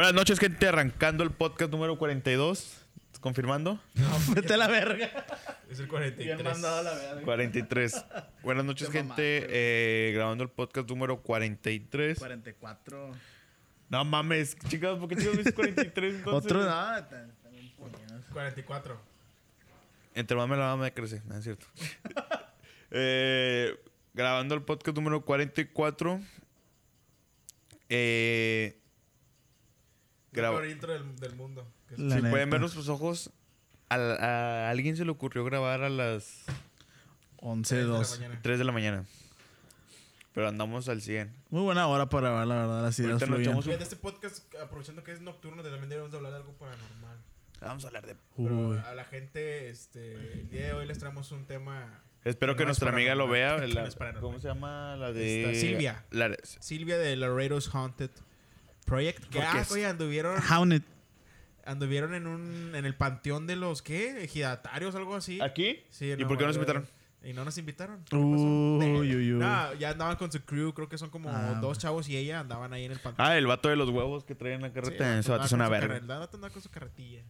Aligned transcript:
Buenas 0.00 0.14
noches, 0.14 0.38
gente. 0.38 0.66
Arrancando 0.66 1.22
el 1.22 1.30
podcast 1.30 1.70
número 1.70 1.98
42. 1.98 2.86
¿Confirmando? 3.20 3.78
Vete 4.34 4.54
a 4.54 4.56
la 4.56 4.66
verga. 4.66 5.26
Es 5.68 5.78
el 5.78 5.88
43. 5.88 6.64
a 6.64 6.82
la 6.82 6.94
verga. 6.94 7.22
43. 7.22 8.06
Buenas 8.42 8.64
noches, 8.64 8.88
Te 8.88 8.92
gente. 8.94 9.40
güey. 9.40 9.50
Eh, 9.50 10.12
grabando 10.14 10.42
el 10.42 10.48
podcast 10.48 10.88
número 10.88 11.20
43. 11.20 12.18
44. 12.18 13.10
No 13.90 14.04
mames, 14.06 14.56
chicas, 14.68 14.98
¿por 14.98 15.06
qué 15.06 15.16
chicos 15.16 15.36
dices 15.36 15.52
43? 15.52 16.14
entonces? 16.14 16.50
Otro, 16.50 16.64
no, 16.64 16.94
bien 17.50 17.70
puñetas. 17.76 18.24
44. 18.32 18.98
Entre 20.14 20.34
más 20.34 20.48
me 20.48 20.56
la 20.56 20.76
me 20.78 20.94
crece, 20.94 21.20
no 21.26 21.36
es 21.36 21.44
cierto. 21.44 21.66
Eh, 22.92 23.78
grabando 24.14 24.54
el 24.54 24.62
podcast 24.62 24.96
número 24.96 25.24
44. 25.26 26.20
Eh, 27.90 28.79
La 30.32 30.36
graba- 30.42 30.58
peor 30.58 30.70
intro 30.70 30.92
del, 30.92 31.16
del 31.16 31.34
mundo. 31.36 31.66
Si 31.94 32.00
neta. 32.02 32.30
pueden 32.30 32.50
ver 32.50 32.60
nuestros 32.60 32.88
ojos, 32.88 33.30
a, 33.88 33.96
a 33.96 34.70
alguien 34.70 34.96
se 34.96 35.04
le 35.04 35.10
ocurrió 35.10 35.44
grabar 35.44 35.82
a 35.82 35.88
las 35.88 36.44
11, 37.38 37.74
tres 37.74 37.86
de 37.86 37.92
la 37.92 37.98
2. 37.98 38.18
mañana. 38.20 38.38
3 38.42 38.58
de 38.58 38.64
la 38.64 38.72
mañana. 38.72 39.04
Pero 40.32 40.46
andamos 40.48 40.88
al 40.88 41.02
100. 41.02 41.32
Muy 41.50 41.62
buena 41.62 41.88
hora 41.88 42.08
para 42.08 42.28
grabar, 42.28 42.46
la 42.46 42.54
verdad. 42.54 42.82
Las 42.82 42.98
ideas 43.00 43.20
echamos 43.20 43.64
Fíjate, 43.64 43.82
este 43.82 43.96
podcast, 43.96 44.54
aprovechando 44.62 45.02
que 45.02 45.12
es 45.12 45.20
nocturno, 45.20 45.62
también 45.62 45.88
debemos 45.88 46.12
de 46.12 46.18
hablar 46.18 46.32
de 46.32 46.38
algo 46.38 46.52
paranormal. 46.52 47.18
Vamos 47.60 47.84
a 47.84 47.88
hablar 47.88 48.06
de... 48.06 48.14
Pero 48.36 48.80
a 48.86 48.94
la 48.94 49.04
gente, 49.04 49.68
este, 49.68 50.14
el 50.40 50.48
día 50.48 50.66
de 50.66 50.72
hoy 50.74 50.86
les 50.86 50.98
traemos 50.98 51.30
un 51.32 51.44
tema. 51.46 52.00
Espero 52.24 52.54
que 52.56 52.62
es 52.62 52.66
nuestra 52.66 52.90
amiga 52.90 53.14
lo 53.16 53.28
vea. 53.28 53.58
la-. 53.66 53.88
¿Cómo 54.20 54.38
se 54.38 54.46
llama? 54.48 54.94
La 54.96 55.12
de... 55.12 55.50
Esta, 55.50 55.60
Silvia. 55.60 56.04
La- 56.10 56.36
Silvia 56.44 56.96
de 56.96 57.16
Laredo's 57.16 57.74
Haunted 57.74 58.10
Project. 58.84 59.18
Que, 59.20 59.38
Porque 59.38 59.40
ah, 59.40 59.60
es- 59.60 59.70
oye, 59.72 59.86
anduvieron, 59.86 60.40
Hounded. 60.50 60.82
anduvieron 61.64 62.14
en 62.14 62.26
un 62.26 62.74
en 62.74 62.84
el 62.84 62.94
panteón 62.94 63.46
de 63.46 63.56
los, 63.56 63.82
¿qué? 63.82 64.24
Ejidatarios, 64.24 64.94
algo 64.94 65.14
así. 65.16 65.40
¿Aquí? 65.40 65.80
Sí, 65.90 66.06
¿Y 66.12 66.24
por 66.24 66.36
qué 66.38 66.44
Nueva 66.44 66.46
nos 66.48 66.56
York. 66.56 66.68
invitaron? 66.68 66.88
Y 67.22 67.32
no 67.34 67.44
nos 67.44 67.58
invitaron. 67.58 68.02
Uy, 68.12 68.86
uy, 69.14 69.32
uy. 69.34 69.38
No, 69.38 69.74
ya 69.74 69.90
andaban 69.90 70.16
con 70.16 70.32
su 70.32 70.40
crew, 70.40 70.72
creo 70.72 70.88
que 70.88 70.96
son 70.96 71.10
como 71.10 71.28
Ah, 71.30 71.58
dos 71.60 71.78
chavos 71.78 72.08
y 72.08 72.16
ella 72.16 72.40
andaban 72.40 72.72
ahí 72.72 72.84
en 72.86 72.92
el 72.92 72.98
panteón. 72.98 73.28
Ah, 73.28 73.36
el 73.36 73.46
vato 73.46 73.68
de 73.68 73.76
los 73.76 73.90
huevos 73.90 74.24
que 74.24 74.34
traen 74.34 74.62
la 74.62 74.68
Sí, 74.68 74.74
carreta. 74.74 75.12
el 75.14 75.20
Ese 75.20 75.30
vato 75.30 75.40
vato 75.40 75.46
es 75.46 75.52
una 75.52 75.64
andaba 75.66 75.80
con 75.80 75.88
su 75.88 75.92
verga. 76.00 76.14
el 76.14 76.20
vato 76.20 76.36
andaba 76.38 76.52
con 76.52 76.62
su 76.62 76.70
carretilla. 76.70 77.22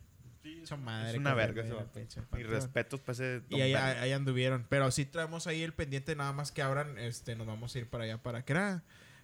Madre, 0.78 1.10
Es 1.12 1.16
una 1.16 1.34
verga 1.34 1.62
ese 1.62 1.74
Mis 1.74 2.14
panteón. 2.26 2.50
respetos 2.50 3.00
para 3.00 3.12
ese... 3.14 3.42
Y 3.48 3.60
ahí, 3.62 3.74
ahí 3.74 4.12
anduvieron. 4.12 4.64
Pero 4.68 4.90
sí 4.90 5.04
traemos 5.06 5.46
ahí 5.46 5.62
el 5.62 5.72
pendiente, 5.72 6.14
nada 6.14 6.32
más 6.32 6.52
que 6.52 6.62
abran, 6.62 6.96
este, 6.98 7.34
nos 7.34 7.46
vamos 7.46 7.74
a 7.74 7.78
ir 7.78 7.88
para 7.88 8.04
allá, 8.04 8.18
para 8.22 8.44
que 8.44 8.52
era 8.52 8.82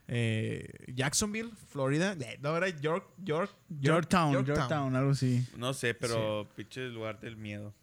eh, 0.08 0.68
Jacksonville, 0.94 1.50
Florida. 1.68 2.16
Eh, 2.20 2.38
No, 2.40 2.56
era 2.56 2.68
York, 2.68 3.08
York, 3.18 3.50
York- 3.68 3.80
Yorktown, 3.80 4.44
Yorktown, 4.44 4.96
algo 4.96 5.10
así. 5.12 5.46
No 5.56 5.74
sé, 5.74 5.94
pero 5.94 6.48
pinche 6.54 6.86
lugar 6.88 7.20
del 7.20 7.36
miedo. 7.36 7.74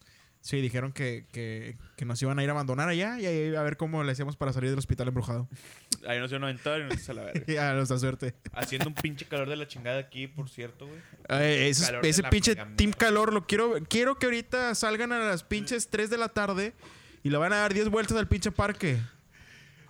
Sí, 0.41 0.59
dijeron 0.59 0.91
que, 0.91 1.25
que, 1.31 1.77
que 1.95 2.03
nos 2.03 2.21
iban 2.21 2.37
a 2.37 2.43
ir 2.43 2.49
a 2.49 2.51
abandonar 2.51 2.89
allá 2.89 3.17
y 3.17 3.25
ahí 3.25 3.55
a 3.55 3.63
ver 3.63 3.77
cómo 3.77 4.03
le 4.03 4.11
hacíamos 4.11 4.35
para 4.35 4.51
salir 4.51 4.71
del 4.71 4.79
hospital 4.79 5.07
embrujado. 5.07 5.47
Ahí 6.05 6.19
nos 6.19 6.29
iban 6.31 6.43
a 6.43 6.47
aventar 6.47 6.81
y 6.81 6.83
nos 6.83 7.07
a 7.09 7.13
la 7.13 7.23
verga. 7.23 7.43
Y 7.47 7.55
a 7.55 7.73
nuestra 7.75 7.97
suerte. 7.97 8.33
Haciendo 8.51 8.89
un 8.89 8.93
pinche 8.93 9.23
calor 9.25 9.47
de 9.47 9.55
la 9.55 9.69
chingada 9.69 9.99
aquí, 9.99 10.27
por 10.27 10.49
cierto, 10.49 10.85
güey. 10.85 10.99
Eh, 11.29 11.69
ese 11.69 12.23
pinche 12.23 12.57
Team. 12.75 12.91
Calor 12.91 13.31
lo 13.31 13.47
quiero. 13.47 13.75
Quiero 13.87 14.19
que 14.19 14.25
ahorita 14.25 14.75
salgan 14.75 15.13
a 15.13 15.19
las 15.19 15.43
pinches 15.45 15.87
3 15.89 16.09
de 16.09 16.17
la 16.17 16.27
tarde 16.27 16.73
y 17.23 17.29
le 17.29 17.37
van 17.37 17.53
a 17.53 17.59
dar 17.59 17.73
10 17.73 17.87
vueltas 17.87 18.17
al 18.17 18.27
pinche 18.27 18.51
parque. 18.51 18.99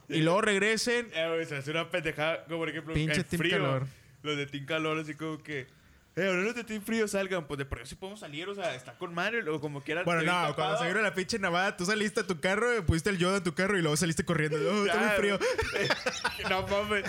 Y 0.10 0.22
luego 0.22 0.42
regresen. 0.42 1.10
Eh, 1.14 1.28
güey, 1.34 1.46
se 1.46 1.58
hace 1.58 1.72
una 1.72 1.90
pendejada, 1.90 2.44
como 2.46 2.60
por 2.60 2.70
ejemplo, 2.70 2.94
Pinche 2.94 3.24
Team 3.24 3.40
frío. 3.40 3.58
Calor. 3.58 3.88
Los 4.22 4.38
de 4.38 4.46
Team 4.48 4.66
Calor, 4.66 5.00
así 5.00 5.14
como 5.16 5.42
que... 5.42 5.68
Eh, 6.16 6.28
ahora 6.28 6.42
los 6.44 6.54
de 6.54 6.64
Team 6.64 6.84
Frío 6.84 7.08
salgan. 7.08 7.48
Pues 7.48 7.58
de 7.58 7.66
por 7.66 7.88
sí 7.88 7.96
podemos 7.96 8.20
salir, 8.20 8.48
o 8.48 8.54
sea, 8.54 8.76
está 8.76 8.96
con 9.00 9.16
madre. 9.16 9.42
O 9.50 9.60
como 9.60 9.82
quieran. 9.82 10.06
Bueno, 10.06 10.22
no, 10.22 10.28
tapado. 10.32 10.56
cuando 10.56 10.78
se 10.78 10.88
vino 10.88 11.02
la 11.02 11.14
pinche 11.16 11.40
navada, 11.40 11.76
tú 11.76 11.86
saliste 11.86 12.20
a 12.20 12.28
tu 12.28 12.40
carro, 12.40 12.86
pusiste 12.86 13.10
el 13.10 13.18
yodo 13.18 13.38
en 13.38 13.44
tu 13.44 13.56
carro 13.56 13.80
y 13.80 13.82
luego 13.82 13.98
saliste 13.98 14.24
corriendo. 14.24 14.58
Oh, 14.58 14.86
está 14.86 15.00
muy 15.00 15.10
frío. 15.18 15.40
no 16.52 16.68
mames. 16.68 17.06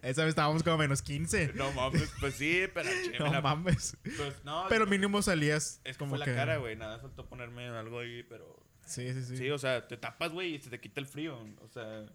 Esa 0.00 0.22
vez 0.22 0.30
estábamos 0.30 0.62
como 0.62 0.76
a 0.76 0.78
menos 0.78 1.02
15. 1.02 1.52
No 1.56 1.70
mames, 1.72 2.10
pues 2.20 2.34
sí, 2.36 2.64
pero... 2.72 2.88
che, 2.88 3.18
No 3.18 3.30
la- 3.30 3.42
mames. 3.42 3.98
Pues 4.02 4.42
no. 4.44 4.64
Pero 4.70 4.86
mínimo 4.86 5.20
salías. 5.20 5.82
Es 5.84 5.96
que 5.96 5.98
como 5.98 6.10
fue 6.12 6.20
la 6.20 6.24
que- 6.24 6.34
cara, 6.34 6.56
güey. 6.56 6.74
Nada, 6.74 6.98
faltó 7.00 7.28
ponerme 7.28 7.68
algo 7.68 7.98
ahí, 8.00 8.22
pero... 8.22 8.58
Sí, 8.86 9.12
sí, 9.12 9.22
sí. 9.24 9.36
Sí, 9.36 9.50
o 9.50 9.58
sea, 9.58 9.86
te 9.86 9.98
tapas, 9.98 10.32
güey, 10.32 10.54
y 10.54 10.58
se 10.58 10.70
te 10.70 10.80
quita 10.80 11.00
el 11.00 11.06
frío. 11.06 11.38
O 11.60 11.68
sea... 11.68 12.06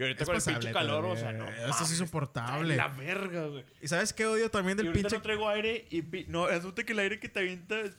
Y 0.00 0.02
ahorita 0.02 0.22
Es 0.24 0.28
con 0.30 0.36
el 0.36 0.42
pinche 0.42 0.72
calor, 0.72 1.04
o 1.04 1.14
sea, 1.16 1.30
no 1.32 1.44
todavía. 1.44 1.58
Esto 1.60 1.70
es 1.70 1.74
mames, 1.80 1.90
insoportable. 1.92 2.76
La 2.76 2.88
verga, 2.88 3.46
güey. 3.48 3.64
¿Y 3.82 3.86
sabes 3.88 4.14
qué 4.14 4.24
odio 4.26 4.50
también 4.50 4.76
Y 4.76 4.78
del 4.78 4.86
ahorita 4.88 5.08
pinche? 5.10 5.16
no 5.18 5.22
traigo 5.22 5.48
aire 5.50 5.86
y... 5.90 6.00
pi- 6.00 6.24
No, 6.26 6.46
resulta 6.48 6.82
que 6.84 6.92
el 6.94 6.98
aire 7.00 7.20
que 7.20 7.28
te 7.28 7.40
avienta 7.40 7.78
es 7.80 7.92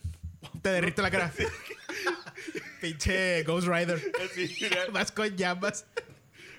Te 0.64 0.70
derrite 0.70 1.00
la 1.04 1.12
cara. 1.12 1.32
pinche 2.82 3.44
Ghost 3.44 3.68
Rider. 3.68 4.02
así. 4.26 4.56
Vas 4.92 5.12
con 5.12 5.38
llamas. 5.38 5.86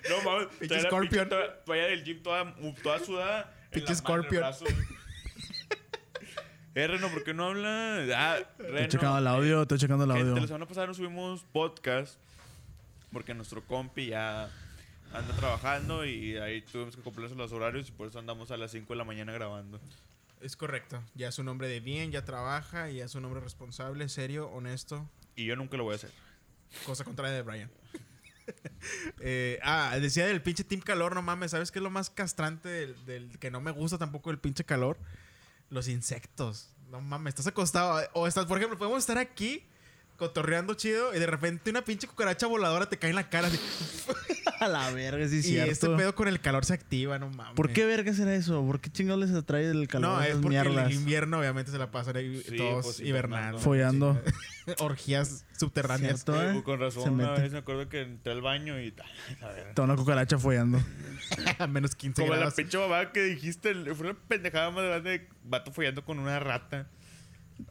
No 0.09 0.21
mames, 0.23 0.47
Pinche 0.59 0.79
Scorpion. 0.81 1.29
toalla 1.65 1.87
del 1.87 2.03
gym 2.05 2.23
toda, 2.23 2.55
toda 2.81 2.99
sudada. 2.99 3.53
Pinche 3.71 3.95
Scorpion. 3.95 4.43
Eh, 6.75 6.87
Reno, 6.87 7.07
¿por 7.09 7.23
qué 7.23 7.33
no 7.33 7.47
habla? 7.49 7.97
Ah, 8.15 8.37
Reno. 8.57 8.77
Estoy 8.79 8.87
checando 8.99 9.17
el 9.19 9.27
audio, 9.27 9.61
estoy 9.61 9.77
checando 9.77 10.05
el 10.05 10.11
Gente, 10.11 10.29
audio. 10.29 10.41
la 10.41 10.47
semana 10.47 10.65
pasada 10.65 10.87
no 10.87 10.93
subimos 10.95 11.43
podcast 11.51 12.17
porque 13.11 13.33
nuestro 13.35 13.63
compi 13.63 14.07
ya 14.07 14.49
anda 15.13 15.35
trabajando 15.35 16.05
y 16.05 16.37
ahí 16.37 16.61
tuvimos 16.61 16.95
que 16.95 17.01
cumplir 17.01 17.31
los 17.31 17.51
horarios 17.51 17.87
y 17.89 17.91
por 17.91 18.07
eso 18.07 18.19
andamos 18.19 18.51
a 18.51 18.57
las 18.57 18.71
5 18.71 18.93
de 18.93 18.97
la 18.97 19.03
mañana 19.03 19.31
grabando. 19.31 19.79
Es 20.41 20.57
correcto. 20.57 21.01
Ya 21.15 21.29
es 21.29 21.39
un 21.39 21.47
hombre 21.47 21.67
de 21.67 21.79
bien, 21.79 22.11
ya 22.11 22.25
trabaja, 22.25 22.89
ya 22.89 23.05
es 23.05 23.15
un 23.15 23.23
hombre 23.23 23.39
responsable, 23.39 24.09
serio, 24.09 24.49
honesto. 24.49 25.09
Y 25.35 25.45
yo 25.45 25.55
nunca 25.55 25.77
lo 25.77 25.83
voy 25.83 25.93
a 25.93 25.95
hacer. 25.95 26.11
Cosa 26.85 27.03
contraria 27.03 27.35
de 27.35 27.41
Brian. 27.41 27.71
Eh, 29.21 29.57
ah, 29.63 29.97
decía 30.01 30.25
del 30.25 30.41
pinche 30.41 30.65
Team 30.65 30.81
Calor, 30.81 31.15
no 31.15 31.21
mames. 31.21 31.51
¿Sabes 31.51 31.71
qué 31.71 31.79
es 31.79 31.83
lo 31.83 31.89
más 31.89 32.09
castrante 32.09 32.67
del, 32.67 33.05
del 33.05 33.39
que 33.39 33.49
no 33.49 33.61
me 33.61 33.71
gusta 33.71 33.97
tampoco 33.97 34.31
el 34.31 34.39
pinche 34.39 34.65
calor? 34.65 34.97
Los 35.69 35.87
insectos. 35.87 36.67
No 36.89 36.99
mames, 36.99 37.31
estás 37.31 37.47
acostado. 37.47 38.05
O 38.11 38.27
estás, 38.27 38.45
por 38.45 38.57
ejemplo, 38.57 38.77
podemos 38.77 38.99
estar 38.99 39.17
aquí 39.17 39.63
cotorreando 40.17 40.73
chido 40.73 41.15
y 41.15 41.19
de 41.19 41.25
repente 41.25 41.69
una 41.69 41.85
pinche 41.85 42.05
cucaracha 42.05 42.45
voladora 42.47 42.89
te 42.89 42.99
cae 42.99 43.11
en 43.11 43.15
la 43.15 43.29
cara. 43.29 43.47
así. 43.47 43.59
A 44.63 44.67
la 44.67 44.91
verga, 44.91 45.27
sí, 45.27 45.35
y 45.35 45.57
este 45.57 45.75
cierto. 45.75 45.97
pedo 45.97 46.15
con 46.15 46.27
el 46.27 46.39
calor 46.39 46.63
se 46.65 46.73
activa, 46.73 47.19
no 47.19 47.29
mames. 47.29 47.55
¿Por 47.55 47.71
qué 47.73 47.85
verga 47.85 48.13
será 48.13 48.33
eso? 48.35 48.65
¿Por 48.65 48.79
qué 48.79 48.89
chingados 48.89 49.27
les 49.27 49.35
atrae 49.35 49.69
el 49.69 49.87
calor? 49.87 50.09
No, 50.17 50.21
es 50.23 50.33
porque 50.35 50.49
mierdas? 50.49 50.87
el 50.87 50.93
invierno 50.93 51.39
obviamente 51.39 51.71
se 51.71 51.77
la 51.77 51.91
pasan 51.91 52.15
ahí 52.17 52.41
Sí, 52.47 52.55
todos 52.57 52.85
pues, 52.85 52.99
hibernando. 52.99 53.59
Follando. 53.59 54.21
Orgías 54.79 55.45
subterráneas. 55.57 56.23
Cierto, 56.23 56.63
con 56.63 56.79
razón, 56.79 57.03
Se 57.03 57.09
una 57.09 57.29
mete. 57.31 57.41
vez 57.41 57.51
me 57.51 57.57
acuerdo 57.59 57.89
que 57.89 58.01
entré 58.01 58.31
al 58.31 58.41
baño 58.41 58.79
y 58.81 58.91
tal. 58.91 59.07
a 59.41 59.47
ver. 59.47 59.73
Toda 59.73 59.85
una 59.87 59.95
cucaracha 59.95 60.37
follando. 60.37 60.79
A 61.59 61.67
menos 61.67 61.95
15 61.95 62.21
Como 62.21 62.31
la 62.33 62.37
grados. 62.39 62.53
pinche 62.55 62.77
mamá 62.77 63.11
que 63.11 63.23
dijiste, 63.23 63.73
fue 63.95 64.09
una 64.11 64.19
pendejada 64.27 64.71
más 64.71 64.85
grande 64.85 65.09
de 65.09 65.29
vato 65.43 65.71
follando 65.71 66.03
con 66.05 66.19
una 66.19 66.39
rata. 66.39 66.87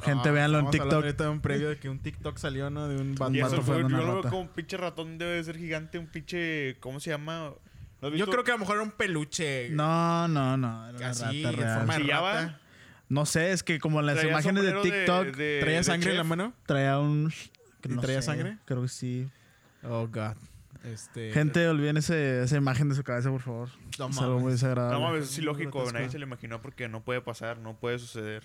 Gente, 0.03 0.28
Ah, 0.28 0.32
véanlo 0.32 0.59
en 0.60 0.70
TikTok. 0.70 0.93
ahorita 0.93 1.25
de 1.25 1.31
un 1.31 1.41
previo 1.41 1.69
de 1.69 1.76
que 1.78 1.88
un 1.88 1.98
TikTok 1.98 2.38
salió, 2.38 2.70
¿no? 2.70 2.88
De 2.88 2.97
un 2.97 3.12
Y 3.12 3.41
vato 3.41 3.54
eso 3.54 3.62
fue, 3.62 3.82
yo 3.82 3.88
lo 3.88 3.97
veo 4.15 4.22
como 4.22 4.41
un 4.41 4.48
pinche 4.48 4.76
ratón, 4.76 5.19
debe 5.19 5.32
de 5.32 5.44
ser 5.44 5.59
gigante, 5.59 5.98
un 5.98 6.06
pinche, 6.06 6.76
¿cómo 6.81 7.00
se 7.00 7.10
llama? 7.10 7.53
¿No 8.00 8.09
has 8.09 8.15
Yo 8.15 8.26
creo 8.26 8.43
que 8.44 8.50
a 8.50 8.54
lo 8.54 8.60
mejor 8.60 8.76
era 8.76 8.84
un 8.84 8.91
peluche. 8.93 9.70
No, 9.70 10.26
no, 10.28 10.56
no. 10.56 10.88
Era 10.88 10.97
una 10.98 11.09
Así, 11.10 11.43
rata 11.44 11.54
en 11.54 11.56
real. 11.62 11.78
forma 11.78 11.94
de 11.97 12.00
¿Chillaba? 12.03 12.32
rata. 12.34 12.60
No 13.09 13.26
sé, 13.26 13.53
es 13.53 13.62
que 13.62 13.78
como 13.78 14.00
en 14.00 14.06
las 14.06 14.25
imágenes 14.25 14.62
de 14.65 14.72
TikTok 14.72 15.37
de- 15.37 15.59
¿Traía 15.60 15.76
de 15.78 15.84
sangre 15.84 16.10
en 16.12 16.16
la 16.16 16.25
mano? 16.25 16.54
traía 16.66 16.99
un... 16.99 17.31
que 17.82 17.88
¿Y 17.91 17.94
no 17.94 18.00
traía 18.00 18.22
sé, 18.22 18.26
sangre? 18.26 18.59
Creo 18.64 18.82
que 18.82 18.88
sí. 18.88 19.28
Oh, 19.84 20.06
God. 20.09 20.37
Este... 20.84 21.31
Gente, 21.32 21.69
olviden 21.69 21.97
ese- 21.99 22.43
esa 22.43 22.56
imagen 22.56 22.88
de 22.88 22.94
su 22.94 23.04
cabeza, 23.04 23.31
por 23.31 23.43
favor. 23.43 23.69
No 23.99 24.09
es 24.09 24.19
algo 24.19 24.31
mames. 24.31 24.43
muy 24.43 24.53
desagradable. 24.53 24.99
No 24.99 25.04
mames, 25.04 25.25
es 25.31 25.38
ilógico, 25.38 25.84
nadie 25.93 26.09
se 26.09 26.19
lo 26.19 26.25
imaginó 26.26 26.60
porque 26.62 26.88
no 26.88 27.03
puede 27.04 27.20
pasar, 27.20 27.59
no 27.59 27.76
puede 27.78 27.99
suceder. 27.99 28.43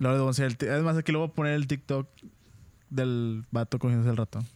El 0.00 0.56
ti- 0.56 0.66
Además, 0.66 0.96
aquí 0.96 1.12
le 1.12 1.18
voy 1.18 1.28
a 1.28 1.32
poner 1.32 1.54
el 1.54 1.66
TikTok 1.66 2.08
del 2.90 3.44
vato 3.50 3.78
cogiéndose 3.78 4.10
el 4.10 4.16
ratón. 4.16 4.46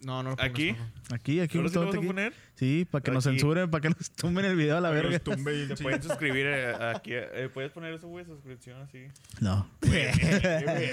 No, 0.00 0.20
no 0.24 0.30
lo 0.30 0.42
¿Aquí? 0.42 0.72
favor. 0.72 0.88
Aquí, 1.12 1.38
aquí, 1.40 1.58
¿Ahora 1.58 1.68
sí 1.70 1.74
lo 1.76 1.82
a 1.82 1.88
aquí. 1.90 2.06
poner? 2.06 2.34
Sí, 2.56 2.84
para 2.90 3.04
que 3.04 3.12
nos 3.12 3.24
Aquí. 3.24 3.36
censuren, 3.36 3.70
para 3.70 3.82
que 3.82 3.88
nos 3.90 4.10
tumben 4.10 4.44
el 4.44 4.56
video 4.56 4.76
a 4.78 4.80
la 4.80 4.88
Para 4.88 5.00
que 5.02 5.08
verga. 5.08 5.22
los 5.24 5.36
tumbe 5.36 5.54
y 5.54 5.68
Se 5.68 5.76
pueden 5.82 6.02
suscribir 6.02 6.46
eh, 6.46 6.74
aquí. 6.96 7.10
eh, 7.14 7.48
¿Puedes 7.54 7.70
poner 7.70 7.94
eso, 7.94 8.08
güey? 8.08 8.24
Suscripción 8.24 8.82
así. 8.82 9.06
No. 9.40 9.70
Güey, 9.80 10.10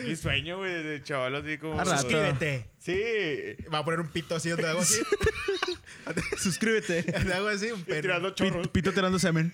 Mi 0.08 0.16
sueño, 0.16 0.58
güey, 0.60 0.84
de 0.84 1.02
chaval 1.02 1.36
así 1.38 1.58
como... 1.58 1.84
Suscríbete. 1.84 2.70
Sí. 2.78 3.02
Va 3.74 3.80
a 3.80 3.84
poner 3.86 4.00
un 4.00 4.10
pito 4.10 4.36
así 4.36 4.50
donde 4.50 4.68
hago 4.70 4.82
así. 4.82 5.02
Suscríbete. 6.38 7.02
donde 7.12 7.34
hago 7.34 7.48
así, 7.48 7.72
un 7.72 7.82
pene. 7.84 8.02
Tirando 8.02 8.30
chorros. 8.32 8.58
Pito, 8.68 8.72
pito 8.74 8.94
tirando 8.94 9.18
semen. 9.18 9.52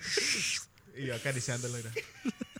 Y 0.98 1.06
yo 1.06 1.14
acariciándolo, 1.14 1.76
mira. 1.78 1.90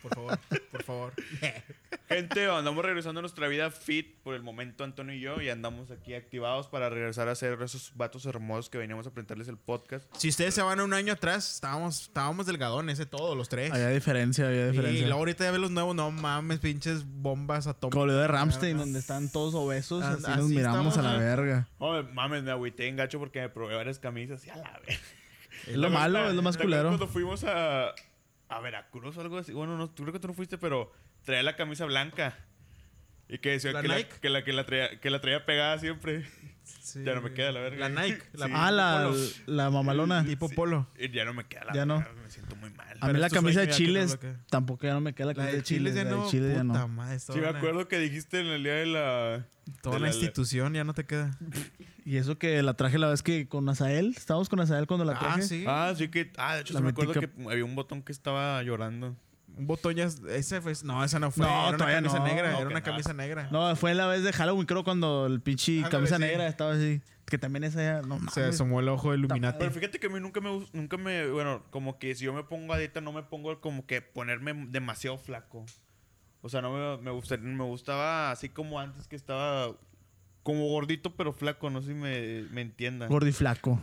Por 0.09 0.15
favor, 0.15 0.39
por 0.71 0.83
favor. 0.83 1.13
Gente, 2.09 2.47
andamos 2.47 2.85
regresando 2.85 3.19
a 3.19 3.23
nuestra 3.23 3.49
vida 3.49 3.71
fit 3.73 4.17
por 4.23 4.35
el 4.35 4.43
momento, 4.43 4.85
Antonio 4.85 5.15
y 5.15 5.21
yo, 5.21 5.41
y 5.41 5.49
andamos 5.49 5.91
aquí 5.91 6.15
activados 6.15 6.69
para 6.69 6.89
regresar 6.89 7.29
a 7.29 7.35
ser 7.35 7.61
esos 7.63 7.93
vatos 7.97 8.25
hermosos 8.27 8.71
que 8.71 8.79
veníamos 8.79 9.07
a 9.09 9.11
presentarles 9.11 9.49
el 9.49 9.57
podcast. 9.57 10.07
Si 10.17 10.29
ustedes 10.29 10.55
se 10.55 10.63
van 10.63 10.79
a 10.79 10.85
un 10.85 10.95
año 10.95 11.15
atrás, 11.15 11.55
estábamos, 11.55 12.03
estábamos 12.03 12.47
delgadones, 12.47 13.01
ese 13.01 13.07
todos, 13.07 13.37
los 13.37 13.49
tres. 13.49 13.73
Había 13.73 13.89
diferencia, 13.89 14.47
había 14.47 14.69
y 14.69 14.71
diferencia. 14.71 15.07
luego 15.07 15.19
ahorita 15.19 15.45
ya 15.45 15.51
ves 15.51 15.61
los 15.61 15.71
nuevos, 15.73 15.97
no 15.97 16.11
mames, 16.13 16.61
pinches 16.61 17.05
bombas 17.05 17.67
atómicas. 17.67 17.95
Como 17.95 18.07
lo 18.07 18.15
de 18.15 18.29
Ramstein, 18.29 18.77
donde 18.79 19.01
están 19.01 19.29
todos 19.31 19.55
obesos, 19.55 20.05
Ah, 20.05 20.13
así 20.13 20.25
así 20.27 20.41
nos 20.41 20.49
miramos 20.51 20.97
estamos, 20.97 20.99
a 20.99 21.03
la 21.03 21.19
verga. 21.19 21.69
Oh, 21.79 22.01
mames, 22.13 22.45
me 22.45 22.53
agüité 22.53 22.87
en 22.87 22.97
gacho 22.97 23.19
porque 23.19 23.41
me 23.41 23.49
probé 23.49 23.75
varias 23.75 23.99
camisas 23.99 24.47
y 24.47 24.51
a 24.51 24.57
la 24.57 24.81
vez. 24.87 25.01
Es 25.67 25.77
lo 25.77 25.91
malo, 25.91 26.29
es 26.29 26.35
lo 26.35 26.43
más 26.43 26.57
culero. 26.57 26.89
Cuando 26.89 27.09
fuimos 27.09 27.43
a, 27.43 27.95
a 28.49 28.61
Veracruz 28.61 29.17
o 29.17 29.21
algo 29.21 29.39
así, 29.39 29.53
bueno, 29.53 29.77
no, 29.77 29.95
creo 29.95 30.13
que 30.13 30.21
tú 30.21 30.29
no 30.29 30.35
fuiste, 30.35 30.59
pero 30.59 30.93
traía 31.25 31.43
la 31.43 31.57
camisa 31.57 31.85
blanca. 31.85 32.37
Y 33.29 33.39
que 33.39 33.51
decía 33.51 33.73
¿La 33.73 33.83
que, 33.83 33.89
la, 33.89 33.97
Nike? 33.97 34.21
que, 34.21 34.31
la, 34.31 34.45
que, 34.45 34.53
la 34.53 34.65
traía, 34.65 35.01
que 35.01 35.11
la 35.11 35.21
traía 35.21 35.45
pegada 35.45 35.79
siempre. 35.79 36.27
Sí. 36.81 37.03
Ya 37.05 37.15
no 37.15 37.23
me 37.23 37.33
queda 37.33 37.53
la 37.53 37.61
verga. 37.61 37.89
La 37.89 38.03
Nike. 38.03 38.23
La 38.35 38.47
Sí. 38.47 38.53
Ah, 38.55 38.71
la, 38.71 39.13
la 39.47 39.71
mamalona. 39.71 40.25
Tipo 40.25 40.49
Sí. 40.49 40.55
polo. 40.55 40.89
Ya 41.13 41.25
no 41.25 41.33
me 41.35 41.45
queda 41.47 41.65
la 41.67 41.73
Ya 41.75 41.87
no. 41.87 41.99
verga, 41.99 42.13
Me 42.23 42.31
siento 42.31 42.57
muy 42.57 42.71
mal. 42.71 42.97
A 43.01 43.09
mí 43.09 43.19
la 43.19 43.31
camisa 43.31 43.61
de 43.61 43.67
ya 43.67 43.73
no 43.73 43.77
chiles 43.77 44.19
tampoco 44.51 44.87
ya 44.87 44.95
no 44.95 45.01
me 45.01 45.15
queda 45.15 45.27
la 45.29 45.33
La 45.33 45.35
camisa 45.37 45.53
de 45.53 45.57
de 45.59 45.63
chiles. 45.65 45.93
Chile 45.95 46.05
ya 46.05 46.11
no. 46.11 46.25
de 46.25 46.31
Chile 46.31 46.49
ya 46.55 46.63
puta 46.63 46.79
no. 46.81 46.89
madre, 46.89 47.19
Sí, 47.21 47.33
me 47.39 47.47
acuerdo 47.49 47.89
que 47.89 47.99
dijiste 47.99 48.41
en 48.41 48.47
el 48.47 48.63
día 48.65 48.75
de 48.75 48.87
la... 48.87 49.47
Toda 49.83 49.97
de 49.97 50.01
la- 50.03 50.09
institución 50.09 50.75
ya 50.75 50.85
no 50.85 50.95
te 50.95 51.05
queda. 51.05 51.37
Y 52.05 52.17
eso 52.19 52.39
que 52.39 52.63
la 52.63 52.75
traje 52.75 52.99
la 52.99 53.09
vez 53.09 53.23
que 53.23 53.49
con 53.49 53.69
Azael, 53.69 54.15
estábamos 54.17 54.49
con 54.49 54.61
Azael 54.61 54.87
cuando 54.87 55.05
la 55.05 55.13
Ah, 55.13 55.19
traje. 55.19 55.43
sí. 55.43 55.65
Ah, 55.67 55.93
sí 55.97 56.09
que... 56.09 56.31
Ah, 56.37 56.55
de 56.55 56.61
hecho, 56.61 56.73
La 56.75 56.79
sí 56.81 56.85
me 56.85 56.91
acuerdo 56.91 57.15
que 57.15 57.29
había 57.51 57.65
un 57.65 57.75
botón 57.75 58.03
que 58.03 58.13
estaba 58.13 58.63
llorando. 58.63 59.17
Un 59.57 59.67
botón 59.67 59.95
ya. 59.95 60.05
Ese 60.29 60.61
fue. 60.61 60.73
No, 60.85 61.03
esa 61.03 61.19
no 61.19 61.31
fue. 61.31 61.47
No, 61.47 61.51
era 61.53 61.69
una 61.71 61.77
todavía 61.79 61.97
camisa 61.97 62.19
no. 62.19 62.25
negra. 62.27 62.51
No, 62.53 62.57
era 62.59 62.67
una 62.67 62.75
nada. 62.75 62.83
camisa 62.83 63.13
negra. 63.15 63.49
No, 63.51 63.75
fue 63.77 63.95
la 63.95 64.07
vez 64.07 64.23
de 64.23 64.33
Halloween, 64.33 64.67
creo, 64.67 64.85
cuando 64.85 65.27
el 65.27 65.41
pinche 65.41 65.77
Ándale, 65.79 65.91
camisa 65.91 66.17
sí. 66.17 66.23
negra 66.23 66.47
estaba 66.47 66.73
así. 66.75 67.01
Que 67.25 67.39
también 67.39 67.65
esa 67.65 67.83
ya, 67.83 68.03
no 68.03 68.19
mames. 68.19 68.35
Se 68.35 68.45
asomó 68.45 68.79
el 68.81 68.89
ojo 68.89 69.11
de 69.11 69.19
Illuminati. 69.19 69.59
Pero 69.59 69.71
fíjate 69.73 69.99
que 69.99 70.07
a 70.07 70.11
mí 70.11 70.21
nunca 70.21 70.41
me, 70.41 70.65
nunca 70.73 70.97
me, 70.97 71.29
bueno, 71.29 71.65
como 71.71 71.99
que 71.99 72.15
si 72.15 72.25
yo 72.25 72.33
me 72.33 72.45
pongo 72.45 72.73
a 72.73 72.79
dieta 72.79 73.01
no 73.01 73.13
me 73.13 73.25
pongo 73.25 73.61
como 73.61 73.85
que 73.87 74.01
ponerme 74.01 74.55
demasiado 74.69 75.19
flaco. 75.19 75.65
O 76.43 76.49
sea, 76.49 76.63
no 76.63 76.73
me, 76.73 77.03
me, 77.03 77.11
gusta, 77.11 77.37
me 77.39 77.65
gustaba 77.65 78.31
así 78.31 78.49
como 78.49 78.79
antes 78.79 79.09
que 79.09 79.17
estaba 79.17 79.75
como 80.45 80.69
gordito 80.69 81.17
pero 81.17 81.33
flaco, 81.33 81.69
no 81.71 81.81
sé 81.83 81.89
si 81.89 81.95
me, 81.95 82.43
me 82.53 82.61
entiendan. 82.61 83.09
Gordi 83.09 83.33
flaco. 83.33 83.81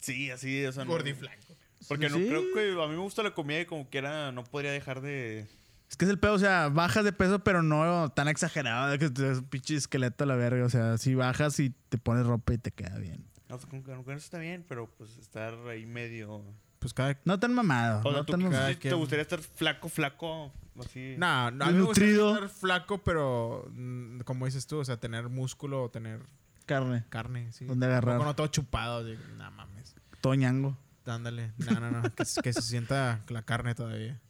sí, 0.00 0.30
así, 0.30 0.66
o 0.66 0.72
sea, 0.72 0.84
no- 0.84 0.90
Gordiflaco. 0.90 1.40
Porque 1.88 2.08
no 2.08 2.16
Sí. 2.16 2.26
creo 2.28 2.42
que 2.54 2.72
a 2.82 2.86
mí 2.86 2.92
me 2.94 3.00
gusta 3.02 3.22
la 3.22 3.32
comida 3.34 3.60
y 3.60 3.66
como 3.66 3.88
que 3.90 3.98
era, 3.98 4.32
no 4.32 4.44
podría 4.44 4.72
dejar 4.72 5.00
de... 5.00 5.46
Es 5.90 5.96
que 5.96 6.06
es 6.06 6.10
el 6.10 6.18
pedo, 6.18 6.32
o 6.34 6.38
sea, 6.38 6.68
bajas 6.70 7.04
de 7.04 7.12
peso, 7.12 7.40
pero 7.44 7.62
no 7.62 8.10
tan 8.10 8.26
exagerado 8.28 8.90
de 8.90 8.98
que 8.98 9.10
te 9.10 9.30
es 9.30 9.38
un 9.38 9.44
pinche 9.44 9.76
esqueleto 9.76 10.24
a 10.24 10.26
la 10.26 10.34
verga. 10.34 10.64
O 10.64 10.68
sea, 10.70 10.98
si 10.98 11.14
bajas 11.14 11.60
y 11.60 11.70
te 11.88 11.98
pones 11.98 12.26
ropa 12.26 12.54
y 12.54 12.58
te 12.58 12.70
queda 12.70 12.98
bien. 12.98 13.24
No, 13.48 13.58
con, 13.58 13.82
con- 13.82 14.02
con 14.02 14.14
eso 14.14 14.24
está 14.24 14.38
bien, 14.38 14.64
pero 14.68 14.90
pues 14.96 15.16
estar 15.18 15.54
ahí 15.68 15.86
medio... 15.86 16.42
Pues 16.80 16.92
cada. 16.92 17.18
No 17.24 17.38
tan 17.38 17.54
mamado. 17.54 18.00
O 18.00 18.02
sea, 18.02 18.12
no 18.12 18.24
¿tú 18.26 18.32
tan 18.32 18.40
te 18.78 18.92
gustaría 18.94 19.22
estar 19.22 19.40
flaco, 19.40 19.88
flaco, 19.88 20.52
así? 20.80 21.14
No, 21.16 21.50
no, 21.50 21.64
a 21.64 21.68
mí 21.68 21.74
me 21.78 21.82
gustaría 21.84 22.12
nutrido. 22.14 22.34
estar 22.34 22.48
flaco, 22.50 22.98
pero 22.98 23.66
mm, 23.72 24.20
como 24.20 24.44
dices 24.46 24.66
tú, 24.66 24.78
o 24.80 24.84
sea, 24.84 24.98
tener 24.98 25.28
músculo 25.30 25.84
o 25.84 25.90
tener 25.90 26.20
Carne. 26.66 27.04
carne, 27.08 27.52
sí. 27.52 27.64
¿Dónde 27.66 27.86
agarrar? 27.86 28.20
No 28.20 28.34
todo 28.34 28.48
chupado, 28.48 29.02
no 29.36 29.50
mames. 29.52 29.94
Todo 30.20 30.34
ñango. 30.34 30.76
Dándole. 31.04 31.52
No, 31.58 31.80
no, 31.80 31.90
no. 31.90 32.02
que, 32.02 32.24
que 32.42 32.52
se 32.52 32.62
sienta 32.62 33.22
la 33.28 33.42
carne 33.42 33.74
todavía 33.74 34.20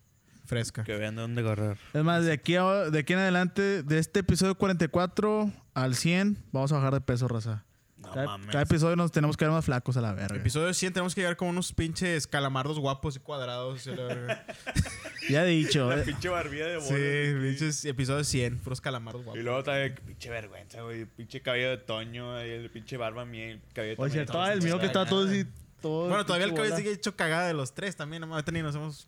fresca. 0.46 0.84
Que 0.84 0.96
vean 0.96 1.14
de 1.16 1.22
dónde 1.22 1.40
agarrar. 1.40 1.78
Es 1.94 2.04
más, 2.04 2.24
de 2.24 2.32
aquí, 2.32 2.56
a- 2.56 2.90
de 2.90 2.98
aquí 2.98 3.12
en 3.14 3.18
adelante, 3.20 3.82
de 3.82 3.98
este 3.98 4.20
episodio 4.20 4.54
44 4.56 5.50
al 5.72 5.94
100, 5.94 6.36
vamos 6.52 6.70
a 6.72 6.76
bajar 6.76 6.92
de 6.94 7.00
peso, 7.00 7.28
raza. 7.28 7.64
No 7.96 8.10
cada, 8.12 8.26
mames. 8.26 8.48
cada 8.48 8.62
episodio 8.64 8.96
nos 8.96 9.10
tenemos 9.10 9.38
que 9.38 9.46
ver 9.46 9.52
más 9.52 9.64
flacos 9.64 9.96
a 9.96 10.02
la 10.02 10.12
verga. 10.12 10.36
Episodio 10.36 10.74
100 10.74 10.92
tenemos 10.92 11.14
que 11.14 11.22
llegar 11.22 11.38
con 11.38 11.48
unos 11.48 11.72
pinches 11.72 12.26
calamardos 12.26 12.78
guapos 12.78 13.16
y 13.16 13.20
cuadrados. 13.20 13.86
y 13.86 13.94
la 13.94 14.04
verga. 14.04 14.44
Ya 15.30 15.42
he 15.46 15.48
dicho. 15.48 15.88
La 15.88 16.02
eh, 16.02 16.04
pinche 16.04 16.28
barbilla 16.28 16.66
de 16.66 16.76
bola. 16.76 16.88
sí, 16.88 17.34
pinches 17.40 17.82
episodio 17.86 18.24
100, 18.24 18.58
puros 18.58 18.82
calamardos 18.82 19.22
Y 19.22 19.24
guapos. 19.24 19.42
luego 19.42 19.62
también, 19.62 19.94
pinche 20.06 20.28
vergüenza, 20.28 20.82
güey. 20.82 21.06
Pinche 21.06 21.40
cabello 21.40 21.70
de 21.70 21.78
Toño, 21.78 22.38
el 22.38 22.68
pinche 22.68 22.98
barba 22.98 23.24
mía, 23.24 23.52
el 23.52 23.62
cabello 23.72 23.94
Oye, 23.96 24.10
también. 24.10 24.26
cierto, 24.26 24.46
el 24.52 24.60
mío 24.62 24.78
que 24.78 24.84
está 24.84 25.06
todo 25.06 25.26
así. 25.26 25.46
Todo 25.84 26.08
Bueno, 26.08 26.24
todavía 26.24 26.46
el 26.46 26.54
cabello 26.54 26.74
sigue 26.78 26.92
hecho 26.92 27.14
cagada 27.14 27.46
de 27.46 27.52
los 27.52 27.74
tres 27.74 27.94
también. 27.94 28.22
nomás 28.22 28.36
Ahorita 28.36 28.52
ni 28.52 28.62
nos 28.62 28.74
hemos 28.74 29.06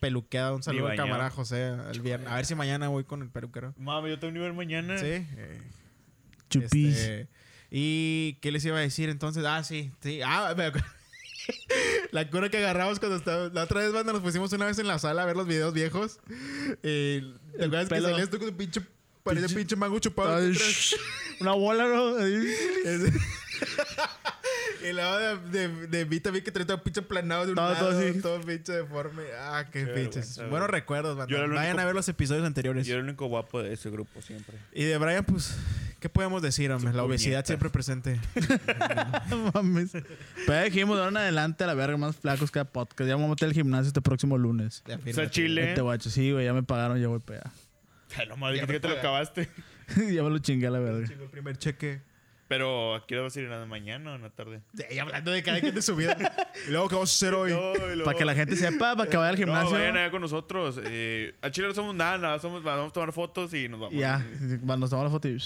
peluqueado. 0.00 0.56
Un 0.56 0.62
saludo 0.62 0.86
al 0.88 0.96
camarada 0.96 1.28
José 1.28 1.74
el 1.90 2.00
viernes. 2.00 2.30
A 2.30 2.36
ver 2.36 2.46
si 2.46 2.54
mañana 2.54 2.88
voy 2.88 3.04
con 3.04 3.20
el 3.20 3.28
peluquero. 3.28 3.74
Mami, 3.76 4.08
yo 4.08 4.18
tengo 4.18 4.32
nivel 4.32 4.54
mañana. 4.54 4.96
Sí. 4.96 5.04
eh, 5.06 5.60
Chupis. 6.48 6.96
este, 6.96 7.28
¿Y 7.70 8.38
qué 8.40 8.52
les 8.52 8.64
iba 8.64 8.78
a 8.78 8.80
decir 8.80 9.10
entonces? 9.10 9.44
Ah, 9.44 9.62
sí, 9.64 9.92
sí. 10.00 10.20
Ah, 10.24 10.54
me 10.56 10.64
acuerdo. 10.64 10.88
La 12.10 12.30
cura 12.30 12.48
que 12.48 12.56
agarramos 12.56 12.98
cuando 12.98 13.16
estaba... 13.18 13.48
La 13.52 13.64
otra 13.64 13.80
vez, 13.82 13.92
banda, 13.92 14.14
nos 14.14 14.22
pusimos 14.22 14.50
una 14.54 14.64
vez 14.64 14.78
en 14.78 14.86
la 14.88 14.98
sala 14.98 15.24
a 15.24 15.26
ver 15.26 15.36
los 15.36 15.46
videos 15.46 15.74
viejos. 15.74 16.20
¿Te 16.80 17.22
acuerdas 17.56 17.88
que 17.90 18.00
salías 18.00 18.30
tú 18.30 18.38
con 18.38 18.48
tu 18.48 18.56
pinche... 18.56 18.80
Parecía 19.22 19.46
Pinche- 19.48 19.56
pinche 19.56 19.76
mango 19.76 19.98
chupado. 19.98 20.40
Una 21.40 21.52
bola, 21.52 21.86
¿no? 21.86 22.16
Y 24.88 24.92
luego 24.92 25.16
de, 25.18 25.68
de, 25.68 25.86
de 25.88 26.06
mí 26.06 26.20
también 26.20 26.44
que 26.44 26.50
traía 26.50 26.66
todo 26.66 26.82
pinche 26.82 27.02
planado 27.02 27.44
de 27.44 27.50
un 27.52 27.56
Todo- 27.56 27.72
lado, 27.72 27.88
todo 27.90 28.20
todo, 28.20 28.36
así. 28.38 28.46
pinche 28.46 28.72
deforme. 28.72 29.22
Ah, 29.38 29.66
qué, 29.70 29.84
Qué 29.84 29.90
pinches. 29.92 30.38
Buenos 30.50 30.68
recuerdos, 30.70 31.12
el 31.12 31.26
Vayan 31.26 31.50
único- 31.50 31.80
a 31.80 31.84
ver 31.84 31.94
los 31.94 32.08
episodios 32.08 32.44
anteriores. 32.46 32.86
Yo 32.86 32.94
era 32.94 33.00
el 33.02 33.08
único 33.08 33.26
guapo 33.26 33.62
de 33.62 33.72
ese 33.72 33.90
grupo 33.90 34.20
siempre. 34.22 34.56
Y 34.72 34.84
de 34.84 34.98
Brian, 34.98 35.24
pues, 35.24 35.56
¿qué 36.00 36.08
podemos 36.08 36.42
decir, 36.42 36.70
hombre? 36.72 36.90
Su 36.90 36.96
La 36.96 37.04
obesidad 37.04 37.44
siempre 37.44 37.70
presente. 37.70 38.20
Mames. 39.54 39.92
Pero 39.92 40.04
ya 40.46 40.62
dijimos, 40.64 40.96
de 40.96 41.04
ahora 41.04 41.10
en 41.10 41.16
adelante 41.18 41.64
a 41.64 41.66
la 41.66 41.74
verga, 41.74 41.96
más 41.96 42.16
flacos 42.16 42.50
cada 42.50 42.64
podcast. 42.64 43.08
Ya 43.08 43.14
vamos 43.14 43.28
a 43.28 43.30
meter 43.30 43.48
el 43.48 43.54
gimnasio 43.54 43.88
este 43.88 44.00
próximo 44.02 44.38
lunes. 44.38 44.82
O 44.86 45.12
sea, 45.12 45.30
Chile. 45.30 45.70
Este 45.70 45.80
guacho, 45.80 46.10
sí, 46.10 46.32
güey, 46.32 46.44
ya 46.44 46.52
me 46.52 46.62
pagaron, 46.62 47.00
ya 47.00 47.08
voy 47.08 47.20
para 47.20 47.40
allá. 47.40 47.50
Ay, 48.18 48.28
no 48.28 48.36
mames, 48.36 48.60
Ya 48.60 48.66
que 48.66 48.72
me 48.74 48.80
te 48.80 48.88
lo 48.88 48.94
acabaste. 48.98 49.48
ya 49.96 50.22
me 50.22 50.30
lo 50.30 50.38
chingué 50.38 50.66
a 50.66 50.70
la 50.70 50.78
verga. 50.80 51.06
El 51.10 51.28
primer 51.30 51.56
cheque. 51.56 52.00
Pero 52.52 52.94
aquí 52.96 53.14
lo 53.14 53.22
vas 53.22 53.34
a 53.34 53.40
ir 53.40 53.46
en 53.46 53.50
la 53.50 53.64
mañana 53.64 54.12
o 54.12 54.14
en 54.14 54.20
la 54.20 54.28
tarde. 54.28 54.60
Y 54.90 54.98
hablando 54.98 55.30
de 55.30 55.42
cada 55.42 55.58
quien 55.62 55.74
de 55.74 55.80
su 55.80 55.96
vida. 55.96 56.18
y 56.68 56.70
luego, 56.70 56.86
¿qué 56.90 56.94
vamos 56.96 57.10
a 57.10 57.14
hacer 57.14 57.34
hoy? 57.34 57.50
No, 57.50 57.72
luego- 57.74 58.04
Para 58.04 58.18
que 58.18 58.26
la 58.26 58.34
gente 58.34 58.56
sepa, 58.56 58.94
para 58.94 59.08
que 59.08 59.16
vaya 59.16 59.30
al 59.30 59.36
No, 59.36 59.38
gimnasio. 59.46 59.70
vayan 59.70 59.96
allá 59.96 60.10
con 60.10 60.20
nosotros. 60.20 60.78
Eh, 60.84 61.34
a 61.40 61.50
Chile 61.50 61.68
no 61.68 61.74
somos 61.74 61.94
nada, 61.94 62.18
nada. 62.18 62.38
Somos, 62.40 62.62
vamos 62.62 62.90
a 62.90 62.92
tomar 62.92 63.10
fotos 63.12 63.54
y 63.54 63.70
nos 63.70 63.80
vamos. 63.80 63.98
Ya, 63.98 64.18
nos 64.40 64.60
tomamos 64.60 64.92
la 64.92 65.08
foto 65.10 65.28
y 65.28 65.38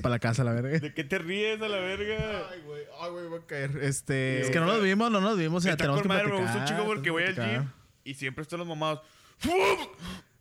para 0.00 0.14
la 0.14 0.18
casa, 0.18 0.44
la 0.44 0.52
verga. 0.52 0.78
¿De 0.78 0.94
qué 0.94 1.04
te 1.04 1.18
ríes 1.18 1.60
a 1.60 1.68
la 1.68 1.76
verga? 1.76 2.48
Ay, 2.50 2.60
güey. 2.64 2.84
Ay, 3.02 3.10
güey, 3.10 3.26
voy 3.26 3.40
a 3.40 3.46
caer. 3.46 3.76
Este... 3.82 4.40
Es 4.40 4.50
que 4.50 4.60
no 4.60 4.64
nos 4.66 4.82
vimos, 4.82 5.10
no 5.10 5.20
nos 5.20 5.36
vimos, 5.36 5.58
o 5.62 5.66
sea, 5.66 5.76
tenemos 5.76 6.00
que 6.00 6.08
madre, 6.08 6.24
me 6.24 6.30
platicar. 6.30 6.54
gusta 6.56 6.72
un 6.72 6.78
chico 6.78 6.86
porque 6.88 7.10
voy 7.10 7.24
al 7.24 7.34
que 7.34 7.42
gym 7.42 7.68
y 8.04 8.14
siempre 8.14 8.42
están 8.42 8.60
los 8.60 8.68
mamados. 8.68 9.00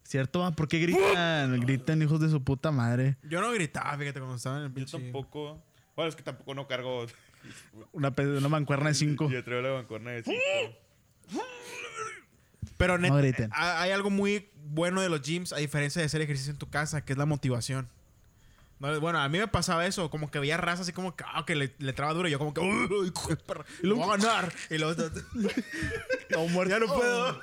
¿Cierto? 0.03 0.51
¿Por 0.55 0.67
qué 0.67 0.79
gritan? 0.79 1.59
Gritan 1.61 2.01
hijos 2.01 2.19
de 2.19 2.29
su 2.29 2.43
puta 2.43 2.71
madre. 2.71 3.17
Yo 3.23 3.41
no 3.41 3.51
gritaba, 3.51 3.95
fíjate, 3.97 4.19
cuando 4.19 4.37
estaba 4.37 4.57
en 4.57 4.63
el 4.63 4.69
Yo 4.69 4.73
pinche... 4.75 4.97
tampoco. 4.99 5.61
Bueno, 5.99 6.09
es 6.11 6.15
que 6.15 6.23
tampoco 6.23 6.55
no 6.55 6.65
cargo. 6.65 7.05
Una, 7.91 8.13
una 8.17 8.47
mancuerna 8.47 8.87
de 8.87 8.93
cinco. 8.95 9.29
Yo 9.29 9.43
traigo 9.43 9.61
la 9.61 9.73
bancorna 9.73 10.11
de 10.11 10.23
cinco. 10.23 10.39
Pero 12.77 12.97
neta, 12.97 13.13
No 13.15 13.19
griten. 13.19 13.49
ha- 13.53 13.81
hay 13.81 13.91
algo 13.91 14.09
muy 14.09 14.47
bueno 14.67 15.01
de 15.01 15.09
los 15.09 15.21
gyms, 15.21 15.51
a 15.51 15.57
diferencia 15.57 16.01
de 16.01 16.05
hacer 16.05 16.21
ejercicio 16.21 16.53
en 16.53 16.57
tu 16.57 16.69
casa, 16.69 17.03
que 17.03 17.11
es 17.11 17.19
la 17.19 17.25
motivación. 17.25 17.89
No, 18.79 18.97
bueno, 19.01 19.19
a 19.19 19.27
mí 19.27 19.39
me 19.39 19.47
pasaba 19.49 19.85
eso, 19.85 20.09
como 20.09 20.31
que 20.31 20.39
veía 20.39 20.55
raza 20.55 20.83
así 20.83 20.93
como 20.93 21.17
que, 21.17 21.25
ah, 21.27 21.43
que 21.45 21.55
le, 21.55 21.73
le 21.79 21.91
traba 21.91 22.13
duro 22.13 22.29
y 22.29 22.31
yo 22.31 22.39
como 22.39 22.53
que, 22.53 22.61
uy, 22.61 23.07
hijo 23.13 23.27
de 23.27 23.35
perra, 23.35 23.65
lo 23.81 23.97
voy 23.97 24.05
a 24.05 24.15
ganar. 24.15 24.53
Y 24.69 24.77
luego, 24.77 25.03
no, 26.29 26.63
ya 26.69 26.79
no 26.79 26.87
puedo. 26.87 27.41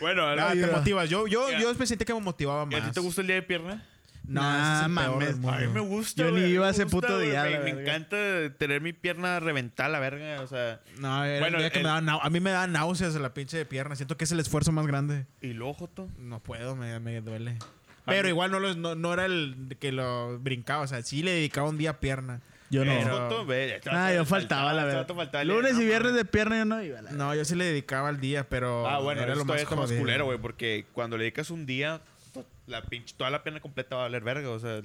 Bueno, 0.00 0.22
te 0.52 0.66
motivas. 0.68 1.10
Yo, 1.10 1.26
yo, 1.26 1.50
Ya. 1.50 1.58
yo 1.60 1.74
me 1.74 1.86
sentí 1.88 2.04
que 2.04 2.14
me 2.14 2.20
motivaba 2.20 2.62
¿y 2.62 2.66
más. 2.76 2.82
a 2.84 2.86
ti 2.86 2.92
te 2.92 3.00
gusta 3.00 3.20
el 3.22 3.26
día 3.26 3.34
de 3.36 3.42
pierna? 3.42 3.84
No, 4.26 4.40
Nah, 4.42 4.88
mames. 4.88 5.36
A 5.46 5.58
mí 5.58 5.66
me 5.68 5.80
gusta. 5.80 6.22
Yo 6.24 6.30
ni 6.32 6.40
iba 6.46 6.66
a 6.66 6.70
ese 6.70 6.86
puto 6.86 7.14
güey, 7.16 7.30
día, 7.30 7.44
Me, 7.44 7.50
la 7.50 7.58
me 7.60 7.70
encanta 7.70 8.16
tener 8.58 8.80
mi 8.80 8.92
pierna 8.92 9.38
reventada, 9.40 9.88
la 9.88 10.00
verga. 10.00 10.40
O 10.42 10.46
sea, 10.46 10.80
No, 10.98 11.24
era 11.24 11.38
Bueno, 11.40 11.58
el 11.58 11.62
día 11.62 11.70
que 11.70 11.78
el- 11.78 11.84
me 11.84 11.90
nau- 11.90 12.18
a 12.22 12.28
mí 12.30 12.40
me 12.40 12.50
da 12.50 12.66
náuseas 12.66 13.14
en 13.14 13.22
la 13.22 13.32
pinche 13.34 13.64
pierna. 13.66 13.94
Siento 13.94 14.16
que 14.16 14.24
es 14.24 14.32
el 14.32 14.40
esfuerzo 14.40 14.72
más 14.72 14.86
grande. 14.86 15.26
y 15.40 15.52
luego, 15.52 15.74
Joto. 15.74 16.08
No 16.18 16.40
puedo, 16.40 16.74
me, 16.74 16.98
me 17.00 17.20
duele. 17.20 17.56
Pero 18.04 18.24
mí- 18.24 18.28
igual 18.30 18.50
no, 18.50 18.58
lo- 18.60 18.74
no, 18.74 18.94
no 18.94 19.12
era 19.12 19.26
el 19.26 19.76
que 19.78 19.92
lo 19.92 20.38
brincaba. 20.40 20.82
O 20.82 20.86
sea, 20.86 21.02
sí 21.02 21.22
le 21.22 21.30
dedicaba 21.32 21.68
un 21.68 21.78
día 21.78 21.90
a 21.90 22.00
pierna. 22.00 22.40
Yo 22.68 22.84
no. 22.84 22.92
Pero- 23.46 23.46
Ah, 23.92 24.12
yo 24.12 24.24
faltaba, 24.24 24.72
la 24.72 24.84
verdad. 24.84 25.06
faltaba, 25.14 25.44
Lunes 25.44 25.74
no, 25.74 25.82
y 25.82 25.84
viernes 25.86 26.14
de 26.14 26.24
pierna 26.24 26.58
yo 26.58 26.64
no 26.64 26.82
iba. 26.82 27.00
La 27.02 27.12
No, 27.12 27.32
yo 27.34 27.44
sí 27.44 27.54
le 27.54 27.64
dedicaba 27.64 28.08
al 28.08 28.18
día, 28.20 28.48
pero 28.48 28.88
Ah, 28.88 28.98
bueno, 28.98 29.22
era 29.22 29.36
lo 29.36 29.44
más 29.44 29.70
más 29.70 29.92
culero, 29.92 30.24
güey, 30.24 30.38
porque 30.38 30.84
cuando 30.92 31.16
le 31.16 31.22
dedicas 31.24 31.50
un 31.50 31.64
día, 31.64 32.00
la 32.66 32.82
pinche, 32.84 33.14
toda 33.16 33.30
la 33.30 33.42
pierna 33.42 33.60
completa 33.60 33.96
va 33.96 34.02
a 34.02 34.04
valer 34.06 34.22
verga. 34.24 34.50
O 34.50 34.58
sea, 34.58 34.82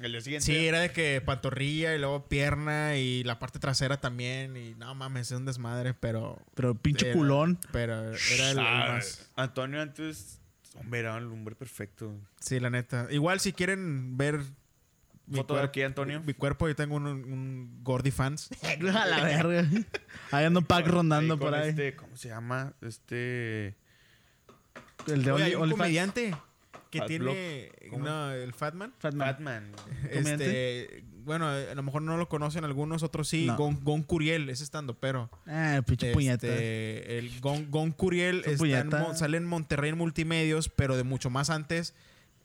el 0.00 0.12
día 0.12 0.20
siguiente. 0.20 0.46
Sí, 0.46 0.66
era 0.66 0.80
de 0.80 0.92
que 0.92 1.20
pantorrilla 1.20 1.94
y 1.94 1.98
luego 1.98 2.26
pierna 2.28 2.96
y 2.96 3.22
la 3.24 3.38
parte 3.38 3.58
trasera 3.58 4.00
también. 4.00 4.56
Y 4.56 4.74
no 4.74 4.94
mames, 4.94 5.30
es 5.30 5.36
un 5.36 5.44
desmadre, 5.46 5.94
pero. 5.94 6.38
Pero 6.54 6.74
pinche 6.74 7.06
era- 7.10 7.16
culón. 7.16 7.58
Pero 7.72 8.12
era 8.14 8.50
el, 8.50 8.58
el 8.58 8.58
Ah, 8.58 8.88
más. 8.94 9.30
Antonio 9.36 9.80
antes 9.80 10.36
Hombre, 10.76 11.00
era 11.00 11.18
el 11.18 11.24
hombre 11.26 11.54
perfecto. 11.56 12.14
Sí, 12.38 12.60
la 12.60 12.70
neta. 12.70 13.08
Igual 13.10 13.40
si 13.40 13.52
quieren 13.52 14.16
ver 14.16 14.40
Foto 15.32 15.54
de 15.56 15.62
aquí, 15.62 15.82
Antonio. 15.82 16.20
mi 16.22 16.32
cuerpo, 16.34 16.66
yo 16.68 16.74
tengo 16.74 16.94
un, 16.96 17.06
un 17.06 17.80
Gordy 17.84 18.10
fans. 18.12 18.50
A 18.62 19.06
la 19.06 19.22
verga. 19.22 19.64
Ahí 20.30 20.44
anda 20.44 20.58
un 20.60 20.66
pack 20.66 20.86
rondando 20.86 21.34
Ahí 21.34 21.40
por 21.40 21.50
con 21.50 21.60
ahí. 21.60 21.68
Este, 21.70 21.94
¿Cómo 21.96 22.16
se 22.16 22.28
llama? 22.28 22.72
Este. 22.80 23.76
El 25.06 25.24
de 25.24 25.32
Oye, 25.32 25.44
hay 25.44 25.54
un 25.54 25.70
comediante 25.70 26.34
que 26.90 26.98
Fat 26.98 27.08
tiene... 27.08 27.72
¿Cómo 27.90 28.04
No, 28.04 28.32
el 28.32 28.52
Fatman. 28.52 28.92
Fatman. 28.98 29.72
Este, 30.10 31.04
bueno, 31.24 31.48
a 31.48 31.74
lo 31.74 31.82
mejor 31.82 32.02
no 32.02 32.16
lo 32.16 32.28
conocen 32.28 32.64
algunos, 32.64 33.02
otros 33.02 33.28
sí. 33.28 33.46
No. 33.46 33.56
Gon, 33.56 33.82
Gon 33.84 34.02
Curiel, 34.02 34.48
ese 34.50 34.64
estando, 34.64 34.94
pero... 34.98 35.30
Ah, 35.46 35.80
pinche 35.86 36.08
Este, 36.08 36.12
puñeta. 36.14 36.46
El 36.48 37.40
Gon, 37.40 37.70
Gon 37.70 37.92
Curiel 37.92 38.42
está 38.46 38.80
en 38.80 39.16
sale 39.16 39.36
en 39.36 39.46
Monterrey 39.46 39.90
en 39.90 39.98
Multimedios, 39.98 40.68
pero 40.68 40.96
de 40.96 41.04
mucho 41.04 41.30
más 41.30 41.48
antes. 41.50 41.94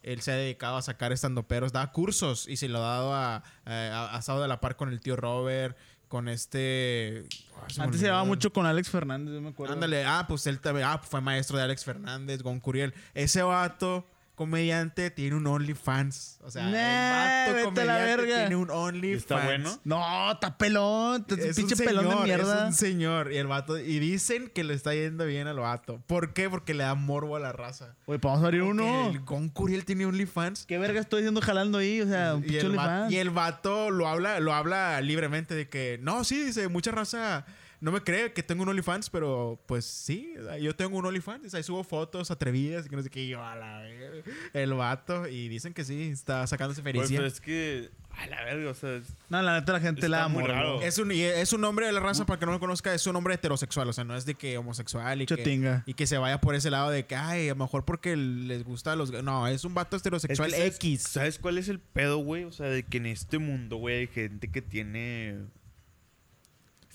Él 0.04 0.22
se 0.22 0.32
ha 0.32 0.36
dedicado 0.36 0.78
a 0.78 0.84
sacar 0.84 1.12
estandoperos, 1.12 1.72
da 1.74 1.92
cursos 1.92 2.48
y 2.48 2.58
se 2.58 2.68
lo 2.70 2.78
ha 2.78 2.82
dado 2.82 3.14
a, 3.16 3.44
a, 3.66 4.16
a 4.16 4.20
estado 4.20 4.40
de 4.44 4.48
la 4.48 4.62
par 4.62 4.76
con 4.76 4.90
el 4.90 5.00
tío 5.02 5.16
Robert, 5.16 5.76
con 6.08 6.30
este... 6.30 7.26
Se 7.70 7.80
me 7.80 7.86
Antes 7.86 8.00
se 8.02 8.06
llevaba 8.06 8.22
olvidó. 8.22 8.36
mucho 8.36 8.54
con 8.54 8.68
Alex 8.68 8.88
Fernández, 8.92 9.34
yo 9.34 9.42
me 9.42 9.50
acuerdo. 9.50 9.74
Ándale, 9.74 10.06
ah, 10.06 10.26
pues 10.28 10.46
él 10.46 10.60
también, 10.60 10.86
ah, 10.88 11.00
fue 11.00 11.22
maestro 11.22 11.58
de 11.58 11.64
Alex 11.64 11.84
Fernández, 11.84 12.44
Gon 12.44 12.60
Curiel. 12.60 12.94
Ese 13.16 13.42
vato, 13.42 14.06
comediante, 14.36 15.10
tiene 15.12 15.36
un 15.36 15.48
OnlyFans. 15.48 16.40
O 16.44 16.52
sea, 16.52 16.64
Nah, 16.70 17.48
el 17.48 17.54
vato 17.56 17.66
comediante 17.66 18.06
verga. 18.18 18.38
tiene 18.42 18.56
un 18.56 18.70
OnlyFans. 18.70 19.22
¿Está 19.22 19.46
bueno? 19.46 19.80
No, 19.84 20.32
está 20.32 20.58
pelón. 20.58 21.26
Es 21.30 21.56
pinche 21.56 21.76
un 21.76 21.86
pelón 21.86 22.04
de 22.06 22.10
señor, 22.12 22.24
mierda. 22.26 22.56
Es 22.64 22.68
un 22.68 22.74
señor. 22.74 23.32
Y 23.34 23.38
el 23.38 23.48
vato, 23.48 23.78
y 23.80 24.00
dicen 24.00 24.52
que 24.54 24.64
le 24.64 24.74
está 24.74 24.94
yendo 24.94 25.26
bien 25.26 25.48
al 25.48 25.60
vato. 25.60 26.02
¿Por 26.08 26.34
qué? 26.34 26.50
Porque 26.50 26.74
le 26.74 26.84
da 26.84 26.96
morbo 26.96 27.36
a 27.36 27.40
la 27.40 27.52
raza. 27.52 27.96
Güey, 28.06 28.20
pues 28.20 28.30
vamos 28.32 28.44
a 28.44 28.48
abrir 28.48 28.62
Porque 28.62 28.82
uno. 28.82 29.10
El 29.10 29.20
Gon 29.22 29.50
Curiel 29.50 29.86
tiene 29.86 30.06
OnlyFans. 30.06 30.66
¿Qué 30.66 30.78
verga 30.78 31.00
estoy 31.00 31.22
diciendo 31.22 31.42
jalando 31.42 31.78
ahí? 31.80 32.02
O 32.02 32.08
sea, 32.08 32.36
un 32.36 32.44
Y 32.44 32.48
pinche 32.48 32.66
OnlyFans. 32.68 33.12
y 33.12 33.18
el 33.18 33.30
vato 33.32 33.90
lo 33.90 34.08
habla, 34.08 34.40
lo 34.40 34.54
habla 34.54 35.00
libremente 35.02 35.56
de 35.56 35.68
que, 35.70 35.98
no, 36.02 36.24
sí, 36.24 36.46
dice, 36.46 36.68
mucha 36.68 36.92
raza 36.92 37.46
no 37.82 37.92
me 37.92 38.02
cree 38.02 38.34
que 38.34 38.44
tengo 38.44 38.64
un 38.64 38.70
OnlyFans, 38.70 39.10
pero 39.10 39.60
pues 39.66 39.86
sí, 39.86 40.34
yo 40.62 40.76
tengo 40.76 40.98
un 40.98 41.06
OnlyFans. 41.06 41.54
Ahí 41.56 41.64
subo 41.64 41.84
fotos 41.84 42.32
atrevidas 42.32 42.86
y 42.86 42.90
que 42.90 42.96
no 42.96 43.02
sé 43.04 43.10
qué. 43.10 43.24
Y 43.24 43.30
yo, 43.30 43.44
a 43.44 43.56
la 43.56 43.80
verga, 43.80 44.24
el 44.54 44.74
vato. 44.74 45.28
Y 45.28 45.48
dicen 45.50 45.74
que 45.74 45.84
sí, 45.84 46.10
está 46.12 46.46
sacándose 46.48 46.82
Güey, 46.82 46.94
felicidad. 46.94 47.20
pero 47.20 47.28
es 47.28 47.42
que. 47.42 47.90
A 48.18 48.28
la 48.28 48.46
verga, 48.46 48.72
o 48.72 48.74
sea. 48.74 49.02
No, 49.30 49.42
la 49.42 49.60
neta 49.60 49.74
la 49.74 49.82
gente 49.82 50.08
la 50.08 50.28
raro. 50.30 50.82
Es 50.82 50.98
un, 51.00 51.12
es 51.12 51.52
un 51.52 51.64
hombre 51.66 51.86
de 51.86 51.92
la 51.92 52.00
raza, 52.00 52.26
para 52.26 52.40
que 52.40 52.46
no 52.46 52.54
lo 52.54 52.62
conozca, 52.62 52.94
es 52.94 53.06
un 53.08 53.16
hombre 53.18 53.34
heterosexual. 53.34 53.90
O 53.90 53.94
sea, 53.94 54.06
no 54.06 54.16
es 54.16 54.26
de 54.26 54.36
que 54.36 54.58
homosexual 54.58 55.22
y 55.22 55.26
que, 55.26 55.82
y 55.86 55.94
que 55.96 56.08
se 56.08 56.18
vaya 56.18 56.40
por 56.40 56.56
ese 56.56 56.72
lado 56.72 56.90
de 56.92 57.06
que, 57.06 57.16
ay, 57.16 57.48
a 57.50 57.56
lo 57.56 57.58
mejor 57.58 57.84
porque 57.84 58.16
les 58.16 58.64
gusta 58.64 58.96
los... 58.96 59.12
No, 59.12 59.48
es 59.48 59.66
un 59.66 59.74
vato 59.74 59.98
es 59.98 60.02
que 60.02 60.08
heterosexual 60.08 60.52
¿sabes- 60.52 60.76
X. 60.78 61.02
¿Sabes 61.02 61.40
cuál 61.40 61.58
es 61.58 61.68
el 61.68 61.80
pedo, 61.80 62.20
güey? 62.20 62.46
O 62.46 62.54
sea, 62.54 62.68
de 62.68 62.84
que 62.84 62.98
en 62.98 63.08
este 63.08 63.38
mundo, 63.38 63.76
güey, 63.78 63.98
hay 63.98 64.08
gente 64.08 64.48
que 64.50 64.62
tiene. 64.62 65.36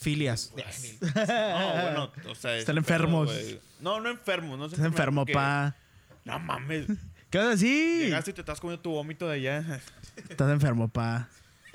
Filias. 0.01 0.53
No, 0.57 1.73
bueno, 1.83 2.11
o 2.31 2.35
sea. 2.35 2.57
Están 2.57 2.79
ese 2.79 2.87
pedo, 2.87 2.95
enfermos. 2.97 3.31
no, 3.81 4.01
no 4.01 4.09
enfermos, 4.09 4.59
no. 4.59 4.67
Estás 4.67 4.81
enfermo, 4.81 5.27
pa. 5.27 5.75
No 6.25 6.39
mames. 6.39 6.87
¿Qué 7.31 7.39
vas 7.39 7.47
a 7.47 7.51
decir? 7.51 8.05
Llegaste 8.05 8.31
y 8.31 8.35
te 8.35 8.41
estás 8.41 8.61
comiendo 8.61 8.83
tu 8.83 8.91
vómito 8.91 9.29
de 9.29 9.35
allá. 9.37 9.81
Estás 10.29 10.51
enfermo, 10.51 10.89
pa. 10.89 11.29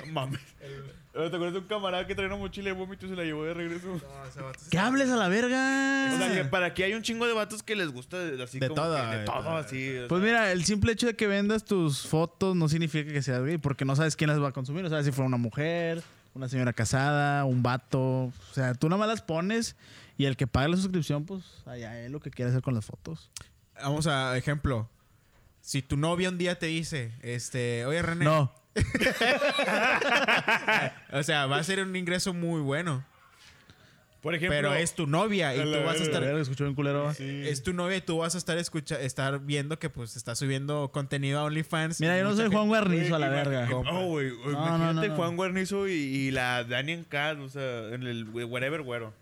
No 0.06 0.12
mames. 0.12 0.40
¿Te 1.14 1.28
acuerdas 1.28 1.54
de 1.54 1.60
un 1.60 1.66
camarada 1.68 2.06
que 2.06 2.14
traía 2.14 2.28
una 2.28 2.36
mochila 2.38 2.66
de 2.66 2.74
vómito 2.74 3.06
y 3.06 3.10
se 3.10 3.16
la 3.16 3.24
llevó 3.24 3.46
de 3.46 3.54
regreso? 3.54 4.02
¿Qué 4.70 4.78
hables 4.78 5.10
a 5.10 5.16
la 5.16 5.28
O 5.28 5.32
sea, 5.32 5.40
que 6.28 6.34
verga? 6.36 6.50
para 6.50 6.66
aquí 6.66 6.84
hay 6.84 6.94
un 6.94 7.04
chingo 7.04 7.26
de 7.26 7.32
vatos 7.32 7.64
que 7.64 7.74
les 7.78 7.88
gusta 7.90 8.18
de- 8.20 8.44
así 8.44 8.60
De 8.60 8.68
como 8.68 8.82
todo, 8.82 9.10
que 9.12 9.18
de 9.20 9.24
todo, 9.26 9.36
todo. 9.44 9.56
así. 9.58 9.98
o 9.98 10.08
Pues 10.10 10.22
sea. 10.22 10.28
mira, 10.30 10.52
el 10.52 10.66
simple 10.66 10.92
hecho 10.92 11.08
de 11.08 11.16
que 11.16 11.28
vendas 11.28 11.64
tus 11.64 12.06
fotos 12.06 12.58
no 12.58 12.68
significa 12.68 13.14
que 13.14 13.22
seas 13.22 13.42
gay, 13.46 13.58
porque 13.58 13.86
no 13.86 13.96
sabes 13.96 14.18
quién 14.18 14.30
las 14.30 14.42
va 14.42 14.50
a 14.50 14.52
consumir. 14.52 14.84
No 14.84 14.90
sabes 14.90 15.06
si 15.06 15.14
fue 15.14 15.24
una 15.24 15.38
mujer, 15.38 16.04
una 16.36 16.50
señora 16.50 16.74
casada, 16.74 17.46
un 17.46 17.64
vato. 17.64 18.26
O 18.26 18.34
sea, 18.54 18.74
tú 18.76 18.90
nada 18.90 19.00
más 19.00 19.08
las 19.08 19.22
pones 19.22 19.76
y 20.18 20.26
el 20.26 20.38
que 20.38 20.48
pague 20.48 20.68
la 20.68 20.78
suscripción, 20.78 21.26
pues 21.26 21.44
allá 21.66 22.00
es 22.02 22.12
lo 22.12 22.20
que 22.20 22.30
quiere 22.30 22.52
hacer 22.52 22.62
con 22.62 22.76
las 22.76 22.86
fotos. 22.86 23.32
Vamos 23.82 24.08
a 24.08 24.38
ejemplo. 24.38 24.90
Si 25.62 25.82
tu 25.82 25.98
novia 25.98 26.30
un 26.30 26.38
día 26.38 26.60
te 26.60 26.68
dice, 26.68 27.14
este, 27.22 27.86
oye 27.86 28.02
René, 28.02 28.26
No. 28.26 28.54
o 31.14 31.24
sea, 31.24 31.46
va 31.46 31.58
a 31.58 31.64
ser 31.64 31.82
un 31.82 31.96
ingreso 31.96 32.34
muy 32.34 32.60
bueno, 32.60 33.06
Por 34.26 34.34
ejemplo, 34.34 34.58
pero 34.58 34.74
es 34.74 34.96
tu 34.96 35.06
novia 35.06 35.56
y 35.56 35.62
tú 35.62 35.84
vas 35.86 36.02
a 36.02 36.04
estar 36.04 36.24
escuchó 36.24 36.74
culero. 36.74 37.12
es 37.12 37.62
tu 37.62 37.74
novia 37.74 37.98
y 37.98 38.02
tú 38.02 38.18
vas 38.18 38.34
a 38.34 38.40
estar 38.40 38.58
escucha 38.58 39.00
estar 39.00 39.40
viendo 39.40 39.78
que 39.78 39.92
pues 39.92 40.16
está 40.16 40.34
subiendo 40.36 40.90
contenido 40.92 41.42
a 41.42 41.44
OnlyFans. 41.44 42.02
Mira, 42.02 42.18
yo 42.18 42.24
no 42.24 42.36
soy 42.36 42.50
Juan 42.50 42.68
Guarnizo 42.68 43.16
a 43.16 43.20
la 43.20 43.30
verga. 43.30 43.70
Oh, 43.72 44.08
güey. 44.08 44.30
No, 44.30 44.50
imagínate 44.50 44.80
no, 44.80 44.94
no, 44.94 45.08
no. 45.10 45.16
Juan 45.16 45.36
Guarnizo 45.36 45.88
y, 45.88 46.32
la 46.32 46.64
Daniel 46.64 47.06
Cat, 47.08 47.38
o 47.38 47.50
sea, 47.50 47.90
en 47.90 48.02
el 48.02 48.28
whatever 48.28 48.82
güero. 48.82 49.14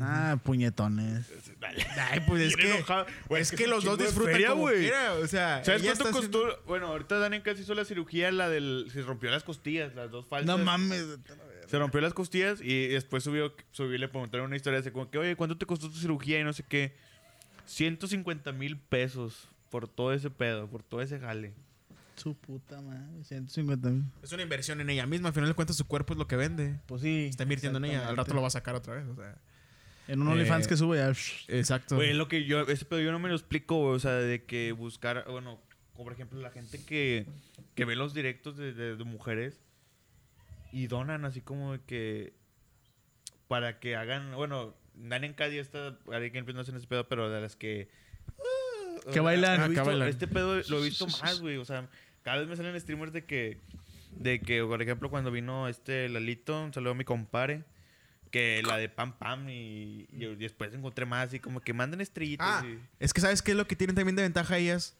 Ah, 0.00 0.38
puñetones. 0.42 1.26
Ay, 2.10 2.20
pues 2.26 2.42
es 2.42 2.56
que 3.52 3.64
es 3.64 3.68
los 3.68 3.84
dos 3.84 3.98
disfrutan 3.98 4.32
feria, 4.32 4.48
como 4.48 4.68
quiera, 4.68 5.14
o 5.22 5.26
sea, 5.26 5.62
¿Sabes 5.64 5.82
cuánto 5.82 6.04
costó? 6.04 6.18
haciendo- 6.46 6.62
Bueno, 6.66 6.86
ahorita 6.86 7.18
Daniel 7.18 7.42
Cat 7.42 7.58
hizo 7.58 7.74
la 7.74 7.84
cirugía, 7.84 8.32
la 8.32 8.48
del. 8.48 8.88
Se 8.90 9.02
rompió 9.02 9.30
las 9.30 9.42
costillas, 9.42 9.94
las 9.94 10.10
dos 10.10 10.26
falsas. 10.26 10.46
No 10.46 10.64
mames. 10.64 11.04
Se 11.66 11.78
rompió 11.78 12.00
las 12.00 12.14
costillas 12.14 12.60
y 12.62 12.88
después 12.88 13.24
subió, 13.24 13.54
subió 13.72 13.98
le 13.98 14.08
preguntaron 14.08 14.46
una 14.46 14.56
historia 14.56 14.78
así 14.80 14.90
como 14.90 15.10
que, 15.10 15.18
oye, 15.18 15.36
¿cuánto 15.36 15.56
te 15.56 15.66
costó 15.66 15.88
tu 15.90 15.96
cirugía? 15.96 16.40
Y 16.40 16.44
no 16.44 16.52
sé 16.52 16.62
qué. 16.68 16.94
150 17.66 18.52
mil 18.52 18.76
pesos 18.78 19.48
por 19.70 19.88
todo 19.88 20.12
ese 20.12 20.30
pedo, 20.30 20.68
por 20.68 20.82
todo 20.82 21.02
ese 21.02 21.18
jale. 21.18 21.52
Su 22.16 22.34
puta 22.34 22.80
madre. 22.80 23.24
150 23.24 23.90
mil. 23.90 24.04
Es 24.22 24.32
una 24.32 24.42
inversión 24.42 24.80
en 24.80 24.88
ella 24.90 25.06
misma. 25.06 25.28
Al 25.28 25.34
final 25.34 25.48
de 25.50 25.54
cuentas, 25.54 25.76
su 25.76 25.86
cuerpo 25.86 26.14
es 26.14 26.18
lo 26.18 26.26
que 26.26 26.36
vende. 26.36 26.78
Pues 26.86 27.02
sí. 27.02 27.26
Está 27.28 27.42
invirtiendo 27.42 27.78
en 27.78 27.86
ella. 27.86 28.08
Al 28.08 28.16
rato 28.16 28.32
lo 28.34 28.40
va 28.40 28.46
a 28.46 28.50
sacar 28.50 28.74
otra 28.74 28.94
vez. 28.94 29.06
O 29.06 29.14
sea. 29.16 29.36
En 30.08 30.22
un 30.22 30.28
OnlyFans 30.28 30.66
Eh, 30.66 30.68
que 30.68 30.76
sube 30.76 30.96
ya. 30.98 31.12
Exacto. 31.48 31.96
Güey, 31.96 32.14
lo 32.14 32.28
que 32.28 32.44
yo, 32.44 32.62
ese 32.62 32.84
pedo 32.84 33.00
yo 33.00 33.10
no 33.12 33.18
me 33.18 33.28
lo 33.28 33.34
explico, 33.34 33.76
güey, 33.82 33.96
o 33.96 33.98
sea, 33.98 34.12
de 34.12 34.44
que 34.44 34.70
buscar, 34.72 35.24
bueno, 35.28 35.60
como 35.94 36.04
por 36.04 36.12
ejemplo 36.12 36.40
la 36.40 36.50
gente 36.50 36.82
que, 36.84 37.26
que 37.74 37.84
ve 37.84 37.96
los 37.96 38.14
directos 38.14 38.56
de, 38.56 38.72
de- 38.72 38.94
de 38.96 39.04
mujeres 39.04 39.60
y 40.72 40.86
donan 40.86 41.24
así 41.24 41.40
como 41.40 41.72
de 41.72 41.80
que 41.86 42.32
para 43.48 43.78
que 43.78 43.96
hagan, 43.96 44.34
bueno, 44.34 44.74
Dan 44.94 45.24
en 45.24 45.34
Cádiz 45.34 45.60
está, 45.60 45.96
alguien 46.10 46.46
que 46.46 46.52
no 46.52 46.60
hacen 46.60 46.74
ese 46.76 46.86
pedo, 46.86 47.06
pero 47.08 47.28
de 47.30 47.40
las 47.40 47.54
que... 47.54 47.88
uh, 48.38 49.10
Que 49.12 49.20
bailan. 49.20 49.60
Ah, 49.60 49.64
que 49.64 49.70
visto- 49.70 49.84
bailan. 49.84 50.08
Este 50.08 50.26
pedo 50.26 50.54
lo 50.68 50.78
he 50.80 50.84
visto 50.84 51.06
más, 51.22 51.40
güey, 51.40 51.58
o 51.58 51.64
sea, 51.64 51.88
cada 52.22 52.38
vez 52.38 52.48
me 52.48 52.56
salen 52.56 52.80
streamers 52.80 53.12
de 53.12 53.24
que, 53.24 53.60
de 54.12 54.40
que, 54.40 54.62
por 54.64 54.80
ejemplo, 54.82 55.10
cuando 55.10 55.30
vino 55.30 55.68
este 55.68 56.08
Lalito, 56.08 56.62
un 56.64 56.72
saludo 56.72 56.92
a 56.92 56.94
mi 56.94 57.04
compare, 57.04 57.64
que 58.30 58.62
la 58.66 58.76
de 58.78 58.88
Pam 58.88 59.16
Pam 59.18 59.48
y, 59.50 60.08
y 60.10 60.34
después 60.36 60.72
encontré 60.74 61.04
más 61.06 61.32
y 61.34 61.38
como 61.40 61.60
que 61.60 61.72
mandan 61.74 62.00
estrellitas. 62.00 62.64
Ah, 62.64 62.66
y- 62.66 62.80
es 62.98 63.12
que 63.12 63.20
¿sabes 63.20 63.42
qué 63.42 63.52
es 63.52 63.56
lo 63.56 63.66
que 63.68 63.76
tienen 63.76 63.94
también 63.94 64.16
de 64.16 64.22
ventaja 64.22 64.58
ellas? 64.58 64.96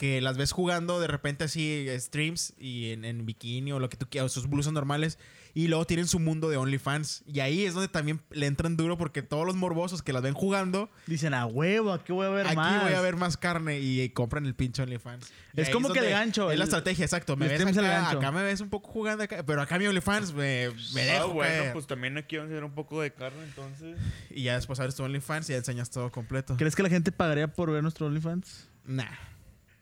Que 0.00 0.22
las 0.22 0.38
ves 0.38 0.52
jugando 0.52 0.98
de 0.98 1.08
repente 1.08 1.44
así 1.44 1.86
eh, 1.86 2.00
streams 2.00 2.54
y 2.58 2.92
en, 2.92 3.04
en 3.04 3.26
bikini 3.26 3.70
o 3.72 3.78
lo 3.78 3.90
que 3.90 3.98
tú 3.98 4.06
quieras, 4.08 4.32
sus 4.32 4.48
blusas 4.48 4.72
normales. 4.72 5.18
Y 5.52 5.66
luego 5.68 5.84
tienen 5.84 6.06
su 6.06 6.18
mundo 6.20 6.48
de 6.48 6.56
OnlyFans. 6.56 7.22
Y 7.26 7.40
ahí 7.40 7.64
es 7.66 7.74
donde 7.74 7.88
también 7.88 8.22
le 8.30 8.46
entran 8.46 8.78
duro 8.78 8.96
porque 8.96 9.20
todos 9.20 9.44
los 9.44 9.56
morbosos 9.56 10.00
que 10.00 10.14
las 10.14 10.22
ven 10.22 10.32
jugando, 10.32 10.88
Dicen, 11.06 11.34
a 11.34 11.44
huevo, 11.44 11.92
aquí 11.92 12.12
voy 12.14 12.24
a 12.24 12.30
ver 12.30 12.46
aquí 12.46 12.56
más. 12.56 12.82
voy 12.84 12.94
a 12.94 13.00
ver 13.02 13.16
más 13.16 13.36
carne 13.36 13.78
y, 13.80 14.08
compran 14.10 14.46
el 14.46 14.54
pinche 14.54 14.80
OnlyFans. 14.82 15.30
Y 15.54 15.60
Es 15.60 15.68
como 15.68 15.88
que 15.92 15.98
el 15.98 16.04
donde- 16.06 16.12
gancho, 16.18 16.50
Es 16.50 16.56
la 16.58 16.64
estrategia, 16.64 17.04
exacto. 17.04 17.36
Me 17.36 17.46
ves 17.48 17.60
acá, 17.76 18.32
me 18.32 18.42
ves 18.42 18.62
un 18.62 18.70
poco 18.70 18.88
jugando 18.90 19.24
acá, 19.24 19.42
pero 19.44 19.60
acá 19.60 19.78
mi 19.78 19.86
OnlyFans 19.86 20.32
me, 20.32 20.70
me 20.94 21.10
Ah, 21.10 21.24
bueno, 21.26 21.40
caer. 21.40 21.72
pues 21.74 21.86
también 21.86 22.16
aquí 22.16 22.36
vamos 22.38 22.52
a 22.52 22.54
hacer 22.54 22.64
un 22.64 22.72
poco 22.72 23.02
de 23.02 23.12
carne 23.12 23.42
entonces. 23.44 23.98
Y 24.30 24.44
ya 24.44 24.54
después 24.54 24.80
abres 24.80 24.94
tu 24.94 25.02
OnlyFans 25.02 25.50
y 25.50 25.52
ya 25.52 25.58
enseñas 25.58 25.90
todo 25.90 26.10
completo. 26.10 26.56
¿Crees 26.56 26.74
que 26.74 26.82
la 26.84 26.88
gente 26.88 27.12
pagaría 27.12 27.48
por 27.52 27.70
ver 27.70 27.82
nuestro 27.82 28.06
OnlyFans? 28.06 28.68
Nah, 28.86 29.04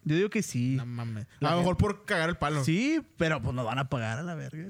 Yo 0.09 0.17
digo 0.17 0.31
que 0.31 0.43
sí. 0.43 0.77
no 0.77 0.87
mames. 0.87 1.27
La 1.41 1.51
A 1.51 1.53
lo 1.53 1.59
mejor 1.59 1.77
por 1.77 2.05
cagar 2.05 2.29
el 2.29 2.37
palo. 2.37 2.65
Sí, 2.65 3.01
pero 3.17 3.43
pues 3.43 3.55
nos 3.55 3.65
van 3.67 3.79
a 3.79 3.89
pagar 3.89 4.19
a 4.19 4.23
la 4.23 4.35
verga. 4.35 4.67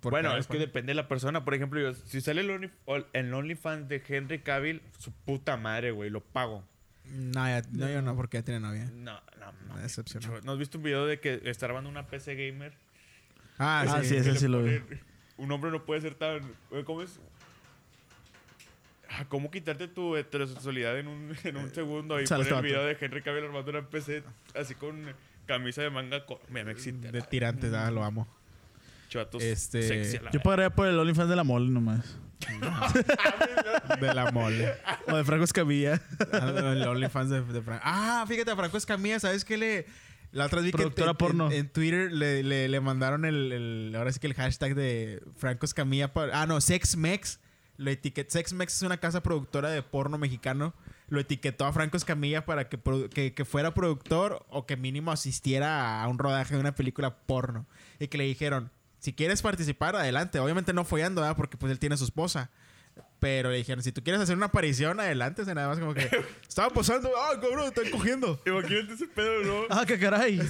Por 0.00 0.10
bueno, 0.12 0.36
es 0.36 0.46
que 0.46 0.58
depende 0.58 0.90
de 0.90 0.94
la 0.96 1.08
persona. 1.08 1.44
Por 1.44 1.54
ejemplo, 1.54 1.80
yo, 1.80 1.94
si 1.94 2.20
sale 2.20 2.40
el, 2.40 2.50
Only, 2.50 2.70
el 3.12 3.32
OnlyFans 3.32 3.88
de 3.88 4.02
Henry 4.06 4.40
Cavill, 4.40 4.82
su 4.98 5.12
puta 5.12 5.56
madre, 5.56 5.90
güey, 5.92 6.10
lo 6.10 6.20
pago. 6.20 6.64
No, 7.06 7.46
ya- 7.46 7.62
no, 7.72 7.88
yo 7.88 8.00
no, 8.02 8.16
porque 8.16 8.38
ya 8.38 8.42
tiene 8.44 8.60
novia. 8.60 8.90
No, 8.94 9.20
no, 9.38 9.52
no. 9.68 9.74
Me 9.74 9.82
decepcionó. 9.82 10.26
Cho- 10.26 10.40
¿No 10.42 10.52
has 10.52 10.58
visto 10.58 10.78
un 10.78 10.84
video 10.84 11.06
de 11.06 11.20
que 11.20 11.40
está 11.44 11.66
grabando 11.66 11.90
una 11.90 12.06
PC 12.06 12.34
gamer? 12.34 12.72
Ah, 13.58 13.84
Ah, 13.86 14.00
sí. 14.02 14.08
sí, 14.08 14.14
Que 14.14 14.20
ese 14.20 14.36
sí 14.36 14.48
lo 14.48 14.62
vi. 14.62 14.80
Un 15.36 15.50
hombre 15.52 15.70
no 15.70 15.84
puede 15.84 16.00
ser 16.00 16.14
tan... 16.14 16.40
¿Cómo 16.84 17.02
es? 17.02 17.20
Ah, 19.14 19.26
¿Cómo 19.28 19.50
quitarte 19.50 19.88
tu 19.88 20.16
heterosexualidad 20.16 20.98
en 20.98 21.08
un, 21.08 21.36
en 21.44 21.56
un 21.56 21.74
segundo? 21.74 22.20
Y 22.20 22.24
poner 22.26 22.46
el 22.46 22.52
este 22.52 22.62
video 22.62 22.84
de 22.84 22.96
Henry 23.00 23.22
Cavill 23.22 23.44
armando 23.44 23.70
una 23.70 23.82
PC 23.88 24.22
así 24.54 24.74
con 24.74 25.04
camisa 25.46 25.82
de 25.82 25.90
manga... 25.90 26.24
co- 26.24 26.40
Me, 26.48 26.64
me 26.64 26.72
excita. 26.72 27.10
De 27.12 27.20
tirante, 27.22 27.68
da, 27.68 27.90
lo 27.90 28.02
amo. 28.04 28.26
Chatos 29.08 29.42
Este, 29.42 29.82
sexy 29.82 30.16
a 30.16 30.22
la 30.22 30.30
Yo 30.30 30.40
pagaría 30.40 30.70
por 30.70 30.86
el 30.88 30.98
OnlyFans 30.98 31.28
de 31.28 31.36
la 31.36 31.44
mole 31.44 31.68
nomás. 31.70 32.16
De 34.00 34.14
la 34.14 34.30
mole. 34.32 34.72
O 35.08 35.16
de 35.16 35.24
Franco 35.24 35.44
Escamilla. 35.44 36.00
Ah, 36.32 36.48
El 36.72 36.82
OnlyFans 36.82 37.30
de, 37.30 37.42
de 37.42 37.62
Franco. 37.62 37.82
Ah, 37.84 38.24
fíjate, 38.26 38.50
a 38.50 38.56
Franco 38.56 38.76
Escamilla, 38.76 39.20
¿sabes 39.20 39.44
qué 39.44 39.56
le...? 39.56 39.86
La 40.32 40.46
otra 40.46 40.56
vez 40.56 40.66
vi 40.66 40.70
que 40.72 40.78
Productora 40.78 41.10
en- 41.10 41.16
porno. 41.18 41.46
En, 41.48 41.52
en 41.52 41.68
Twitter 41.68 42.10
le, 42.10 42.42
le- 42.42 42.68
le 42.68 42.80
mandaron 42.80 43.24
el, 43.26 43.52
el- 43.52 43.92
Ahora 43.96 44.10
sí 44.12 44.18
que 44.18 44.26
el 44.26 44.34
hashtag 44.34 44.74
de 44.74 45.22
Franco 45.36 45.66
Escamilla. 45.66 46.10
ah, 46.32 46.46
no, 46.46 46.60
SexMex. 46.60 47.38
Lo 47.82 47.90
etiquet, 47.90 48.30
SexMex 48.30 48.76
es 48.76 48.82
una 48.82 48.98
casa 48.98 49.22
productora 49.22 49.70
de 49.70 49.82
porno 49.82 50.18
mexicano. 50.18 50.72
Lo 51.08 51.20
etiquetó 51.20 51.66
a 51.66 51.72
Franco 51.72 51.96
Escamilla 51.96 52.46
para 52.46 52.68
que, 52.68 53.34
que 53.34 53.44
fuera 53.44 53.74
productor 53.74 54.46
o 54.48 54.66
que 54.66 54.76
mínimo 54.76 55.10
asistiera 55.10 56.02
a 56.02 56.08
un 56.08 56.18
rodaje 56.18 56.54
de 56.54 56.60
una 56.60 56.74
película 56.74 57.16
porno. 57.26 57.66
Y 57.98 58.08
que 58.08 58.18
le 58.18 58.24
dijeron, 58.24 58.70
si 59.02 59.12
quieres 59.12 59.42
participar, 59.42 59.96
adelante. 59.96 60.38
Obviamente 60.38 60.72
no 60.72 60.84
follando, 60.84 61.22
¿verdad? 61.22 61.36
Porque 61.36 61.56
pues 61.56 61.72
él 61.72 61.80
tiene 61.80 61.96
su 61.96 62.04
esposa. 62.04 62.50
Pero 63.22 63.52
le 63.52 63.58
dijeron, 63.58 63.84
si 63.84 63.92
tú 63.92 64.02
quieres 64.02 64.20
hacer 64.20 64.36
una 64.36 64.46
aparición, 64.46 64.98
adelante. 64.98 65.42
O 65.42 65.44
sea, 65.44 65.54
nada 65.54 65.68
más 65.68 65.78
como 65.78 65.94
que... 65.94 66.10
Estaba 66.48 66.70
posando. 66.70 67.08
¡Ah, 67.16 67.38
cabrón! 67.40 67.68
Están 67.68 67.88
cogiendo. 67.92 68.42
Imagínate 68.44 68.94
ese 68.94 69.06
pedo, 69.06 69.44
¿no? 69.44 69.66
Ah, 69.70 69.84
qué 69.86 69.96
caray. 69.96 70.40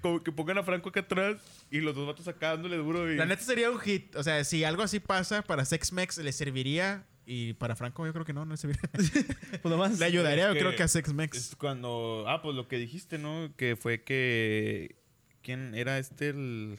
Como 0.00 0.22
que 0.22 0.32
pongan 0.32 0.56
a 0.56 0.62
Franco 0.62 0.88
acá 0.88 1.00
atrás 1.00 1.36
y 1.70 1.80
los 1.80 1.94
dos 1.94 2.06
vatos 2.06 2.26
acá 2.28 2.52
dándole 2.52 2.78
duro 2.78 3.12
y... 3.12 3.16
La 3.16 3.26
neta 3.26 3.42
sería 3.42 3.70
un 3.70 3.78
hit. 3.78 4.16
O 4.16 4.22
sea, 4.22 4.42
si 4.42 4.64
algo 4.64 4.82
así 4.82 5.00
pasa, 5.00 5.42
para 5.42 5.66
Sex 5.66 5.92
Mex 5.92 6.16
le 6.16 6.32
serviría. 6.32 7.04
Y 7.26 7.52
para 7.52 7.76
Franco 7.76 8.06
yo 8.06 8.14
creo 8.14 8.24
que 8.24 8.32
no, 8.32 8.46
no 8.46 8.52
le 8.52 8.56
serviría. 8.56 8.88
Pues 9.60 9.70
nomás. 9.70 9.98
le 9.98 10.06
ayudaría 10.06 10.48
yo 10.48 10.54
que 10.54 10.60
creo 10.60 10.74
que 10.74 10.84
a 10.84 10.88
Sex 10.88 11.12
Mex. 11.12 11.36
Es 11.36 11.56
cuando... 11.56 12.24
Ah, 12.26 12.40
pues 12.40 12.56
lo 12.56 12.68
que 12.68 12.78
dijiste, 12.78 13.18
¿no? 13.18 13.52
Que 13.58 13.76
fue 13.76 14.02
que... 14.02 14.96
¿Quién 15.42 15.74
era 15.74 15.98
este? 15.98 16.30
El, 16.30 16.78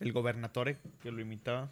el 0.00 0.12
gobernatore 0.12 0.78
que 1.00 1.12
lo 1.12 1.20
imitaba. 1.20 1.70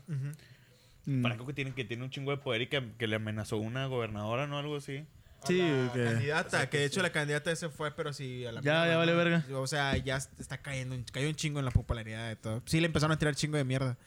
Mm. 1.07 1.23
Franco 1.23 1.47
que 1.47 1.53
tiene, 1.53 1.73
que 1.73 1.85
tiene 1.85 2.05
un 2.05 2.11
chingo 2.11 2.31
de 2.31 2.39
poder 2.39 2.63
y 2.63 2.67
que, 2.69 2.83
que 2.99 3.07
le 3.07 3.17
amenazó 3.17 3.57
una 3.59 3.87
gobernadora, 3.87 4.47
¿no? 4.47 4.59
Algo 4.59 4.77
así. 4.77 5.05
Sí, 5.45 5.59
que- 5.93 6.05
candidata, 6.05 6.71
que 6.71 6.79
de 6.79 6.85
hecho 6.87 7.03
la 7.03 7.13
candidata 7.13 7.55
se 7.55 7.69
fue, 7.69 7.91
pero 7.95 8.13
sí 8.15 8.47
a 8.47 8.53
la 8.53 8.63
Ya, 8.63 8.87
ya 8.87 8.97
vale 8.97 9.13
verga. 9.13 9.45
O 9.53 9.67
sea, 9.67 9.95
ya 9.99 10.17
está 10.17 10.59
cayendo, 10.59 10.97
cayó 11.13 11.29
un 11.29 11.35
chingo 11.35 11.59
en 11.59 11.67
la 11.67 11.71
popularidad 11.71 12.29
de 12.29 12.37
todo. 12.37 12.63
Sí 12.65 12.81
le 12.81 12.87
empezaron 12.87 13.13
a 13.15 13.19
tirar 13.19 13.35
chingo 13.35 13.59
de 13.59 13.65
mierda. 13.65 13.99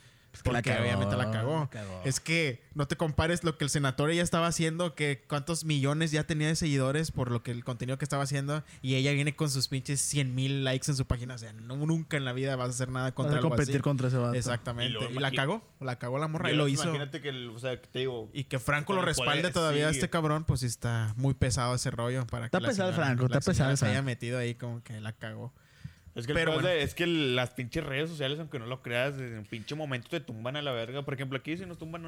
Que 0.43 0.51
la 0.51 0.61
cagó, 0.61 0.81
obviamente 0.81 1.15
la 1.17 1.31
cagó. 1.31 1.59
la 1.61 1.69
cagó. 1.69 2.01
Es 2.05 2.19
que 2.19 2.61
no 2.73 2.87
te 2.87 2.95
compares 2.95 3.43
lo 3.43 3.57
que 3.57 3.63
el 3.63 3.69
senador 3.69 4.11
ya 4.11 4.21
estaba 4.21 4.47
haciendo, 4.47 4.95
que 4.95 5.23
cuántos 5.27 5.65
millones 5.65 6.11
ya 6.11 6.23
tenía 6.25 6.47
de 6.47 6.55
seguidores 6.55 7.11
por 7.11 7.31
lo 7.31 7.43
que 7.43 7.51
el 7.51 7.63
contenido 7.63 7.97
que 7.97 8.05
estaba 8.05 8.23
haciendo, 8.23 8.63
y 8.81 8.95
ella 8.95 9.11
viene 9.13 9.35
con 9.35 9.49
sus 9.49 9.67
pinches 9.67 9.99
100 10.01 10.35
mil 10.35 10.63
likes 10.63 10.89
en 10.91 10.97
su 10.97 11.05
página. 11.05 11.35
O 11.35 11.37
sea, 11.37 11.53
no, 11.53 11.75
nunca 11.77 12.17
en 12.17 12.25
la 12.25 12.33
vida 12.33 12.55
vas 12.55 12.67
a 12.67 12.71
hacer 12.71 12.89
nada 12.89 13.07
Vas 13.07 13.13
contra 13.13 13.35
a 13.35 13.37
algo 13.37 13.49
competir 13.49 13.75
así. 13.75 13.81
contra 13.81 14.07
ese 14.07 14.17
vato. 14.17 14.33
Exactamente. 14.35 14.89
Y 14.89 14.93
luego 14.93 15.11
Y, 15.13 15.19
la 15.19 15.31
cagó, 15.31 15.61
la 15.79 15.97
cagó 15.99 16.19
la 16.19 16.27
morra 16.27 16.49
y 16.51 16.53
Y 16.53 16.57
lo 16.57 16.67
hizo. 16.67 16.83
Imagínate 16.83 17.21
que, 17.21 17.29
el- 17.29 17.49
o 17.49 17.59
sea, 17.59 17.79
que 17.81 17.87
te 17.87 17.99
digo... 17.99 18.29
Y 18.33 18.45
que 18.45 18.59
Franco 18.59 18.93
lo 18.93 19.01
respalde 19.01 19.41
poder, 19.41 19.53
todavía 19.53 19.87
a 19.87 19.91
este 19.91 20.09
cabrón, 20.09 20.43
pues 20.43 20.61
sí 20.61 20.65
está 20.65 21.13
muy 21.17 21.33
pesado 21.33 21.75
ese 21.75 21.91
rollo 21.91 22.25
para 22.27 22.45
Está 22.45 22.59
que 22.59 22.65
pesado 22.67 22.91
señora- 22.91 23.05
Franco, 23.05 23.27
la 23.27 23.37
está 23.37 23.51
pesado 23.51 23.75
se 23.77 23.85
haya 23.87 24.01
metido 24.01 24.37
ahí 24.39 24.55
como 24.55 24.83
que 24.83 24.99
la 25.01 25.13
cagó. 25.13 25.53
Es 26.17 26.25
que, 26.25 26.33
Pero 26.33 26.53
el 26.53 26.61
bueno. 26.61 26.69
es, 26.69 26.83
es 26.83 26.95
que 26.95 27.05
las 27.05 27.51
pinches 27.51 27.83
redes 27.83 28.09
sociales, 28.09 28.39
aunque 28.39 28.57
no 28.57 28.65
lo 28.65 28.81
creas, 28.81 29.19
en 29.19 29.45
pinche 29.45 29.75
momento 29.75 30.09
te 30.09 30.19
tumban 30.19 30.55
a 30.55 30.63
la 30.63 30.71
verga. 30.71 31.03
Por 31.03 31.13
ejemplo, 31.13 31.37
aquí 31.37 31.55
si 31.55 31.65
nos 31.67 31.77
tumban 31.77 32.05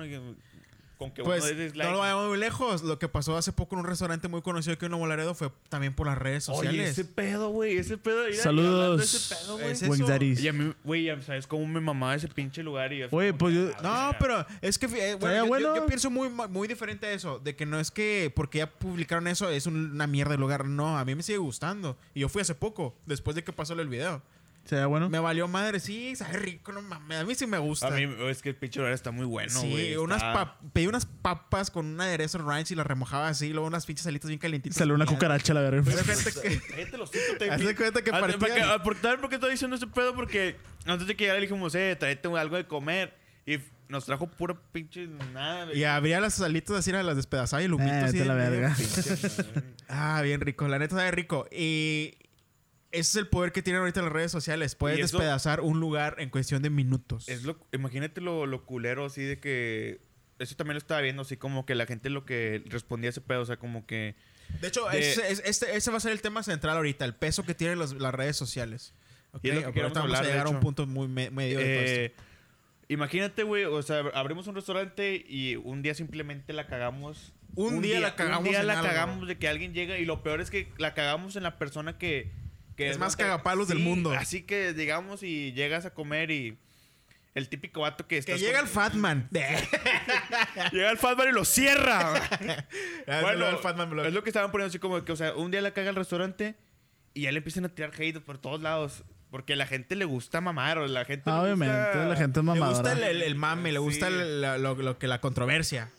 con 0.99 1.11
que 1.11 1.23
Pues 1.23 1.43
uno 1.45 1.53
dislike. 1.59 1.87
no 1.87 1.93
lo 1.93 1.99
vayamos 1.99 2.27
muy 2.27 2.37
lejos. 2.37 2.83
Lo 2.83 2.99
que 2.99 3.07
pasó 3.07 3.37
hace 3.37 3.53
poco 3.53 3.73
en 3.75 3.79
un 3.79 3.85
restaurante 3.87 4.27
muy 4.27 4.41
conocido 4.41 4.73
aquí 4.73 4.85
en 4.85 4.91
Nuevo 4.91 5.07
Laredo 5.07 5.33
fue 5.33 5.49
también 5.69 5.95
por 5.95 6.05
las 6.07 6.17
redes 6.17 6.43
sociales. 6.43 6.73
Oye, 6.81 6.89
ese 6.89 7.05
pedo, 7.05 7.49
güey, 7.49 7.77
ese 7.77 7.97
pedo. 7.97 8.25
mira, 8.29 8.43
Saludos. 8.43 9.01
ese 9.01 9.33
pedo, 9.35 9.57
güey. 9.57 9.71
Eso. 9.71 10.05
Daddies. 10.05 10.41
Y 10.43 10.49
a 10.49 10.53
mí, 10.53 10.73
güey, 10.83 11.07
sabes 11.23 11.47
cómo 11.47 11.65
me 11.65 11.79
mamaba 11.79 12.15
ese 12.15 12.27
pinche 12.27 12.61
lugar. 12.61 12.91
Y 12.91 13.03
Oye, 13.11 13.33
pues 13.33 13.55
yo- 13.55 13.71
No, 13.81 14.11
pero 14.19 14.45
es 14.61 14.77
que 14.77 14.87
eh, 14.87 15.15
bueno, 15.15 15.35
yo, 15.37 15.43
yo- 15.43 15.47
bueno. 15.47 15.75
yo 15.77 15.85
pienso 15.87 16.09
muy, 16.11 16.29
muy 16.29 16.67
diferente 16.67 17.07
a 17.07 17.11
eso. 17.13 17.39
De 17.39 17.55
que 17.55 17.65
no 17.65 17.79
es 17.79 17.91
que 17.91 18.31
porque 18.35 18.57
ya 18.57 18.69
publicaron 18.69 19.27
eso 19.27 19.49
es 19.49 19.67
un- 19.67 19.91
una 19.91 20.05
mierda 20.05 20.33
el 20.35 20.41
lugar. 20.41 20.65
No, 20.65 20.97
a 20.97 21.05
mí 21.05 21.15
me 21.15 21.23
sigue 21.23 21.37
gustando. 21.37 21.97
Y 22.13 22.19
yo 22.19 22.27
fui 22.29 22.41
hace 22.41 22.55
poco, 22.55 22.93
después 23.05 23.35
de 23.35 23.43
que 23.45 23.53
pasó 23.53 23.73
el 23.73 23.87
video. 23.87 24.21
¿Sería 24.69 24.85
bueno? 24.85 25.09
Me 25.09 25.17
valió 25.17 25.47
madre, 25.47 25.79
sí, 25.79 26.15
sabe 26.15 26.37
rico, 26.37 26.71
no 26.71 26.83
mames. 26.83 27.17
A 27.17 27.23
mí 27.23 27.33
sí 27.33 27.47
me 27.47 27.57
gusta. 27.57 27.87
A 27.87 27.91
mí 27.91 28.07
es 28.27 28.41
que 28.43 28.49
el 28.49 28.55
pinche 28.55 28.79
lugar 28.79 28.93
está 28.93 29.09
muy 29.09 29.25
bueno, 29.25 29.49
sí, 29.49 29.67
güey. 29.67 29.95
unas 29.97 30.17
está- 30.17 30.33
pap- 30.33 30.71
pedí 30.73 30.85
unas 30.85 31.07
papas 31.07 31.71
con 31.71 31.87
un 31.87 31.99
aderezo 31.99 32.37
ranch 32.37 32.69
y 32.71 32.75
las 32.75 32.85
remojaba 32.85 33.29
así, 33.29 33.49
luego 33.51 33.65
unas 33.67 33.85
pinches 33.87 34.05
alitas 34.05 34.27
bien 34.27 34.39
calientitas. 34.39 34.77
Salió 34.77 34.93
una 34.93 35.07
cucaracha, 35.07 35.53
la 35.55 35.61
verga. 35.61 35.83
Cállate 35.91 36.97
los 36.97 37.09
te 37.11 37.49
Haz 37.49 37.59
de 37.65 37.75
cuenta 37.75 38.01
que 38.03 38.11
de- 38.11 38.19
partía- 38.19 38.73
ah, 38.73 38.83
por- 38.83 38.95
¿Sabes 38.97 39.19
por 39.19 39.29
qué 39.29 39.35
estoy 39.35 39.51
diciendo 39.51 39.75
ese 39.75 39.87
pedo? 39.87 40.13
Porque 40.13 40.55
antes 40.85 41.07
de 41.07 41.15
que 41.15 41.23
llegara 41.23 41.39
le 41.39 41.47
dijimos, 41.47 41.73
eh, 41.73 41.95
tráete 41.99 42.27
algo 42.37 42.55
de 42.55 42.67
comer. 42.67 43.17
Y 43.47 43.57
nos 43.87 44.05
trajo 44.05 44.27
pura 44.29 44.55
pinche 44.71 45.07
nada. 45.33 45.73
Y 45.73 45.83
abría 45.83 46.19
las 46.19 46.39
alitas 46.41 46.75
así, 46.77 46.91
las 46.91 47.15
despedazaba 47.15 47.63
y 47.63 47.65
el 47.65 47.73
humito 47.73 47.91
Eh, 47.91 47.99
así. 48.03 48.23
la 48.23 48.35
verga. 48.35 48.75
Pinche. 48.77 49.15
Ah, 49.87 50.21
bien 50.21 50.39
rico. 50.41 50.67
La 50.67 50.77
neta 50.77 50.95
sabe 50.95 51.09
rico. 51.09 51.47
Y 51.51 52.13
ese 52.91 53.01
es 53.01 53.15
el 53.17 53.27
poder 53.27 53.51
que 53.51 53.61
tienen 53.61 53.81
ahorita 53.81 54.01
las 54.01 54.11
redes 54.11 54.31
sociales. 54.31 54.75
Puedes 54.75 54.99
eso- 54.99 55.17
despedazar 55.17 55.61
un 55.61 55.79
lugar 55.79 56.15
en 56.19 56.29
cuestión 56.29 56.61
de 56.61 56.69
minutos. 56.69 57.27
Es 57.29 57.43
lo, 57.43 57.57
imagínate 57.71 58.21
lo, 58.21 58.45
lo 58.45 58.65
culero 58.65 59.05
así 59.05 59.21
de 59.23 59.39
que... 59.39 60.01
Eso 60.39 60.55
también 60.55 60.75
lo 60.75 60.77
estaba 60.79 61.01
viendo, 61.01 61.23
así 61.23 61.35
como 61.35 61.65
que 61.65 61.75
la 61.75 61.85
gente 61.85 62.09
lo 62.09 62.25
que 62.25 62.63
respondía 62.67 63.09
a 63.09 63.11
ese 63.11 63.19
pedo, 63.21 63.41
o 63.41 63.45
sea, 63.45 63.57
como 63.57 63.85
que... 63.85 64.15
De 64.61 64.69
hecho, 64.69 64.87
de- 64.89 64.99
ese, 65.11 65.29
es- 65.31 65.41
este, 65.45 65.75
ese 65.75 65.91
va 65.91 65.97
a 65.97 65.99
ser 65.99 66.13
el 66.13 66.21
tema 66.21 66.43
central 66.43 66.77
ahorita, 66.77 67.03
el 67.05 67.13
peso 67.13 67.43
que 67.43 67.53
tienen 67.53 67.77
los- 67.77 67.93
las 67.93 68.13
redes 68.13 68.37
sociales. 68.37 68.93
Ok, 69.33 69.41
Y 69.43 69.49
es 69.49 69.55
lo 69.55 69.59
que 69.59 69.65
ahorita 69.65 69.73
queremos 69.73 69.93
vamos 69.97 70.05
hablar, 70.17 70.23
a 70.23 70.27
llegar 70.31 70.47
a 70.47 70.49
un 70.49 70.59
punto 70.61 70.87
muy 70.87 71.07
me- 71.09 71.29
medio 71.29 71.59
de 71.59 71.63
todo 71.65 71.83
eh, 71.83 72.05
esto. 72.05 72.23
imagínate, 72.87 73.43
güey, 73.43 73.65
o 73.65 73.81
sea, 73.83 73.99
abrimos 74.13 74.47
un 74.47 74.55
restaurante 74.55 75.23
y 75.27 75.55
un 75.57 75.81
día 75.81 75.93
simplemente 75.93 76.53
la 76.53 76.65
cagamos. 76.67 77.33
Un 77.55 77.81
día 77.81 77.99
la 77.99 78.15
cagamos 78.15 78.45
Un 78.45 78.49
día 78.51 78.63
la 78.63 78.73
algo. 78.79 78.87
cagamos 78.87 79.27
de 79.27 79.37
que 79.37 79.47
alguien 79.47 79.73
llega 79.73 79.97
y 79.99 80.05
lo 80.05 80.23
peor 80.23 80.39
es 80.41 80.49
que 80.49 80.71
la 80.77 80.93
cagamos 80.93 81.35
en 81.35 81.43
la 81.43 81.57
persona 81.57 81.97
que... 81.97 82.31
que 82.79 82.89
Es 82.89 82.97
más 82.97 83.15
cagapalos 83.15 83.67
del 83.67 83.79
mundo. 83.79 84.11
Así 84.11 84.43
que 84.43 84.73
llegamos 84.73 85.21
y 85.23 85.51
llegas 85.53 85.85
a 85.85 85.93
comer 85.93 86.31
y... 86.31 86.57
El 87.35 87.47
típico 87.47 87.81
vato 87.81 88.07
que 88.07 88.17
está... 88.17 88.33
Que 88.33 88.39
llega 88.39 88.59
el 88.59 88.67
Fatman. 88.67 89.29
Llega 90.71 90.89
el 90.91 90.97
Fatman 90.97 91.29
y 91.29 91.31
lo 91.31 91.45
cierra. 91.45 92.13
Ah, 93.07 93.19
bueno, 93.21 93.47
el 93.49 93.57
Fatman 93.57 93.89
Blog. 93.89 94.05
es 94.07 94.13
lo 94.13 94.23
que 94.23 94.29
estaban 94.29 94.51
poniendo 94.51 94.69
así 94.69 94.79
como 94.79 95.03
que, 95.05 95.11
o 95.11 95.15
sea, 95.15 95.33
un 95.35 95.51
día 95.51 95.61
la 95.61 95.71
caga 95.71 95.89
el 95.91 95.95
restaurante 95.95 96.55
y 97.13 97.21
ya 97.21 97.31
le 97.31 97.37
empiezan 97.37 97.65
a 97.65 97.69
tirar 97.69 97.91
hate 97.97 98.19
por 98.19 98.37
todos 98.39 98.61
lados. 98.61 99.03
Porque 99.31 99.53
a 99.53 99.55
la 99.55 99.67
gente 99.67 99.95
le 99.95 100.05
gusta 100.05 100.41
mamar 100.41 100.79
o 100.79 100.87
la 100.87 101.05
gente... 101.05 101.29
Le 101.29 101.35
obviamente, 101.37 101.75
gusta- 101.75 102.05
la 102.07 102.15
gente 102.15 102.39
es 102.39 102.45
Le 102.45 102.59
gusta 102.59 102.91
el, 102.93 103.03
el- 103.03 103.21
el 103.21 103.35
mame, 103.35 103.71
le 103.71 103.79
gusta 103.79 104.07
el- 104.07 104.41
la- 104.41 104.57
lo, 104.57 104.73
lo 104.75 104.97
que 104.97 105.07
la 105.07 105.21
controversia. 105.21 105.91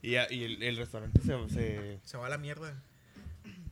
Y, 0.00 0.12
ya- 0.12 0.26
y 0.30 0.44
el, 0.44 0.62
el 0.62 0.76
restaurante 0.78 1.20
se... 1.20 1.48
se- 1.50 1.98
Se 2.02 2.16
va 2.16 2.26
a 2.26 2.30
la 2.30 2.38
mierda. 2.38 2.82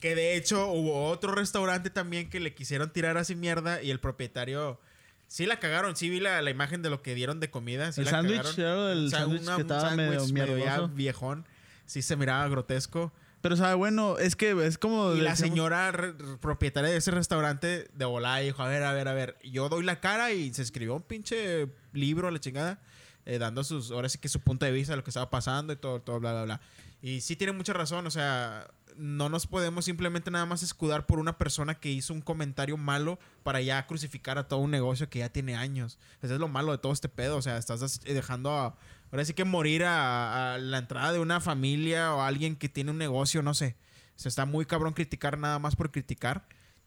Que 0.00 0.14
de 0.14 0.36
hecho 0.36 0.66
hubo 0.68 1.06
otro 1.08 1.34
restaurante 1.34 1.90
también 1.90 2.28
que 2.28 2.40
le 2.40 2.54
quisieron 2.54 2.92
tirar 2.92 3.16
así 3.16 3.34
mierda 3.34 3.82
y 3.82 3.90
el 3.90 3.98
propietario 4.00 4.78
sí 5.26 5.46
la 5.46 5.58
cagaron. 5.58 5.96
Sí 5.96 6.10
vi 6.10 6.20
la, 6.20 6.42
la 6.42 6.50
imagen 6.50 6.82
de 6.82 6.90
lo 6.90 7.02
que 7.02 7.14
dieron 7.14 7.40
de 7.40 7.50
comida. 7.50 7.92
sí 7.92 8.02
El 8.02 8.08
sándwich, 8.08 8.56
lo 8.58 8.86
del 8.86 9.06
O 9.06 9.10
sea, 9.10 9.20
sándwich 9.20 9.44
que 9.54 9.60
estaba 9.62 9.90
medio 9.96 10.26
mierdoso. 10.28 10.88
viejón. 10.88 11.46
Sí 11.86 12.02
se 12.02 12.16
miraba 12.16 12.46
grotesco. 12.48 13.12
Pero 13.42 13.56
sabe 13.56 13.74
bueno, 13.74 14.18
es 14.18 14.34
que 14.34 14.50
es 14.66 14.76
como. 14.76 15.12
Y 15.14 15.20
la 15.20 15.36
señora 15.36 15.92
propietaria 16.40 16.90
de 16.90 16.96
ese 16.96 17.12
restaurante 17.12 17.88
de 17.94 18.04
volada 18.04 18.38
dijo, 18.38 18.62
a 18.62 18.68
ver, 18.68 18.82
a 18.82 18.92
ver, 18.92 19.06
a 19.08 19.12
ver, 19.14 19.36
yo 19.44 19.68
doy 19.68 19.84
la 19.84 20.00
cara 20.00 20.32
y 20.32 20.52
se 20.52 20.62
escribió 20.62 20.94
un 20.96 21.02
pinche 21.02 21.68
libro 21.92 22.26
a 22.26 22.30
la 22.32 22.40
chingada, 22.40 22.80
eh, 23.24 23.38
dando 23.38 23.62
sus, 23.62 23.92
ahora 23.92 24.08
sí 24.08 24.18
que 24.18 24.28
su 24.28 24.40
punto 24.40 24.66
de 24.66 24.72
vista 24.72 24.94
de 24.94 24.96
lo 24.96 25.04
que 25.04 25.10
estaba 25.10 25.30
pasando 25.30 25.72
y 25.72 25.76
todo, 25.76 26.00
todo, 26.00 26.18
bla, 26.18 26.32
bla, 26.32 26.44
bla. 26.44 26.60
Y 27.02 27.20
sí 27.20 27.36
tiene 27.36 27.52
mucha 27.52 27.72
razón, 27.72 28.04
o 28.06 28.10
sea, 28.10 28.66
no 28.98 29.28
nos 29.28 29.46
podemos 29.46 29.84
simplemente 29.84 30.30
nada 30.30 30.46
más 30.46 30.62
escudar 30.62 31.06
por 31.06 31.18
una 31.18 31.38
persona 31.38 31.74
que 31.74 31.90
hizo 31.90 32.12
un 32.14 32.20
comentario 32.20 32.76
malo 32.76 33.18
para 33.42 33.60
ya 33.60 33.86
crucificar 33.86 34.38
a 34.38 34.48
todo 34.48 34.60
un 34.60 34.70
negocio 34.70 35.08
que 35.08 35.20
ya 35.20 35.28
tiene 35.28 35.54
años. 35.56 35.98
Eso 36.22 36.34
es 36.34 36.40
lo 36.40 36.48
malo 36.48 36.72
de 36.72 36.78
todo 36.78 36.92
este 36.92 37.08
pedo, 37.08 37.36
o 37.36 37.42
sea, 37.42 37.56
estás 37.58 37.82
as- 37.82 38.00
dejando 38.00 38.50
a, 38.52 38.76
ahora 39.12 39.24
sí 39.24 39.34
que 39.34 39.44
morir 39.44 39.84
a, 39.84 40.54
a 40.54 40.58
la 40.58 40.78
entrada 40.78 41.12
de 41.12 41.18
una 41.18 41.40
familia 41.40 42.14
o 42.14 42.22
alguien 42.22 42.56
que 42.56 42.68
tiene 42.68 42.90
un 42.90 42.98
negocio, 42.98 43.42
no 43.42 43.54
sé. 43.54 43.76
O 44.16 44.18
sea, 44.18 44.28
está 44.30 44.46
muy 44.46 44.64
cabrón 44.64 44.94
criticar 44.94 45.36
nada 45.38 45.58
más 45.58 45.76
por 45.76 45.90
criticar 45.90 46.46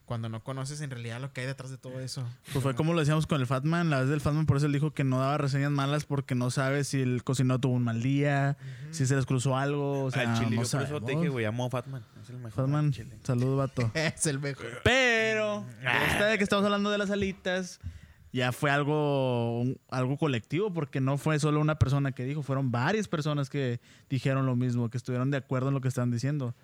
cuando 0.09 0.27
no 0.27 0.43
conoces 0.43 0.81
en 0.81 0.89
realidad 0.89 1.21
lo 1.21 1.31
que 1.33 1.41
hay 1.41 1.47
detrás 1.47 1.69
de 1.69 1.77
todo 1.77 1.99
eso. 1.99 2.27
Pues 2.51 2.63
fue 2.63 2.73
como 2.73 2.93
lo 2.93 2.99
decíamos 2.99 3.27
con 3.27 3.39
el 3.39 3.45
Fatman. 3.45 3.91
La 3.91 3.99
vez 3.99 4.09
del 4.09 4.21
Fatman, 4.21 4.47
por 4.47 4.57
eso 4.57 4.65
él 4.65 4.73
dijo 4.73 4.91
que 4.91 5.03
no 5.03 5.19
daba 5.19 5.37
reseñas 5.37 5.69
malas 5.69 6.05
porque 6.05 6.33
no 6.33 6.49
sabe 6.49 6.83
si 6.83 6.99
el 6.99 7.23
cocinero 7.23 7.59
tuvo 7.59 7.75
un 7.75 7.83
mal 7.83 8.01
día, 8.01 8.57
si 8.89 9.05
se 9.05 9.15
les 9.15 9.27
cruzó 9.27 9.55
algo. 9.55 10.05
O 10.05 10.11
sea, 10.11 10.33
al 10.33 10.39
chile, 10.39 10.55
no 10.55 10.63
yo 10.63 10.69
por 10.71 10.81
eso 10.81 11.01
te 11.01 11.11
dije, 11.11 11.29
güey, 11.29 11.45
amo 11.45 11.65
a 11.65 11.69
Fatman. 11.69 12.03
Es 12.23 12.29
el 12.31 12.37
mejor 12.37 12.53
Fatman, 12.53 12.85
al 12.85 12.91
chile. 12.91 13.19
salud, 13.21 13.55
vato. 13.55 13.91
es 13.93 14.25
el 14.25 14.39
mejor. 14.39 14.81
Pero, 14.83 15.63
esta 16.07 16.25
de 16.25 16.39
que 16.39 16.43
estamos 16.43 16.65
hablando 16.65 16.89
de 16.89 16.97
las 16.97 17.11
alitas, 17.11 17.79
ya 18.33 18.51
fue 18.51 18.71
algo, 18.71 19.63
algo 19.89 20.17
colectivo, 20.17 20.73
porque 20.73 21.01
no 21.01 21.19
fue 21.19 21.37
solo 21.37 21.61
una 21.61 21.77
persona 21.77 22.13
que 22.13 22.25
dijo, 22.25 22.41
fueron 22.41 22.71
varias 22.71 23.07
personas 23.07 23.51
que 23.51 23.79
dijeron 24.09 24.47
lo 24.47 24.55
mismo, 24.55 24.89
que 24.89 24.97
estuvieron 24.97 25.29
de 25.29 25.37
acuerdo 25.37 25.67
en 25.67 25.75
lo 25.75 25.81
que 25.81 25.87
están 25.87 26.09
diciendo. 26.09 26.55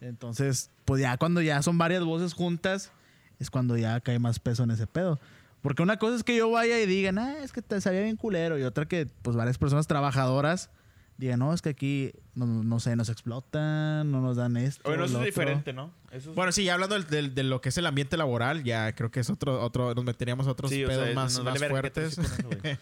Entonces, 0.00 0.70
pues 0.84 1.00
ya 1.02 1.16
cuando 1.16 1.40
ya 1.42 1.62
son 1.62 1.78
varias 1.78 2.02
voces 2.04 2.32
juntas, 2.34 2.90
es 3.38 3.50
cuando 3.50 3.76
ya 3.76 4.00
cae 4.00 4.18
más 4.18 4.38
peso 4.38 4.62
en 4.64 4.70
ese 4.70 4.86
pedo. 4.86 5.18
Porque 5.62 5.82
una 5.82 5.98
cosa 5.98 6.16
es 6.16 6.24
que 6.24 6.36
yo 6.36 6.50
vaya 6.50 6.80
y 6.80 6.86
digan, 6.86 7.18
ah, 7.18 7.38
es 7.42 7.52
que 7.52 7.60
te 7.62 7.80
sabía 7.80 8.00
bien 8.02 8.16
culero, 8.16 8.58
y 8.58 8.62
otra 8.62 8.86
que, 8.86 9.06
pues 9.22 9.36
varias 9.36 9.58
personas 9.58 9.86
trabajadoras 9.86 10.70
digan, 11.18 11.38
no, 11.40 11.52
es 11.52 11.60
que 11.60 11.68
aquí, 11.68 12.12
no, 12.34 12.46
no 12.46 12.80
sé, 12.80 12.96
nos 12.96 13.10
explotan, 13.10 14.10
no 14.10 14.22
nos 14.22 14.38
dan 14.38 14.56
esto. 14.56 14.82
Bueno, 14.88 15.04
eso 15.04 15.12
es 15.12 15.16
otro". 15.16 15.26
diferente, 15.26 15.74
¿no? 15.74 15.92
Eso 16.10 16.30
es- 16.30 16.34
Bueno, 16.36 16.50
sí, 16.52 16.64
ya 16.64 16.72
hablando 16.74 16.94
del, 16.94 17.06
del- 17.08 17.34
de 17.34 17.42
lo 17.42 17.60
que 17.60 17.68
es 17.68 17.76
el 17.76 17.84
ambiente 17.84 18.16
laboral, 18.16 18.64
ya 18.64 18.94
creo 18.94 19.10
que 19.10 19.20
es 19.20 19.28
otro, 19.28 19.62
otro, 19.62 19.94
nos 19.94 20.02
meteríamos 20.04 20.46
a 20.46 20.52
otros 20.52 20.70
sí, 20.70 20.82
o 20.82 20.88
pedos 20.88 21.04
sea, 21.04 21.14
más, 21.14 21.38
más 21.44 21.58
fuertes. 21.58 22.16
eso. 22.16 22.22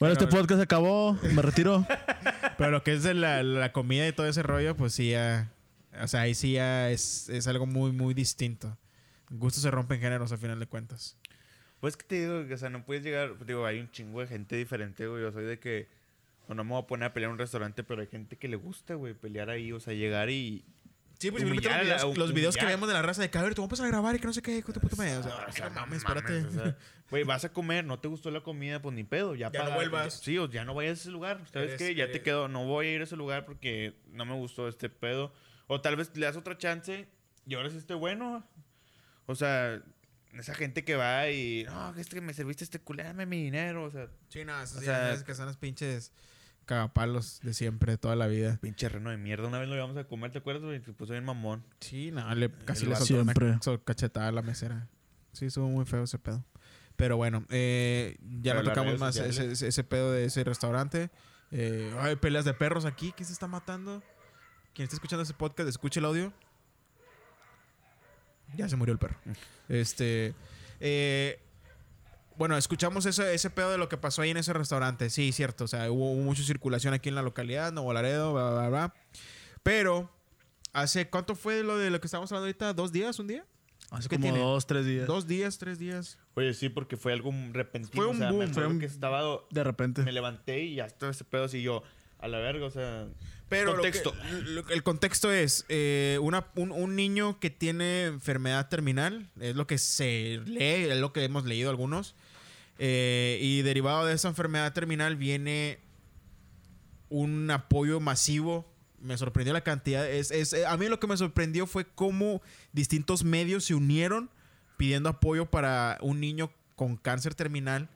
Bueno, 0.00 0.14
este 0.14 0.26
podcast 0.26 0.58
se 0.58 0.62
acabó, 0.64 1.16
me 1.34 1.40
retiro. 1.40 1.86
Pero 2.58 2.70
lo 2.72 2.82
que 2.82 2.94
es 2.94 3.04
de 3.04 3.14
la, 3.14 3.44
la 3.44 3.72
comida 3.72 4.08
y 4.08 4.12
todo 4.12 4.26
ese 4.26 4.42
rollo, 4.42 4.76
pues 4.76 4.92
sí 4.92 5.10
ya. 5.10 5.50
O 6.02 6.08
sea, 6.08 6.22
ahí 6.22 6.34
sí 6.34 6.52
ya 6.52 6.90
es, 6.90 7.28
es 7.28 7.46
algo 7.46 7.66
muy, 7.66 7.92
muy 7.92 8.14
distinto. 8.14 8.76
Gustos 9.30 9.62
se 9.62 9.70
rompen 9.70 10.00
géneros 10.00 10.32
a 10.32 10.36
final 10.36 10.58
de 10.60 10.66
cuentas. 10.66 11.16
Pues 11.80 11.96
que 11.96 12.04
te 12.04 12.20
digo, 12.20 12.46
que, 12.46 12.54
o 12.54 12.58
sea, 12.58 12.70
no 12.70 12.84
puedes 12.84 13.02
llegar, 13.04 13.44
digo, 13.46 13.66
hay 13.66 13.80
un 13.80 13.90
chingo 13.90 14.20
de 14.20 14.26
gente 14.26 14.56
diferente, 14.56 15.06
güey. 15.06 15.22
Yo 15.22 15.32
soy 15.32 15.44
de 15.44 15.58
que, 15.58 15.88
no, 16.48 16.54
no 16.54 16.64
me 16.64 16.70
voy 16.70 16.82
a 16.82 16.86
poner 16.86 17.06
a 17.08 17.12
pelear 17.12 17.28
en 17.28 17.32
un 17.34 17.38
restaurante, 17.38 17.84
pero 17.84 18.00
hay 18.00 18.06
gente 18.06 18.36
que 18.36 18.48
le 18.48 18.56
gusta, 18.56 18.94
güey, 18.94 19.14
pelear 19.14 19.50
ahí, 19.50 19.72
o 19.72 19.80
sea, 19.80 19.92
llegar 19.94 20.30
y... 20.30 20.64
Sí, 21.18 21.30
pues 21.30 21.42
simplemente 21.42 21.68
los 21.68 21.76
Humillar, 21.78 21.84
videos, 22.00 22.18
los 22.18 22.34
videos 22.34 22.54
que 22.56 22.62
humillar. 22.64 22.76
vemos 22.76 22.88
de 22.88 22.94
la 22.94 23.02
raza 23.02 23.22
de 23.22 23.30
que, 23.30 23.38
a 23.38 23.42
ver, 23.42 23.54
te 23.54 23.60
vamos 23.60 23.80
a 23.80 23.86
grabar 23.86 24.16
y 24.16 24.18
que 24.18 24.26
no 24.26 24.32
sé 24.32 24.42
qué, 24.42 24.58
hijo 24.58 24.72
de 24.72 24.80
puta 24.80 24.96
madre. 24.96 25.16
O 25.18 25.22
sea, 25.22 25.46
o 25.48 25.52
sea, 25.52 25.68
no 25.68 25.74
mames, 25.76 26.02
no 26.02 26.08
espérate. 26.08 26.32
mames, 26.42 26.56
o 26.56 26.64
sea, 26.64 26.76
Güey, 27.10 27.22
vas 27.24 27.44
a 27.44 27.52
comer, 27.52 27.84
no 27.84 27.98
te 28.00 28.08
gustó 28.08 28.30
la 28.30 28.40
comida, 28.40 28.82
pues 28.82 28.94
ni 28.96 29.04
pedo. 29.04 29.34
Ya, 29.34 29.50
Ya 29.52 29.60
no 29.60 29.64
paga- 29.66 29.76
vuelvas. 29.76 30.20
Sí, 30.22 30.36
o 30.38 30.50
ya 30.50 30.64
no 30.64 30.74
vayas 30.74 30.98
a 30.98 31.00
ese 31.02 31.10
lugar. 31.10 31.40
¿Sabes 31.52 31.76
qué? 31.76 31.94
Ya 31.94 32.10
te 32.10 32.20
quedo, 32.20 32.48
no 32.48 32.64
voy 32.66 32.88
a 32.88 32.92
ir 32.94 33.00
a 33.00 33.04
ese 33.04 33.16
lugar 33.16 33.44
porque 33.46 33.94
no 34.10 34.24
me 34.26 34.34
gustó 34.34 34.68
este 34.68 34.88
pedo. 34.88 35.32
O 35.66 35.80
tal 35.80 35.96
vez 35.96 36.10
le 36.16 36.26
das 36.26 36.36
otra 36.36 36.56
chance 36.58 37.08
y 37.46 37.54
ahora 37.54 37.70
sí 37.70 37.76
esté 37.78 37.94
bueno. 37.94 38.46
O 39.26 39.34
sea, 39.34 39.82
esa 40.34 40.54
gente 40.54 40.84
que 40.84 40.96
va 40.96 41.30
y, 41.30 41.64
no, 41.64 41.94
que 41.94 42.00
es 42.00 42.08
que 42.08 42.20
me 42.20 42.34
serviste 42.34 42.64
este 42.64 42.78
culé, 42.78 43.02
dame 43.04 43.24
mi 43.26 43.42
dinero. 43.42 43.84
O 43.84 43.90
sea, 43.90 44.08
Sí, 44.28 44.44
no, 44.44 44.60
eso 44.62 44.76
O 44.76 44.80
sí, 44.80 44.86
sea- 44.86 45.12
es 45.12 45.22
que 45.24 45.34
son 45.34 45.46
los 45.46 45.56
pinches 45.56 46.12
cagapalos 46.66 47.40
de 47.42 47.52
siempre, 47.54 47.92
de 47.92 47.98
toda 47.98 48.16
la 48.16 48.26
vida. 48.26 48.58
pinche 48.60 48.88
reno 48.88 49.10
de 49.10 49.16
mierda. 49.16 49.48
Una 49.48 49.58
vez 49.58 49.68
lo 49.68 49.74
íbamos 49.76 49.96
a 49.96 50.04
comer, 50.04 50.32
¿te 50.32 50.38
acuerdas? 50.38 50.64
güey? 50.64 50.82
Se 50.82 50.92
puso 50.92 51.12
bien 51.12 51.24
mamón. 51.24 51.64
Sí, 51.80 52.10
no, 52.10 52.34
le, 52.34 52.50
casi 52.50 52.86
le 52.86 52.96
soltó 52.96 53.06
Siempre. 53.06 53.46
una 53.50 53.60
cachetada 53.84 54.28
a 54.28 54.32
la 54.32 54.42
mesera. 54.42 54.88
Sí, 55.32 55.46
estuvo 55.46 55.68
muy 55.68 55.84
feo 55.84 56.04
ese 56.04 56.18
pedo. 56.18 56.44
Pero 56.96 57.16
bueno, 57.16 57.44
eh, 57.50 58.16
ya 58.40 58.52
Pero 58.52 58.62
no 58.62 58.68
tocamos 58.70 58.98
más 58.98 59.16
ese, 59.16 59.50
ese- 59.50 59.66
ese 59.68 59.84
pedo 59.84 60.12
de 60.12 60.26
ese 60.26 60.44
restaurante. 60.44 61.10
Eh, 61.50 61.92
hay 62.00 62.16
peleas 62.16 62.44
de 62.44 62.54
perros 62.54 62.84
aquí. 62.84 63.12
¿Quién 63.16 63.26
se 63.26 63.32
está 63.32 63.46
matando? 63.46 64.02
Quien 64.74 64.84
está 64.84 64.96
escuchando 64.96 65.22
ese 65.22 65.34
podcast, 65.34 65.68
escuche 65.68 66.00
el 66.00 66.06
audio. 66.06 66.32
Ya 68.56 68.68
se 68.68 68.76
murió 68.76 68.92
el 68.92 68.98
perro. 68.98 69.16
Este. 69.68 70.34
eh, 70.80 71.40
bueno, 72.36 72.56
escuchamos 72.56 73.06
ese, 73.06 73.32
ese 73.34 73.50
pedo 73.50 73.70
de 73.70 73.78
lo 73.78 73.88
que 73.88 73.96
pasó 73.96 74.22
ahí 74.22 74.30
en 74.30 74.36
ese 74.36 74.52
restaurante. 74.52 75.08
Sí, 75.10 75.30
cierto. 75.32 75.64
O 75.64 75.68
sea, 75.68 75.90
hubo, 75.90 76.12
hubo 76.12 76.22
mucha 76.22 76.42
circulación 76.42 76.92
aquí 76.94 77.08
en 77.08 77.14
la 77.14 77.22
localidad, 77.22 77.72
Nuevo 77.72 77.92
Laredo, 77.92 78.32
bla, 78.32 78.50
bla, 78.50 78.68
bla. 78.68 78.94
Pero, 79.62 80.10
¿hace 80.72 81.08
cuánto 81.08 81.36
fue 81.36 81.62
lo 81.62 81.78
de 81.78 81.90
lo 81.90 82.00
que 82.00 82.08
estamos 82.08 82.30
hablando 82.32 82.46
ahorita? 82.46 82.72
¿Dos 82.74 82.90
días? 82.90 83.18
¿Un 83.20 83.28
día? 83.28 83.44
Hace 83.90 84.08
¿Qué 84.08 84.16
como 84.16 84.24
tiene? 84.32 84.38
dos, 84.40 84.66
tres 84.66 84.84
días. 84.84 85.06
¿Dos 85.06 85.26
días? 85.28 85.58
¿Tres 85.58 85.78
días? 85.78 86.18
Oye, 86.34 86.52
sí, 86.54 86.68
porque 86.68 86.96
fue 86.96 87.12
algo 87.12 87.32
repentino. 87.52 87.94
Fue 87.94 88.06
un 88.10 88.16
o 88.16 88.18
sea, 88.18 88.26
me 88.26 88.32
boom, 88.32 88.42
acuerdo 88.50 88.54
fue 88.62 88.66
un- 88.74 88.80
que 88.80 88.86
estaba... 88.86 89.22
De 89.50 89.62
repente. 89.62 90.02
Me 90.02 90.10
levanté 90.10 90.60
y 90.64 90.74
ya 90.76 90.86
estaba 90.86 91.12
ese 91.12 91.24
pedo 91.24 91.44
así 91.44 91.62
yo... 91.62 91.82
A 92.24 92.28
la 92.28 92.38
verga, 92.38 92.66
o 92.66 92.70
sea... 92.70 93.06
Pero 93.50 93.74
Contexto. 93.74 94.14
lo 94.14 94.22
que- 94.22 94.50
lo- 94.50 94.68
el 94.70 94.82
contexto 94.82 95.30
es 95.30 95.66
eh, 95.68 96.18
una- 96.22 96.46
un, 96.56 96.72
un 96.72 96.96
niño 96.96 97.38
que 97.38 97.50
tiene 97.50 98.06
enfermedad 98.06 98.68
terminal, 98.70 99.28
es 99.38 99.54
lo 99.54 99.66
que 99.66 99.76
se 99.78 100.40
lee, 100.46 100.88
es 100.90 100.96
lo 100.96 101.12
que 101.12 101.22
hemos 101.24 101.44
leído 101.44 101.68
algunos, 101.68 102.14
eh, 102.78 103.38
y 103.42 103.60
derivado 103.62 104.06
de 104.06 104.14
esa 104.14 104.28
enfermedad 104.28 104.72
terminal 104.72 105.16
viene 105.16 105.78
un 107.10 107.50
apoyo 107.50 108.00
masivo. 108.00 108.66
Me 109.00 109.18
sorprendió 109.18 109.52
la 109.52 109.60
cantidad. 109.62 110.08
Es, 110.10 110.30
es- 110.30 110.54
eh, 110.54 110.66
a 110.66 110.76
mí 110.78 110.88
lo 110.88 110.98
que 110.98 111.06
me 111.06 111.16
sorprendió 111.16 111.66
fue 111.66 111.84
cómo 111.86 112.40
distintos 112.72 113.22
medios 113.24 113.64
se 113.66 113.74
unieron 113.74 114.30
pidiendo 114.78 115.08
apoyo 115.10 115.46
para 115.46 115.98
un 116.00 116.18
niño 116.20 116.50
con 116.74 116.96
cáncer 116.96 117.34
terminal, 117.34 117.88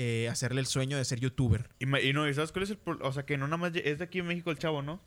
eh, 0.00 0.28
hacerle 0.28 0.60
el 0.60 0.66
sueño 0.66 0.96
de 0.96 1.04
ser 1.04 1.18
youtuber. 1.18 1.70
Y, 1.80 1.86
no, 1.86 2.28
¿y 2.28 2.32
sabes 2.34 2.52
cuál 2.52 2.62
es 2.62 2.70
el 2.70 2.78
pro- 2.78 2.98
O 3.02 3.12
sea, 3.12 3.26
que 3.26 3.36
no 3.36 3.46
nada 3.48 3.56
más... 3.56 3.72
Es 3.74 3.98
de 3.98 4.04
aquí 4.04 4.20
en 4.20 4.26
México 4.28 4.52
el 4.52 4.58
chavo, 4.58 4.80
¿no? 4.80 5.02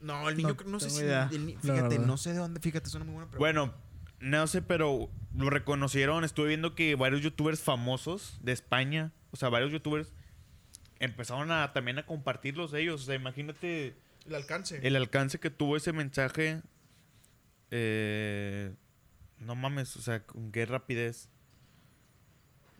No, 0.00 0.28
el 0.28 0.36
niño, 0.36 0.56
No 0.66 0.80
sé 0.80 0.90
si. 0.90 1.02
el 1.02 1.56
fíjate, 1.62 2.00
no 2.00 2.16
sé 2.16 2.32
de 2.32 2.38
dónde. 2.40 2.60
Fíjate, 2.60 2.88
es 2.88 2.94
una 2.94 3.04
muy 3.04 3.14
buena 3.14 3.30
pregunta. 3.30 3.38
Bueno, 3.38 3.74
no 4.18 4.46
sé, 4.48 4.60
pero 4.60 5.08
lo 5.36 5.50
reconocieron. 5.50 6.24
Estuve 6.24 6.48
viendo 6.48 6.74
que 6.74 6.96
varios 6.96 7.22
youtubers 7.22 7.60
famosos 7.60 8.38
de 8.42 8.50
España, 8.52 9.12
o 9.30 9.36
sea, 9.36 9.48
varios 9.50 9.70
youtubers, 9.70 10.12
empezaron 10.98 11.52
a 11.52 11.72
también 11.72 11.98
a 12.00 12.04
compartirlos 12.06 12.74
ellos. 12.74 13.02
O 13.02 13.04
sea, 13.04 13.14
imagínate 13.14 13.94
el 14.26 14.34
alcance. 14.34 14.80
el 14.82 14.96
alcance 14.96 15.38
que 15.38 15.50
tuvo 15.50 15.76
ese 15.76 15.92
mensaje. 15.92 16.60
Eh, 17.70 18.74
no 19.38 19.54
mames, 19.54 19.96
o 19.96 20.02
sea, 20.02 20.24
con 20.26 20.50
qué 20.52 20.66
rapidez. 20.66 21.30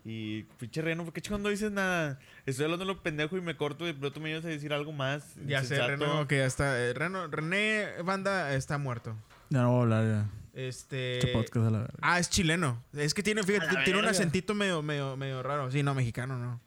Y 0.07 0.43
pinche 0.59 0.83
Reno, 0.83 1.03
¿por 1.03 1.13
qué 1.13 1.21
chingón 1.21 1.41
no 1.41 1.49
dices 1.49 1.71
nada? 1.71 2.19
Estoy 2.45 2.65
hablando 2.65 2.85
de 2.85 2.93
lo 2.93 3.01
pendejo 3.01 3.37
y 3.37 3.41
me 3.41 3.57
corto 3.57 3.85
y 3.85 3.87
de 3.87 3.93
pronto 3.95 4.19
me 4.19 4.29
ibas 4.29 4.45
a 4.45 4.49
decir 4.49 4.71
algo 4.71 4.91
más. 4.91 5.33
ya 5.47 5.63
sé. 5.63 5.81
Reno, 5.85 6.27
que 6.27 6.37
ya 6.37 6.45
está. 6.45 6.79
eh, 6.79 6.93
Reno, 6.93 7.27
René 7.27 7.87
Banda 8.03 8.53
está 8.53 8.77
muerto. 8.77 9.15
Ya 9.49 9.63
no 9.63 9.71
voy 9.71 9.79
a 9.79 9.81
hablar 9.81 10.05
ya. 10.05 10.29
Este. 10.53 11.17
Este 11.17 11.33
podcast 11.33 11.67
a 11.67 11.71
la 11.71 11.79
verga. 11.79 11.97
Ah, 12.01 12.19
es 12.19 12.29
chileno. 12.29 12.83
Es 12.93 13.15
que 13.15 13.23
tiene, 13.23 13.43
fíjate, 13.43 13.75
tiene 13.83 13.99
un 13.99 14.05
acentito 14.05 14.53
medio, 14.53 14.81
medio, 14.83 15.17
medio 15.17 15.41
raro. 15.41 15.71
Sí, 15.71 15.81
no, 15.81 15.95
mexicano, 15.95 16.37
no. 16.37 16.61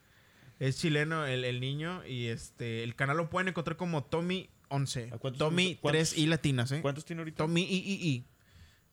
Es 0.58 0.78
chileno 0.80 1.24
el, 1.24 1.44
el 1.44 1.60
niño 1.60 2.04
y 2.04 2.26
este. 2.26 2.82
El 2.82 2.96
canal 2.96 3.16
lo 3.16 3.30
pueden 3.30 3.46
encontrar 3.48 3.76
como 3.76 4.02
Tommy 4.02 4.50
11. 4.68 5.10
¿A 5.12 5.18
cuántos- 5.18 5.38
Tommy 5.38 5.76
cuántos- 5.80 6.10
3 6.10 6.18
y 6.18 6.26
latinas, 6.26 6.72
¿eh? 6.72 6.80
¿Cuántos 6.82 7.04
tiene 7.04 7.20
ahorita? 7.22 7.36
Tommy 7.38 7.62
I, 7.62 7.76
I. 8.08 8.24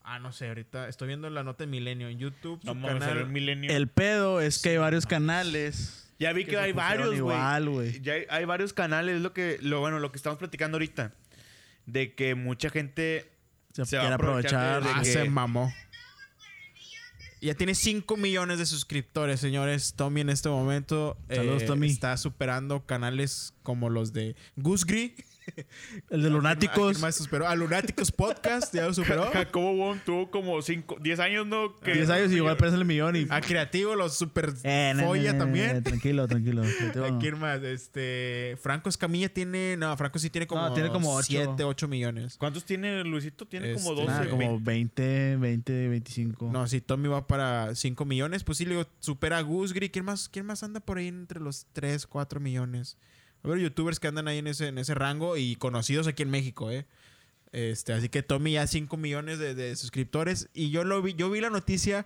Ah, 0.08 0.20
no 0.20 0.30
sé, 0.30 0.46
ahorita 0.46 0.88
estoy 0.88 1.08
viendo 1.08 1.28
la 1.30 1.42
nota 1.42 1.64
de 1.64 1.66
Milenio 1.68 2.08
en 2.08 2.18
YouTube. 2.18 2.60
No 2.62 2.74
su 2.74 2.78
el 2.86 2.98
canal. 3.00 3.28
milenio. 3.28 3.70
El 3.72 3.88
pedo 3.88 4.40
es 4.40 4.62
que 4.62 4.68
hay 4.70 4.76
varios 4.76 5.04
canales. 5.04 6.08
Ya 6.20 6.32
vi 6.32 6.44
que, 6.44 6.56
hay 6.56 6.72
varios, 6.72 7.08
güey. 7.08 7.18
Igual, 7.18 7.68
güey. 7.68 8.00
Ya 8.00 8.12
hay, 8.14 8.22
hay 8.30 8.44
varios 8.44 8.72
canales, 8.72 9.16
es 9.16 9.20
lo 9.22 9.32
que, 9.32 9.58
lo 9.60 9.80
bueno, 9.80 9.98
lo 9.98 10.12
que 10.12 10.16
estamos 10.16 10.38
platicando 10.38 10.76
ahorita. 10.76 11.12
De 11.86 12.14
que 12.14 12.34
mucha 12.36 12.70
gente 12.70 13.30
Se, 13.72 13.84
Se 13.84 13.96
va 13.96 14.02
quiere 14.04 14.12
a 14.12 14.14
aprovechar 14.14 14.76
aprovechar. 14.76 14.82
de 14.94 15.00
Ah, 15.00 15.02
que- 15.02 15.12
se 15.12 15.28
mamó. 15.28 15.72
Ya 17.42 17.54
tiene 17.54 17.74
5 17.74 18.16
millones 18.16 18.58
de 18.58 18.64
suscriptores, 18.66 19.40
señores. 19.40 19.92
Tommy 19.94 20.22
en 20.22 20.30
este 20.30 20.48
momento 20.48 21.18
eh, 21.28 21.36
Saludos, 21.36 21.64
Tommy. 21.66 21.88
está 21.90 22.16
superando 22.16 22.86
canales 22.86 23.52
como 23.62 23.90
los 23.90 24.12
de 24.14 24.34
Gusgri. 24.56 25.14
El 26.10 26.22
de 26.22 26.30
Lunáticos. 26.30 27.00
más 27.00 27.14
superó? 27.14 27.46
A 27.46 27.54
Lunáticos 27.54 28.12
Podcast, 28.12 28.74
ya 28.74 28.86
lo 28.86 28.94
superó. 28.94 29.30
Jacobo 29.32 29.74
Wong 29.76 29.98
tuvo 30.04 30.30
como 30.30 30.60
5, 30.60 30.98
10 31.00 31.20
años, 31.20 31.46
¿no? 31.46 31.76
Que 31.76 31.92
10 31.92 32.10
años 32.10 32.32
y 32.32 32.36
igual 32.36 32.56
parece 32.56 32.76
el 32.76 32.84
millón 32.84 33.16
y... 33.16 33.26
A 33.30 33.40
Creativo, 33.40 33.94
los 33.94 34.16
super 34.16 34.52
Eh, 34.62 34.92
no, 34.96 35.04
folla 35.04 35.32
no, 35.32 35.38
no, 35.38 35.44
también. 35.44 35.82
Tranquilo, 35.82 36.26
tranquilo. 36.26 36.62
¿A 36.62 37.18
quién 37.18 37.38
más? 37.38 37.62
Este, 37.62 38.56
Franco 38.60 38.88
Escamilla 38.88 39.28
tiene, 39.28 39.76
no, 39.76 39.96
Franco 39.96 40.18
sí 40.18 40.30
tiene 40.30 40.46
como, 40.46 40.62
No, 40.62 40.74
tiene 40.74 40.90
como 40.90 41.14
ocho. 41.14 41.26
7, 41.28 41.64
8 41.64 41.88
millones. 41.88 42.36
¿Cuántos 42.38 42.64
tiene 42.64 43.04
Luisito? 43.04 43.46
Tiene 43.46 43.74
como 43.74 43.90
Este, 43.90 44.02
12. 44.02 44.06
Nada, 44.06 44.24
güey. 44.26 44.46
como 44.48 44.60
20, 44.60 45.36
20, 45.36 45.88
25. 45.88 46.50
No, 46.52 46.66
si 46.66 46.80
Tommy 46.80 47.08
va 47.08 47.26
para 47.26 47.74
5 47.74 48.04
millones, 48.04 48.44
pues 48.44 48.58
sí, 48.58 48.64
le 48.64 48.72
digo, 48.76 48.86
supera 49.00 49.38
a 49.38 49.42
Gusgri. 49.42 49.90
¿Quién 49.90 50.04
más, 50.04 50.28
¿Quién 50.28 50.46
más 50.46 50.62
anda 50.62 50.80
por 50.80 50.98
ahí 50.98 51.08
entre 51.08 51.40
los 51.40 51.66
3, 51.72 52.06
4 52.06 52.40
millones? 52.40 52.96
A 53.46 53.50
ver, 53.50 53.58
youtubers 53.60 54.00
que 54.00 54.08
andan 54.08 54.28
ahí 54.28 54.38
en 54.38 54.46
ese, 54.48 54.68
en 54.68 54.78
ese 54.78 54.94
rango 54.94 55.36
y 55.36 55.56
conocidos 55.56 56.06
aquí 56.06 56.22
en 56.22 56.30
México, 56.30 56.70
¿eh? 56.70 56.86
Este, 57.52 57.92
así 57.92 58.08
que 58.08 58.22
Tommy 58.22 58.52
ya 58.52 58.66
5 58.66 58.96
millones 58.96 59.38
de, 59.38 59.54
de 59.54 59.76
suscriptores. 59.76 60.48
Y 60.52 60.70
yo 60.70 60.84
lo 60.84 61.00
vi, 61.00 61.14
yo 61.14 61.30
vi 61.30 61.40
la 61.40 61.48
noticia 61.48 62.04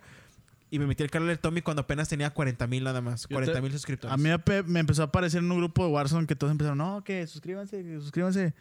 y 0.69 0.79
me 0.79 0.85
metí 0.87 1.03
al 1.03 1.09
canal 1.11 1.27
de 1.27 1.37
Tommy 1.37 1.61
cuando 1.61 1.81
apenas 1.81 2.07
tenía 2.07 2.29
40 2.29 2.67
mil 2.67 2.83
nada 2.83 3.01
más. 3.01 3.23
Yo 3.23 3.35
40 3.35 3.53
te- 3.55 3.61
mil 3.61 3.71
suscriptores. 3.71 4.13
A 4.13 4.17
mí 4.17 4.29
me 4.67 4.79
empezó 4.79 5.01
a 5.01 5.05
aparecer 5.05 5.39
en 5.39 5.51
un 5.51 5.57
grupo 5.57 5.83
de 5.85 5.91
Warzone 5.91 6.27
que 6.27 6.35
todos 6.35 6.51
empezaron, 6.51 6.77
no, 6.77 7.03
que 7.03 7.25
suscríbanse, 7.27 7.83
que 7.83 7.99
suscríbanse. 7.99 8.53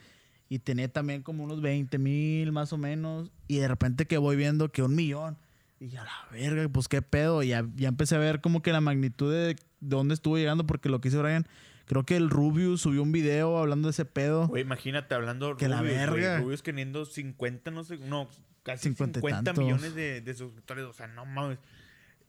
Y 0.48 0.58
tenía 0.58 0.88
también 0.92 1.22
como 1.22 1.44
unos 1.44 1.60
20 1.60 1.96
mil 1.98 2.50
más 2.50 2.72
o 2.72 2.78
menos. 2.78 3.30
Y 3.46 3.58
de 3.58 3.68
repente 3.68 4.06
que 4.06 4.18
voy 4.18 4.34
viendo 4.34 4.72
que 4.72 4.82
un 4.82 4.96
millón. 4.96 5.36
Y 5.78 5.94
a 5.94 6.02
la 6.02 6.12
verga, 6.32 6.68
pues 6.68 6.88
qué 6.88 7.02
pedo. 7.02 7.44
Y 7.44 7.48
ya, 7.48 7.64
ya 7.76 7.86
empecé 7.88 8.16
a 8.16 8.18
ver 8.18 8.40
como 8.40 8.60
que 8.62 8.72
la 8.72 8.80
magnitud 8.80 9.30
de, 9.32 9.46
de 9.54 9.56
dónde 9.80 10.14
estuvo 10.14 10.36
llegando. 10.38 10.66
Porque 10.66 10.88
lo 10.88 11.00
que 11.00 11.06
hizo 11.08 11.22
Brian, 11.22 11.46
creo 11.90 12.04
que 12.06 12.14
el 12.16 12.30
Rubius 12.30 12.82
subió 12.82 13.02
un 13.02 13.10
video 13.10 13.58
hablando 13.58 13.88
de 13.88 13.90
ese 13.90 14.04
pedo. 14.04 14.46
Güey, 14.46 14.62
imagínate 14.62 15.12
hablando 15.16 15.56
Que 15.56 15.66
la 15.68 15.80
Rubius, 15.80 15.96
verga. 15.96 16.38
Rubius 16.38 16.62
teniendo 16.62 17.04
50, 17.04 17.72
no 17.72 17.82
sé, 17.82 17.98
no, 17.98 18.28
casi 18.62 18.84
50 18.90 19.18
50, 19.18 19.40
y 19.40 19.44
tantos. 19.44 19.64
millones 19.64 19.94
de, 19.96 20.20
de 20.20 20.34
suscriptores. 20.34 20.84
O 20.84 20.92
sea, 20.92 21.08
no 21.08 21.26
mames. 21.26 21.58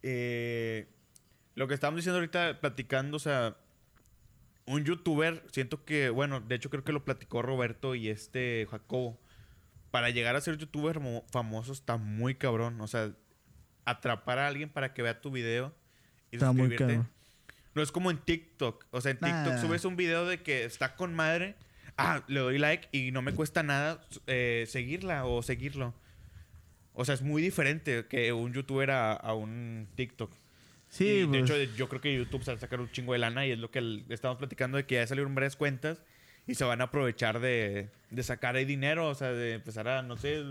Eh, 0.02 0.88
lo 1.54 1.68
que 1.68 1.76
estábamos 1.76 2.00
diciendo 2.00 2.18
ahorita, 2.18 2.60
platicando, 2.60 3.18
o 3.18 3.20
sea, 3.20 3.56
un 4.66 4.84
youtuber, 4.84 5.44
siento 5.52 5.86
que, 5.86 6.10
bueno, 6.10 6.40
de 6.42 6.56
hecho 6.56 6.70
creo 6.72 6.84
que 6.84 6.92
lo 6.94 7.06
platicó 7.06 7.42
Roberto 7.44 7.94
y 7.94 8.10
este 8.10 8.68
Jacobo. 8.70 9.20
Para 9.92 10.10
llegar 10.10 10.36
a 10.36 10.42
ser 10.42 10.58
youtuber 10.58 11.00
mo- 11.02 11.24
famoso 11.32 11.72
está 11.74 11.98
muy 11.98 12.34
cabrón. 12.36 12.80
O 12.82 12.88
sea, 12.88 13.12
atrapar 13.86 14.40
a 14.40 14.48
alguien 14.48 14.70
para 14.70 14.94
que 14.94 15.02
vea 15.02 15.20
tu 15.22 15.30
video 15.32 15.76
y 16.32 16.38
Está 16.38 16.52
muy 16.54 16.62
suscribirte. 16.70 16.86
cabrón. 16.96 17.10
No 17.74 17.82
es 17.82 17.92
como 17.92 18.12
en 18.12 18.18
TikTok. 18.18 18.86
O 18.92 19.02
sea, 19.02 19.12
en 19.12 19.18
TikTok 19.18 19.54
Nah. 19.54 19.62
subes 19.62 19.86
un 19.86 19.96
video 19.96 20.26
de 20.26 20.42
que 20.42 20.66
está 20.66 20.96
con 20.96 21.14
madre. 21.14 21.56
ah, 21.98 22.24
le 22.28 22.40
doy 22.40 22.58
like 22.58 22.88
y 22.92 23.12
no 23.12 23.22
me 23.22 23.34
cuesta 23.34 23.64
nada 23.64 24.06
eh, 24.28 24.66
seguirla 24.68 25.26
o 25.26 25.42
seguirlo. 25.44 25.94
O 26.94 27.06
sea, 27.06 27.16
es 27.16 27.22
muy 27.22 27.42
diferente 27.42 28.06
que 28.08 28.34
un 28.34 28.54
youtuber 28.54 28.92
a, 28.92 29.14
a 29.14 29.34
un 29.34 29.88
TikTok. 29.96 30.32
Sí, 30.90 31.06
Y, 31.06 31.20
de 31.22 31.28
pues, 31.28 31.44
hecho, 31.44 31.76
yo 31.76 31.88
creo 31.88 32.02
que 32.02 32.14
YouTube 32.16 32.44
se 32.44 32.52
va 32.52 32.58
a 32.58 32.60
sacar 32.60 32.82
un 32.82 32.92
chingo 32.92 33.14
de 33.14 33.20
lana 33.20 33.46
y 33.46 33.52
es 33.52 33.60
lo 33.60 33.72
que 33.72 33.80
el- 33.80 34.06
estamos 34.10 34.38
platicando 34.38 34.78
de 34.78 34.86
que 34.86 34.96
ya 34.96 35.08
salieron 35.08 35.34
varias 35.36 35.56
cuentas 35.56 36.02
y 36.48 36.56
se 36.56 36.64
van 36.66 36.82
a 36.82 36.86
aprovechar 36.86 37.40
de, 37.40 37.90
de 38.10 38.24
sacar 38.24 38.56
ahí 38.56 38.66
dinero, 38.66 39.08
o 39.08 39.16
sea, 39.16 39.32
de 39.32 39.54
empezar 39.54 39.88
a, 39.88 40.02
no 40.02 40.18
sé, 40.18 40.44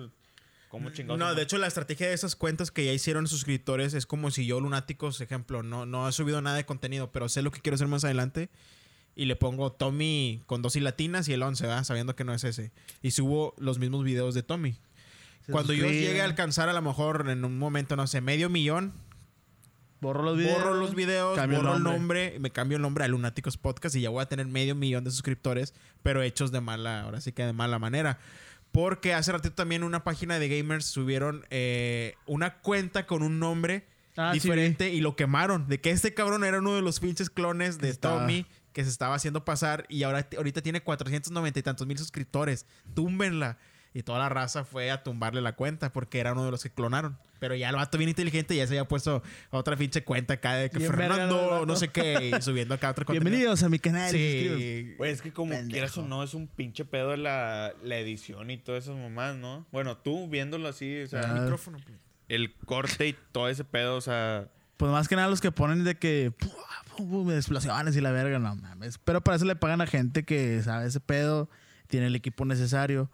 cómo 0.70 0.88
chingados. 0.90 1.18
No, 1.18 1.34
de 1.34 1.42
hecho, 1.42 1.58
la 1.58 1.66
estrategia 1.66 2.06
de 2.06 2.14
esas 2.14 2.36
cuentas 2.36 2.70
que 2.70 2.84
ya 2.86 2.92
hicieron 2.92 3.26
suscriptores 3.26 3.92
es 3.92 4.06
como 4.06 4.30
si 4.30 4.46
yo, 4.46 4.60
Lunáticos, 4.60 5.20
ejemplo, 5.20 5.62
no, 5.62 5.84
no 5.84 6.08
he 6.08 6.12
subido 6.12 6.40
nada 6.40 6.56
de 6.56 6.64
contenido, 6.64 7.12
pero 7.12 7.28
sé 7.28 7.42
lo 7.42 7.50
que 7.50 7.60
quiero 7.60 7.74
hacer 7.74 7.88
más 7.88 8.04
adelante. 8.04 8.48
Y 9.14 9.26
le 9.26 9.36
pongo 9.36 9.72
Tommy 9.72 10.40
con 10.46 10.62
dos 10.62 10.76
y 10.76 10.80
latinas 10.80 11.28
y 11.28 11.34
el 11.34 11.42
11, 11.42 11.66
¿verdad? 11.66 11.84
Sabiendo 11.84 12.16
que 12.16 12.24
no 12.24 12.32
es 12.32 12.44
ese. 12.44 12.72
Y 13.02 13.10
subo 13.10 13.54
los 13.58 13.78
mismos 13.78 14.04
videos 14.04 14.34
de 14.34 14.42
Tommy. 14.42 14.78
se 15.44 15.52
Cuando 15.52 15.74
yo 15.74 15.86
llegue 15.86 16.22
a 16.22 16.24
alcanzar 16.24 16.68
a 16.68 16.72
lo 16.72 16.80
mejor 16.80 17.28
en 17.28 17.44
un 17.44 17.58
momento, 17.58 17.96
no 17.96 18.06
sé, 18.06 18.20
medio 18.20 18.48
millón, 18.48 18.94
borro 20.00 20.22
los 20.22 20.38
videos. 20.38 20.58
borro 20.58 20.74
los 20.74 20.94
videos, 20.94 21.36
cambio 21.36 21.58
borro 21.58 21.76
el 21.76 21.82
nombre. 21.82 21.98
nombre, 21.98 22.38
me 22.38 22.50
cambio 22.50 22.76
el 22.76 22.82
nombre 22.82 23.04
a 23.04 23.08
Lunáticos 23.08 23.56
Podcast 23.56 23.96
y 23.96 24.00
ya 24.00 24.10
voy 24.10 24.22
a 24.22 24.26
tener 24.26 24.46
medio 24.46 24.76
millón 24.76 25.02
de 25.02 25.10
suscriptores, 25.10 25.74
pero 26.02 26.22
hechos 26.22 26.52
de 26.52 26.60
mala, 26.60 27.02
ahora 27.02 27.20
sí 27.20 27.32
que 27.32 27.44
de 27.44 27.52
mala 27.52 27.80
manera. 27.80 28.18
Porque 28.72 29.14
hace 29.14 29.32
ratito 29.32 29.54
también 29.54 29.82
una 29.82 30.04
página 30.04 30.38
de 30.38 30.48
gamers 30.48 30.84
subieron 30.84 31.44
eh, 31.50 32.14
una 32.26 32.58
cuenta 32.58 33.06
con 33.06 33.22
un 33.22 33.38
nombre 33.38 33.84
Ah, 34.16 34.32
sí, 34.32 34.40
diferente 34.40 34.90
y 34.90 35.00
lo 35.00 35.16
quemaron. 35.16 35.66
De 35.68 35.80
que 35.80 35.90
este 35.90 36.12
cabrón 36.14 36.44
era 36.44 36.58
uno 36.58 36.74
de 36.74 36.82
los 36.82 37.00
pinches 37.00 37.30
clones 37.30 37.78
de 37.78 37.94
Tommy 37.94 38.46
que 38.72 38.84
se 38.84 38.90
estaba 38.90 39.14
haciendo 39.14 39.44
pasar 39.44 39.86
y 39.88 40.02
ahora 40.02 40.28
ahorita 40.36 40.62
tiene 40.62 40.82
490 40.82 41.58
y 41.58 41.62
tantos 41.62 41.86
mil 41.86 41.98
suscriptores. 41.98 42.66
Túmbenla. 42.94 43.58
Y 43.92 44.02
toda 44.04 44.18
la 44.20 44.28
raza 44.28 44.64
fue 44.64 44.90
a 44.90 45.02
tumbarle 45.02 45.40
la 45.40 45.54
cuenta 45.56 45.92
porque 45.92 46.20
era 46.20 46.32
uno 46.32 46.44
de 46.44 46.50
los 46.52 46.62
que 46.62 46.70
clonaron. 46.70 47.18
Pero 47.40 47.54
ya 47.54 47.70
el 47.70 47.76
vato 47.76 47.96
bien 47.98 48.10
inteligente 48.10 48.54
ya 48.54 48.66
se 48.66 48.74
había 48.74 48.86
puesto 48.86 49.22
otra 49.50 49.74
pinche 49.76 50.04
cuenta 50.04 50.34
acá 50.34 50.54
de 50.54 50.68
que 50.70 50.78
Bien 50.78 50.92
verga, 50.92 51.08
¿no, 51.08 51.22
el 51.24 51.30
Fernando, 51.30 51.66
no 51.66 51.74
sé 51.76 51.88
qué, 51.88 52.30
y 52.38 52.42
subiendo 52.42 52.74
acá 52.74 52.90
otro 52.90 53.04
contenido. 53.06 53.30
Bienvenidos 53.30 53.62
a 53.62 53.68
mi 53.70 53.78
canal. 53.78 54.10
Sí. 54.10 54.94
Güey, 54.98 55.10
es 55.10 55.22
que 55.22 55.32
como 55.32 55.50
Pendejo. 55.52 55.70
quieras 55.72 55.98
o 55.98 56.02
no, 56.06 56.22
es 56.22 56.34
un 56.34 56.46
pinche 56.46 56.84
pedo 56.84 57.16
la, 57.16 57.72
la 57.82 57.96
edición 57.96 58.50
y 58.50 58.58
todas 58.58 58.84
esas 58.84 58.96
mamás, 58.96 59.36
¿no? 59.36 59.66
Bueno, 59.72 59.96
tú 59.96 60.28
viéndolo 60.28 60.68
así, 60.68 61.00
o 61.02 61.06
sea, 61.08 61.22
Ah. 61.22 61.40
Micrófono. 61.40 61.78
pues. 61.84 61.98
el 62.28 62.54
corte 62.66 63.08
y 63.08 63.16
todo 63.32 63.48
ese 63.48 63.64
pedo, 63.64 63.96
o 63.96 64.00
sea, 64.02 64.48
Pues 64.76 64.92
más 64.92 65.08
que 65.08 65.16
nada 65.16 65.28
los 65.28 65.40
que 65.40 65.50
ponen 65.50 65.82
de 65.82 65.96
que 65.96 66.32
explosiones 67.34 67.96
y 67.96 68.00
la 68.00 68.10
verga, 68.12 68.38
no 68.38 68.54
mames. 68.54 68.98
Pero 68.98 69.22
para 69.22 69.36
eso 69.36 69.44
le 69.46 69.56
pagan 69.56 69.80
a 69.80 69.86
gente 69.86 70.24
que 70.24 70.62
sabe 70.62 70.86
ese 70.86 71.00
pedo, 71.00 71.48
tiene 71.88 72.06
el 72.06 72.14
equipo 72.14 72.44
necesario. 72.44 73.10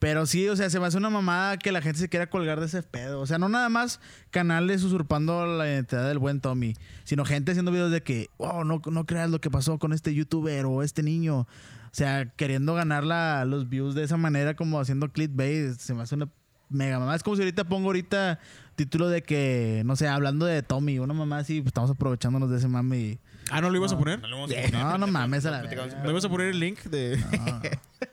Pero 0.00 0.24
sí, 0.24 0.48
o 0.48 0.56
sea, 0.56 0.70
se 0.70 0.80
me 0.80 0.86
hace 0.86 0.96
una 0.96 1.10
mamada 1.10 1.58
que 1.58 1.72
la 1.72 1.82
gente 1.82 1.98
se 2.00 2.08
quiera 2.08 2.30
colgar 2.30 2.58
de 2.58 2.66
ese 2.66 2.82
pedo. 2.82 3.20
O 3.20 3.26
sea, 3.26 3.38
no 3.38 3.48
nada 3.50 3.68
más 3.68 4.00
canales 4.30 4.82
usurpando 4.82 5.44
la 5.46 5.68
identidad 5.68 6.08
del 6.08 6.18
buen 6.18 6.40
Tommy, 6.40 6.74
sino 7.04 7.24
gente 7.26 7.50
haciendo 7.52 7.70
videos 7.70 7.92
de 7.92 8.02
que, 8.02 8.28
oh, 8.38 8.64
no, 8.64 8.80
no 8.90 9.04
creas 9.04 9.28
lo 9.30 9.42
que 9.42 9.50
pasó 9.50 9.78
con 9.78 9.92
este 9.92 10.14
youtuber 10.14 10.64
o 10.64 10.82
este 10.82 11.02
niño. 11.02 11.40
O 11.40 11.46
sea, 11.92 12.30
queriendo 12.36 12.74
ganar 12.74 13.04
la- 13.04 13.44
los 13.44 13.68
views 13.68 13.94
de 13.94 14.02
esa 14.04 14.16
manera, 14.16 14.54
como 14.56 14.80
haciendo 14.80 15.12
clickbait. 15.12 15.78
Se 15.78 15.92
me 15.92 16.02
hace 16.02 16.14
una 16.14 16.30
mega 16.70 16.98
mamada. 16.98 17.16
Es 17.16 17.22
como 17.22 17.36
si 17.36 17.42
ahorita 17.42 17.64
pongo 17.64 17.88
ahorita 17.88 18.38
título 18.76 19.08
de 19.10 19.22
que, 19.22 19.82
no 19.84 19.96
sé, 19.96 20.08
hablando 20.08 20.46
de 20.46 20.62
Tommy, 20.62 20.98
una 20.98 21.12
mamá 21.12 21.38
así, 21.38 21.60
pues 21.60 21.68
estamos 21.72 21.90
aprovechándonos 21.90 22.48
de 22.48 22.56
ese 22.56 22.68
mame 22.68 22.98
y... 22.98 23.18
Ah, 23.50 23.60
¿no 23.60 23.70
lo 23.70 23.76
ibas 23.76 23.92
a 23.92 23.98
poner? 23.98 24.20
no 24.20 24.28
No, 24.28 24.28
le 24.28 24.34
vamos 24.36 24.50
a 24.52 24.54
poner. 24.54 24.72
No, 24.72 24.98
no 24.98 25.06
mames 25.06 25.44
a 25.46 25.50
la 25.50 25.62
verga. 25.62 25.86
ibas 26.08 26.24
a 26.24 26.28
poner 26.28 26.48
el 26.48 26.60
link 26.60 26.80
de 26.84 27.16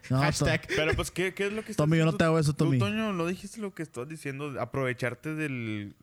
No, 0.10 0.20
hashtag. 0.22 0.68
Pero 0.68 0.94
pues, 0.96 1.12
¿qué, 1.12 1.34
qué 1.34 1.48
es 1.48 1.54
lo 1.54 1.64
que 1.64 1.72
estás 1.72 1.78
Tommy, 1.78 1.98
yo 1.98 2.06
no 2.06 2.14
te 2.14 2.24
hago 2.24 2.40
eso, 2.40 2.54
tú, 2.54 2.66
Tommy. 2.66 2.80
Toño, 2.80 3.14
lo 3.14 3.28
dijiste 3.28 3.60
lo 3.62 3.74
que 3.74 3.84
estás 3.84 4.08
diciendo, 4.08 4.54
aprovecharte 4.60 5.36
del... 5.36 5.94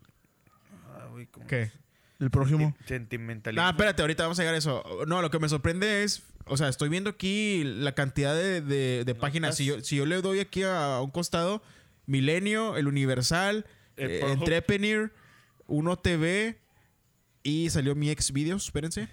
Ah, 0.95 1.07
güey, 1.11 1.27
¿cómo? 1.27 1.47
¿Qué? 1.47 1.71
El 2.21 2.31
próximo. 2.31 2.75
Sentimentalismo. 2.87 3.63
No, 3.63 3.69
espérate, 3.71 4.01
ahorita 4.03 4.23
vamos 4.23 4.39
a 4.39 4.43
llegar 4.43 4.55
a 4.55 4.59
eso. 4.59 4.83
No, 5.07 5.21
lo 5.21 5.31
que 5.31 5.39
me 5.41 5.49
sorprende 5.49 6.05
es, 6.05 6.23
o 6.47 6.57
sea, 6.57 6.69
estoy 6.69 6.89
viendo 6.89 7.11
aquí 7.11 7.63
la 7.65 7.93
cantidad 7.93 8.35
de, 8.35 8.61
de- 8.61 9.03
de 9.05 9.15
páginas. 9.17 9.57
Si 9.57 9.65
yo, 9.65 9.81
si 9.81 9.97
yo 9.97 10.07
le 10.07 10.23
doy 10.23 10.39
aquí 10.41 10.63
a, 10.63 11.01
un 11.03 11.11
costado, 11.11 11.61
Milenio, 12.07 12.77
El 12.77 12.87
Universal, 12.87 13.67
El 13.97 14.11
eh, 14.13 14.19
Pornhub. 14.21 14.39
Entrepreneur, 14.39 15.13
Uno 15.67 15.97
TV 15.99 16.61
y 17.45 17.69
salió 17.69 17.95
mi 17.95 18.11
ex 18.11 18.33
videos, 18.33 18.65
espérense. 18.65 19.09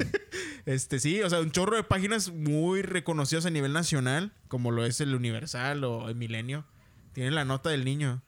este 0.66 1.00
sí, 1.00 1.22
o 1.22 1.30
sea, 1.30 1.40
un 1.40 1.50
chorro 1.50 1.76
de 1.76 1.82
páginas 1.82 2.30
muy 2.30 2.82
reconocidas 2.82 3.46
a 3.46 3.50
nivel 3.50 3.72
nacional, 3.72 4.32
como 4.48 4.70
lo 4.70 4.84
es 4.84 5.00
El 5.00 5.14
Universal 5.14 5.82
o 5.84 6.08
El 6.08 6.14
Milenio. 6.14 6.66
Tienen 7.14 7.34
la 7.34 7.46
nota 7.46 7.70
del 7.70 7.86
niño. 7.86 8.22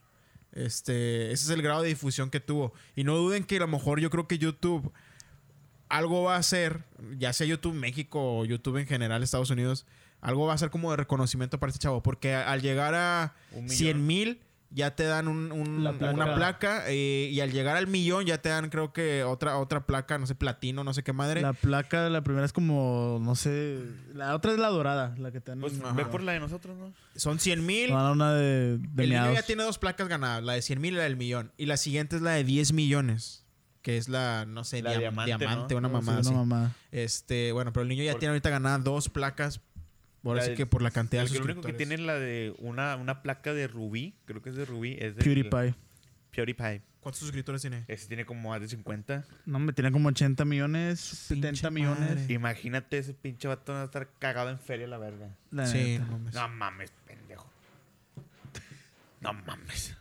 Este, 0.52 1.32
ese 1.32 1.44
es 1.44 1.50
el 1.50 1.62
grado 1.62 1.82
de 1.82 1.88
difusión 1.88 2.30
que 2.30 2.40
tuvo. 2.40 2.72
Y 2.96 3.04
no 3.04 3.14
duden 3.14 3.44
que 3.44 3.56
a 3.58 3.60
lo 3.60 3.68
mejor 3.68 4.00
yo 4.00 4.08
creo 4.08 4.26
que 4.26 4.38
YouTube 4.38 4.90
algo 5.90 6.22
va 6.22 6.36
a 6.36 6.38
hacer, 6.38 6.84
ya 7.18 7.34
sea 7.34 7.46
YouTube 7.46 7.74
México 7.74 8.38
o 8.38 8.44
YouTube 8.46 8.78
en 8.78 8.86
general 8.86 9.22
Estados 9.22 9.50
Unidos, 9.50 9.84
algo 10.22 10.46
va 10.46 10.54
a 10.54 10.58
ser 10.58 10.70
como 10.70 10.90
de 10.90 10.96
reconocimiento 10.96 11.60
para 11.60 11.70
este 11.70 11.82
chavo. 11.82 12.02
Porque 12.02 12.34
al 12.34 12.62
llegar 12.62 12.94
a 12.94 13.34
Un 13.52 13.64
millón. 13.64 13.76
100 13.76 14.06
mil 14.06 14.40
ya 14.74 14.94
te 14.96 15.04
dan 15.04 15.28
un- 15.28 15.52
un- 15.52 15.82
placa. 15.98 16.14
una 16.14 16.34
placa 16.34 16.84
eh, 16.88 17.28
y 17.30 17.40
al 17.40 17.52
llegar 17.52 17.76
al 17.76 17.86
millón 17.86 18.24
ya 18.24 18.38
te 18.38 18.48
dan 18.48 18.70
creo 18.70 18.92
que 18.92 19.22
otra, 19.24 19.58
otra 19.58 19.84
placa, 19.86 20.16
no 20.18 20.26
sé, 20.26 20.34
platino, 20.34 20.82
no 20.84 20.94
sé 20.94 21.02
qué 21.02 21.12
madre. 21.12 21.42
La 21.42 21.52
placa 21.52 22.04
de 22.04 22.10
la 22.10 22.22
primera 22.22 22.46
es 22.46 22.52
como, 22.52 23.18
no 23.22 23.34
sé, 23.34 23.78
la 24.14 24.34
otra 24.34 24.52
es 24.52 24.58
la 24.58 24.68
dorada, 24.68 25.14
la 25.18 25.30
que 25.30 25.40
te 25.40 25.50
dan. 25.50 25.60
Pues 25.60 25.74
ve 25.94 26.04
por 26.06 26.22
la 26.22 26.32
de 26.32 26.40
nosotros, 26.40 26.76
¿no? 26.78 26.92
Son 27.16 27.38
100 27.38 27.64
mil. 27.66 27.90
Dar 27.90 28.12
una 28.12 28.32
de, 28.32 28.78
de 28.78 29.04
El 29.04 29.10
niño 29.10 29.32
ya 29.34 29.42
tiene 29.42 29.62
dos 29.62 29.78
placas 29.78 30.08
ganadas, 30.08 30.42
la 30.42 30.54
de 30.54 30.62
100 30.62 30.80
mil 30.80 30.94
y 30.94 30.96
la 30.96 31.02
del 31.04 31.16
millón. 31.16 31.52
Y 31.56 31.66
la 31.66 31.76
siguiente 31.76 32.16
es 32.16 32.22
la 32.22 32.32
de 32.32 32.44
10 32.44 32.72
millones, 32.72 33.44
que 33.82 33.96
es 33.98 34.08
la, 34.08 34.44
no 34.46 34.64
sé, 34.64 34.80
La 34.80 34.92
diam- 34.94 34.98
diamante, 35.00 35.26
diamante, 35.36 35.74
¿no? 35.74 35.88
una 35.88 36.22
Sí, 36.22 36.32
mamada. 36.32 36.72
Este, 36.92 37.52
bueno, 37.52 37.72
pero 37.72 37.82
el 37.82 37.88
niño 37.88 38.04
ya 38.04 38.12
Por- 38.12 38.20
tiene 38.20 38.30
ahorita 38.30 38.48
ganadas 38.50 38.84
dos 38.84 39.08
placas. 39.08 39.60
Ahora 40.24 40.38
La 40.38 40.44
sí 40.44 40.50
de- 40.50 40.56
que 40.56 40.66
por 40.66 40.82
la 40.82 40.90
cantidad 40.90 41.22
de 41.22 41.26
El 41.26 41.32
que 41.32 41.38
lo 41.38 41.44
único 41.44 41.60
que 41.62 41.68
suscriptores. 41.72 41.88
tiene 41.88 41.94
es 42.02 42.06
la 42.06 42.14
de 42.18 42.54
una, 42.58 42.96
una 42.96 43.22
placa 43.22 43.52
de 43.54 43.66
rubí, 43.66 44.14
creo 44.24 44.40
que 44.42 44.50
es 44.50 44.56
de 44.56 44.64
rubí, 44.64 44.96
es 45.00 45.16
de 45.16 45.22
PewDiePie. 45.24 45.74
PewDiePie. 46.30 46.82
¿Cuántos 47.00 47.18
suscriptores 47.18 47.60
tiene? 47.60 47.84
Ese 47.88 48.06
tiene 48.06 48.24
como 48.24 48.48
más 48.50 48.60
de 48.60 48.68
50. 48.68 49.24
No, 49.46 49.58
me 49.58 49.72
tiene 49.72 49.90
como 49.90 50.08
80 50.10 50.44
millones, 50.44 51.00
70 51.00 51.48
pinche 51.48 51.70
millones. 51.72 51.98
madre. 52.20 52.32
Imagínate 52.34 52.98
ese 52.98 53.12
pinche 53.14 53.48
vato 53.48 53.72
va 53.72 53.82
a 53.82 53.84
estar 53.86 54.08
cagado 54.20 54.50
en 54.50 54.58
feria 54.60 54.86
la 54.86 54.98
verga. 54.98 55.28
La 55.50 55.66
Sí, 55.66 55.98
neta. 55.98 56.04
no 56.04 56.12
mames. 56.18 56.34
No 56.34 56.48
mames, 56.48 56.92
pendejo. 57.04 57.50
No 59.20 59.32
mames. 59.32 59.96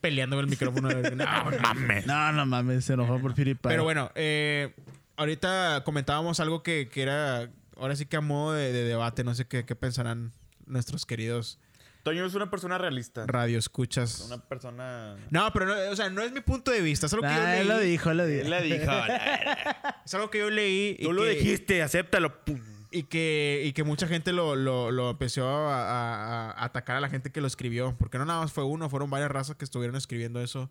Peleando 0.00 0.36
con 0.36 0.44
el 0.44 0.50
micrófono. 0.50 0.88
No, 1.16 1.50
No 1.50 1.58
mames. 1.60 2.06
No, 2.06 2.32
no 2.32 2.46
mames, 2.46 2.84
se 2.84 2.92
enojó 2.94 3.20
por 3.20 3.34
PewDiePie. 3.34 3.68
Pero 3.68 3.82
bueno, 3.84 4.10
eh, 4.14 4.72
ahorita 5.16 5.82
comentábamos 5.84 6.38
algo 6.40 6.62
que, 6.62 6.88
que 6.88 7.02
era, 7.02 7.50
ahora 7.80 7.96
sí 7.96 8.06
que 8.06 8.16
a 8.16 8.20
modo 8.20 8.52
de, 8.54 8.72
de 8.72 8.84
debate, 8.84 9.24
no 9.24 9.34
sé 9.34 9.46
qué, 9.46 9.64
qué 9.64 9.74
pensarán 9.74 10.32
nuestros 10.66 11.04
queridos 11.06 11.58
Toño 12.02 12.24
es 12.24 12.32
una 12.34 12.48
persona 12.50 12.78
realista. 12.78 13.26
radioescuchas. 13.26 14.20
Una 14.22 14.38
persona. 14.38 15.16
No, 15.30 15.52
pero 15.52 15.66
no, 15.66 15.74
o 15.90 15.96
sea, 15.96 16.08
no 16.08 16.22
es 16.22 16.32
mi 16.32 16.40
punto 16.40 16.70
de 16.70 16.80
vista, 16.80 17.04
es 17.06 17.12
algo 17.12 17.26
que 17.28 17.34
yo 17.34 17.40
Ah, 17.42 17.56
él 17.58 17.68
lo 17.68 17.76
leí. 17.76 17.90
dijo, 17.90 18.10
él 18.10 18.16
lo 18.16 18.24
dijo. 18.26 18.42
Él 18.44 18.50
le 18.50 18.62
dijo. 18.62 18.86
"La- 18.90 20.02
Es 20.06 20.14
algo 20.14 20.30
que 20.30 20.38
yo 20.38 20.48
leí. 20.48 20.96
y 20.98 21.02
Tú 21.04 21.12
lo 21.12 21.24
que- 21.24 21.30
dijiste, 21.30 21.82
acéptalo. 21.82 22.42
Pum. 22.44 22.58
Y 22.90 23.02
que, 23.02 23.62
y 23.66 23.72
que 23.74 23.84
mucha 23.84 24.06
gente 24.08 24.32
lo, 24.32 24.56
lo, 24.56 24.90
lo 24.90 25.10
empezó 25.10 25.46
a, 25.46 25.82
a- 25.82 26.50
a 26.52 26.64
atacar 26.64 26.96
a 26.96 27.00
la 27.00 27.10
gente 27.10 27.30
que 27.32 27.42
lo 27.42 27.46
escribió. 27.46 27.94
Porque 27.98 28.16
no 28.16 28.24
nada 28.24 28.40
más 28.40 28.52
fue 28.52 28.64
uno, 28.64 28.88
fueron 28.88 29.10
varias 29.10 29.30
razas 29.30 29.56
que 29.56 29.64
estuvieron 29.66 29.94
escribiendo 29.94 30.40
eso. 30.40 30.70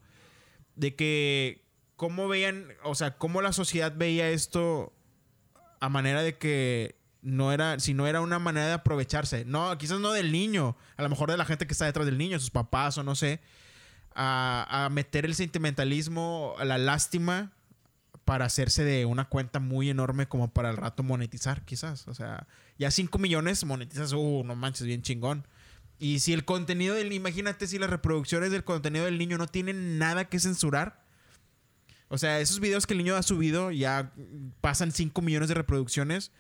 De 0.76 0.96
que 0.96 1.64
cómo 1.96 2.28
veían, 2.28 2.70
o 2.84 2.96
sea, 2.96 3.18
cómo 3.18 3.44
la 3.44 3.54
sociedad 3.54 3.94
veía 3.96 4.30
esto 4.32 4.94
a 5.80 5.90
manera 5.90 6.24
de 6.24 6.38
que 6.40 6.96
no 7.22 7.52
era, 7.52 7.80
si 7.80 7.94
no 7.94 8.08
era 8.08 8.22
una 8.22 8.40
manera 8.40 8.68
de 8.68 8.74
aprovecharse. 8.74 9.46
No, 9.46 9.78
quizás 9.78 10.00
no 10.00 10.12
del 10.12 10.32
niño, 10.32 10.78
a 10.98 11.04
lo 11.04 11.10
mejor 11.10 11.32
de 11.32 11.38
la 11.38 11.46
gente 11.46 11.68
que 11.68 11.74
está 11.74 11.86
detrás 11.86 12.06
del 12.06 12.18
niño, 12.18 12.40
sus 12.40 12.52
papás 12.52 12.98
o 12.98 13.04
no 13.04 13.16
sé. 13.16 13.42
A, 14.22 14.90
meter 14.92 15.26
el 15.26 15.36
sentimentalismo, 15.36 16.56
la 16.64 16.78
lástima 16.78 17.54
para 18.26 18.46
hacerse 18.46 18.84
de 18.84 19.06
una 19.06 19.30
cuenta 19.30 19.60
muy 19.60 19.90
enorme 19.90 20.28
como 20.28 20.52
para 20.52 20.70
el 20.70 20.78
rato 20.78 21.04
monetizar, 21.04 21.64
quizás. 21.64 22.08
O 22.08 22.14
sea, 22.14 22.48
ya 22.78 22.92
5 22.92 23.18
millones 23.18 23.64
monetizas, 23.64 24.14
uh, 24.14 24.44
no 24.46 24.56
manches, 24.56 24.86
bien 24.86 25.02
chingón. 25.02 25.48
Y 26.00 26.20
si 26.20 26.34
el 26.34 26.46
contenido 26.46 26.96
del 26.96 27.12
imagínate 27.12 27.68
si 27.68 27.78
las 27.78 27.90
reproducciones 27.90 28.52
del 28.52 28.64
contenido 28.64 29.06
del 29.06 29.18
niño 29.18 29.38
no 29.38 29.48
tienen 29.48 29.98
nada 29.98 30.26
que 30.26 30.40
censurar. 30.40 31.04
O 32.08 32.18
sea, 32.18 32.40
esos 32.40 32.60
videos 32.60 32.88
que 32.88 32.94
el 32.94 33.00
niño 33.00 33.16
ha 33.16 33.24
subido 33.24 33.72
ya 33.72 34.12
pasan 34.62 34.92
5 34.92 35.22
millones 35.22 35.50
de 35.50 35.56
reproducciones. 35.56 36.32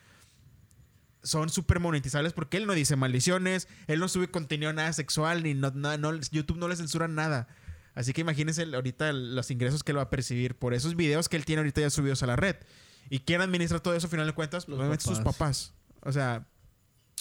Son 1.29 1.49
súper 1.49 1.79
monetizables 1.79 2.33
porque 2.33 2.57
él 2.57 2.65
no 2.65 2.73
dice 2.73 2.95
maldiciones, 2.95 3.67
él 3.87 3.99
no 3.99 4.07
sube 4.07 4.29
contenido 4.29 4.73
nada 4.73 4.91
sexual, 4.93 5.43
ni 5.43 5.53
no, 5.53 5.71
no- 5.71 5.97
no- 5.97 6.19
YouTube 6.31 6.57
no 6.57 6.67
le 6.67 6.75
censura 6.75 7.07
nada. 7.07 7.47
Así 7.95 8.13
que 8.13 8.21
imagínense 8.21 8.63
ahorita 8.63 9.11
los 9.13 9.51
ingresos 9.51 9.83
que 9.83 9.91
él 9.91 9.97
va 9.97 10.03
a 10.03 10.09
percibir 10.09 10.55
por 10.55 10.73
esos 10.73 10.95
videos 10.95 11.27
que 11.29 11.35
él 11.37 11.45
tiene 11.45 11.59
ahorita 11.61 11.81
ya 11.81 11.89
subidos 11.89 12.23
a 12.23 12.27
la 12.27 12.35
red. 12.35 12.55
¿Y 13.09 13.19
quién 13.19 13.41
administra 13.41 13.79
todo 13.79 13.95
eso, 13.95 14.07
a 14.07 14.09
final 14.09 14.25
de 14.27 14.33
cuentas? 14.33 14.65
Pues 14.65 14.69
Los 14.71 14.79
obviamente 14.79 15.03
sus 15.03 15.19
papás. 15.25 15.73
O 16.01 16.11
sea, 16.11 16.45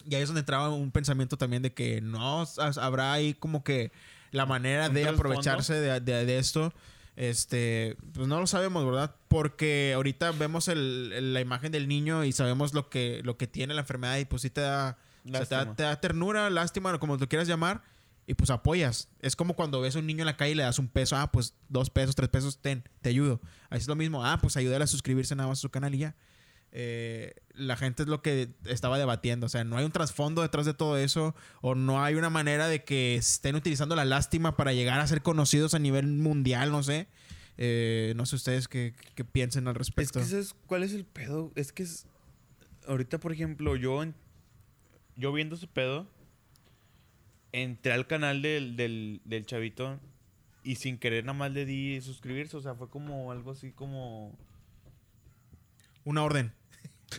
Y 0.05 0.15
ahí 0.15 0.23
es 0.23 0.29
donde 0.29 0.41
entraba 0.41 0.69
un 0.69 0.93
pensamiento 0.93 1.37
también 1.37 1.63
de 1.63 1.75
que 1.75 2.01
no 2.01 2.43
ha- 2.43 2.71
habrá 2.81 3.13
ahí 3.13 3.35
como 3.35 3.65
que 3.65 3.91
la 4.31 4.47
manera 4.47 4.89
de 4.89 5.03
aprovecharse 5.17 5.75
de, 5.75 6.01
de- 6.01 6.25
de 6.25 6.39
esto. 6.39 6.73
Este, 7.23 7.97
pues 8.15 8.29
no 8.29 8.39
lo 8.39 8.47
sabemos, 8.47 8.85
¿verdad? 8.87 9.17
Porque 9.27 9.91
ahorita 9.97 10.31
vemos 10.31 10.69
el- 10.69 11.11
el- 11.13 11.35
la 11.35 11.41
imagen 11.41 11.73
del 11.73 11.89
niño 11.89 12.23
y 12.25 12.31
sabemos 12.31 12.75
lo 12.75 12.89
que, 12.91 13.23
lo 13.25 13.37
que 13.37 13.49
tiene 13.49 13.75
la 13.75 13.81
enfermedad 13.81 14.19
y 14.19 14.25
pues 14.25 14.43
sí 14.43 14.51
te 14.51 14.61
da, 14.61 14.97
o 15.27 15.29
sea, 15.33 15.45
te 15.45 15.55
da, 15.55 15.59
Lástima. 15.63 15.75
te 15.77 15.83
da 15.83 16.01
ternura, 16.01 16.49
lástima, 16.49 16.97
como 17.01 17.17
lo 17.17 17.29
quieras 17.29 17.49
llamar, 17.49 17.83
y 18.25 18.35
pues 18.35 18.51
apoyas. 18.51 19.09
Es 19.19 19.35
como 19.35 19.55
cuando 19.57 19.81
ves 19.81 19.97
a 19.97 19.99
un 19.99 20.07
niño 20.07 20.21
en 20.21 20.27
la 20.27 20.37
calle 20.37 20.53
y 20.53 20.55
le 20.55 20.63
das 20.63 20.79
un 20.79 20.87
peso, 20.87 21.17
ah, 21.17 21.33
pues 21.33 21.55
dos 21.69 21.91
pesos, 21.91 22.15
tres 22.15 22.29
pesos, 22.29 22.59
ten, 22.63 22.85
te 23.01 23.09
ayudo. 23.09 23.41
Ahí 23.69 23.79
es 23.79 23.89
lo 23.89 23.97
mismo, 23.97 24.25
ah, 24.25 24.39
pues 24.41 24.57
ayúdale 24.57 24.85
a 24.85 24.87
suscribirse 24.87 25.35
nada 25.35 25.49
más 25.49 25.59
a 25.59 25.63
su 25.63 25.71
canal 25.71 25.93
y 25.97 25.99
ya. 25.99 26.15
Eh, 26.73 27.35
la 27.55 27.77
gente 27.77 28.03
es 28.03 28.09
lo 28.09 28.23
que 28.23 28.51
estaba 28.67 28.99
debatiendo. 28.99 29.47
O 29.47 29.49
sea, 29.49 29.65
no 29.65 29.77
hay 29.77 29.85
un 29.85 29.93
trasfondo 29.93 30.43
detrás 30.43 30.67
de 30.67 30.75
todo 30.75 30.97
eso. 30.99 31.35
O 31.61 31.75
no 31.75 32.03
hay 32.03 32.15
una 32.15 32.31
manera 32.31 32.69
de 32.69 32.85
que 32.85 33.17
estén 33.17 33.55
utilizando 33.57 33.97
la 33.97 34.05
lástima 34.05 34.57
para 34.57 34.73
llegar 34.73 35.01
a 35.01 35.07
ser 35.07 35.23
conocidos 35.23 35.75
a 35.75 35.79
nivel 35.79 36.07
mundial, 36.07 36.71
no 36.71 36.83
sé. 36.83 37.09
Eh, 37.57 38.13
no 38.17 38.25
sé 38.27 38.37
ustedes 38.37 38.69
qué, 38.69 38.95
qué 39.15 39.25
piensen 39.25 39.67
al 39.67 39.73
Es 39.75 39.79
respecto. 39.79 40.21
que 40.21 40.27
¿sabes 40.27 40.55
cuál 40.67 40.83
es 40.85 40.93
el 40.93 41.05
pedo? 41.05 41.51
Es 41.57 41.73
que 41.73 41.83
es... 41.83 42.07
Ahorita, 42.87 43.19
por 43.19 43.33
ejemplo, 43.33 43.75
yo... 43.77 44.03
en- 44.03 44.15
Yo 45.17 45.33
viendo 45.33 45.57
ese 45.57 45.67
pedo... 45.67 46.07
Entré 47.51 47.93
al 47.93 48.07
canal 48.07 48.43
del, 48.43 48.77
del, 48.77 49.21
del 49.25 49.47
chavito... 49.47 49.99
Y 50.65 50.75
sin 50.75 50.99
querer 50.99 51.25
nada 51.25 51.39
más 51.39 51.51
le 51.53 51.65
di 51.65 51.99
suscribirse. 52.03 52.57
O 52.57 52.61
sea, 52.61 52.75
fue 52.75 52.89
como 52.91 53.33
algo 53.33 53.53
así 53.53 53.71
como... 53.73 54.37
Una 56.05 56.23
orden. 56.25 56.53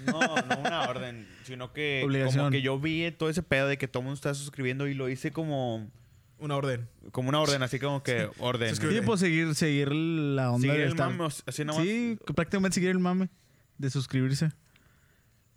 No, 0.06 0.20
no 0.20 0.60
una 0.60 0.90
orden. 0.90 1.28
Sino 1.44 1.74
que... 1.74 2.04
Obligación. 2.06 2.38
Como 2.46 2.52
que 2.52 2.62
yo 2.62 2.80
vi 2.80 3.12
todo 3.12 3.30
ese 3.30 3.44
pedo 3.44 3.68
de 3.68 3.78
que 3.78 3.88
todo 3.88 4.02
el 4.02 4.06
mundo 4.06 4.16
estaba 4.16 4.36
suscribiendo. 4.36 4.88
Y 4.88 4.94
lo 4.94 5.10
hice 5.10 5.32
como... 5.32 5.90
Una 6.38 6.56
orden. 6.56 6.88
Como 7.12 7.30
una 7.30 7.42
orden, 7.42 7.62
así 7.64 7.80
como 7.80 8.02
que 8.02 8.30
orden. 8.38 8.74
Sí, 8.76 8.82
pues 9.06 9.20
seguir, 9.20 9.54
seguir 9.56 9.92
la 9.92 10.52
onda 10.52 10.74
de 10.74 10.84
el 10.84 10.90
estar- 10.94 11.10
mame, 11.12 11.34
así 11.46 11.66
nomás. 11.66 11.84
Sí, 11.84 12.18
prácticamente 12.34 12.76
seguir 12.76 12.92
el 12.92 13.00
mame 13.00 13.30
de 13.78 13.90
suscribirse. 13.90 14.50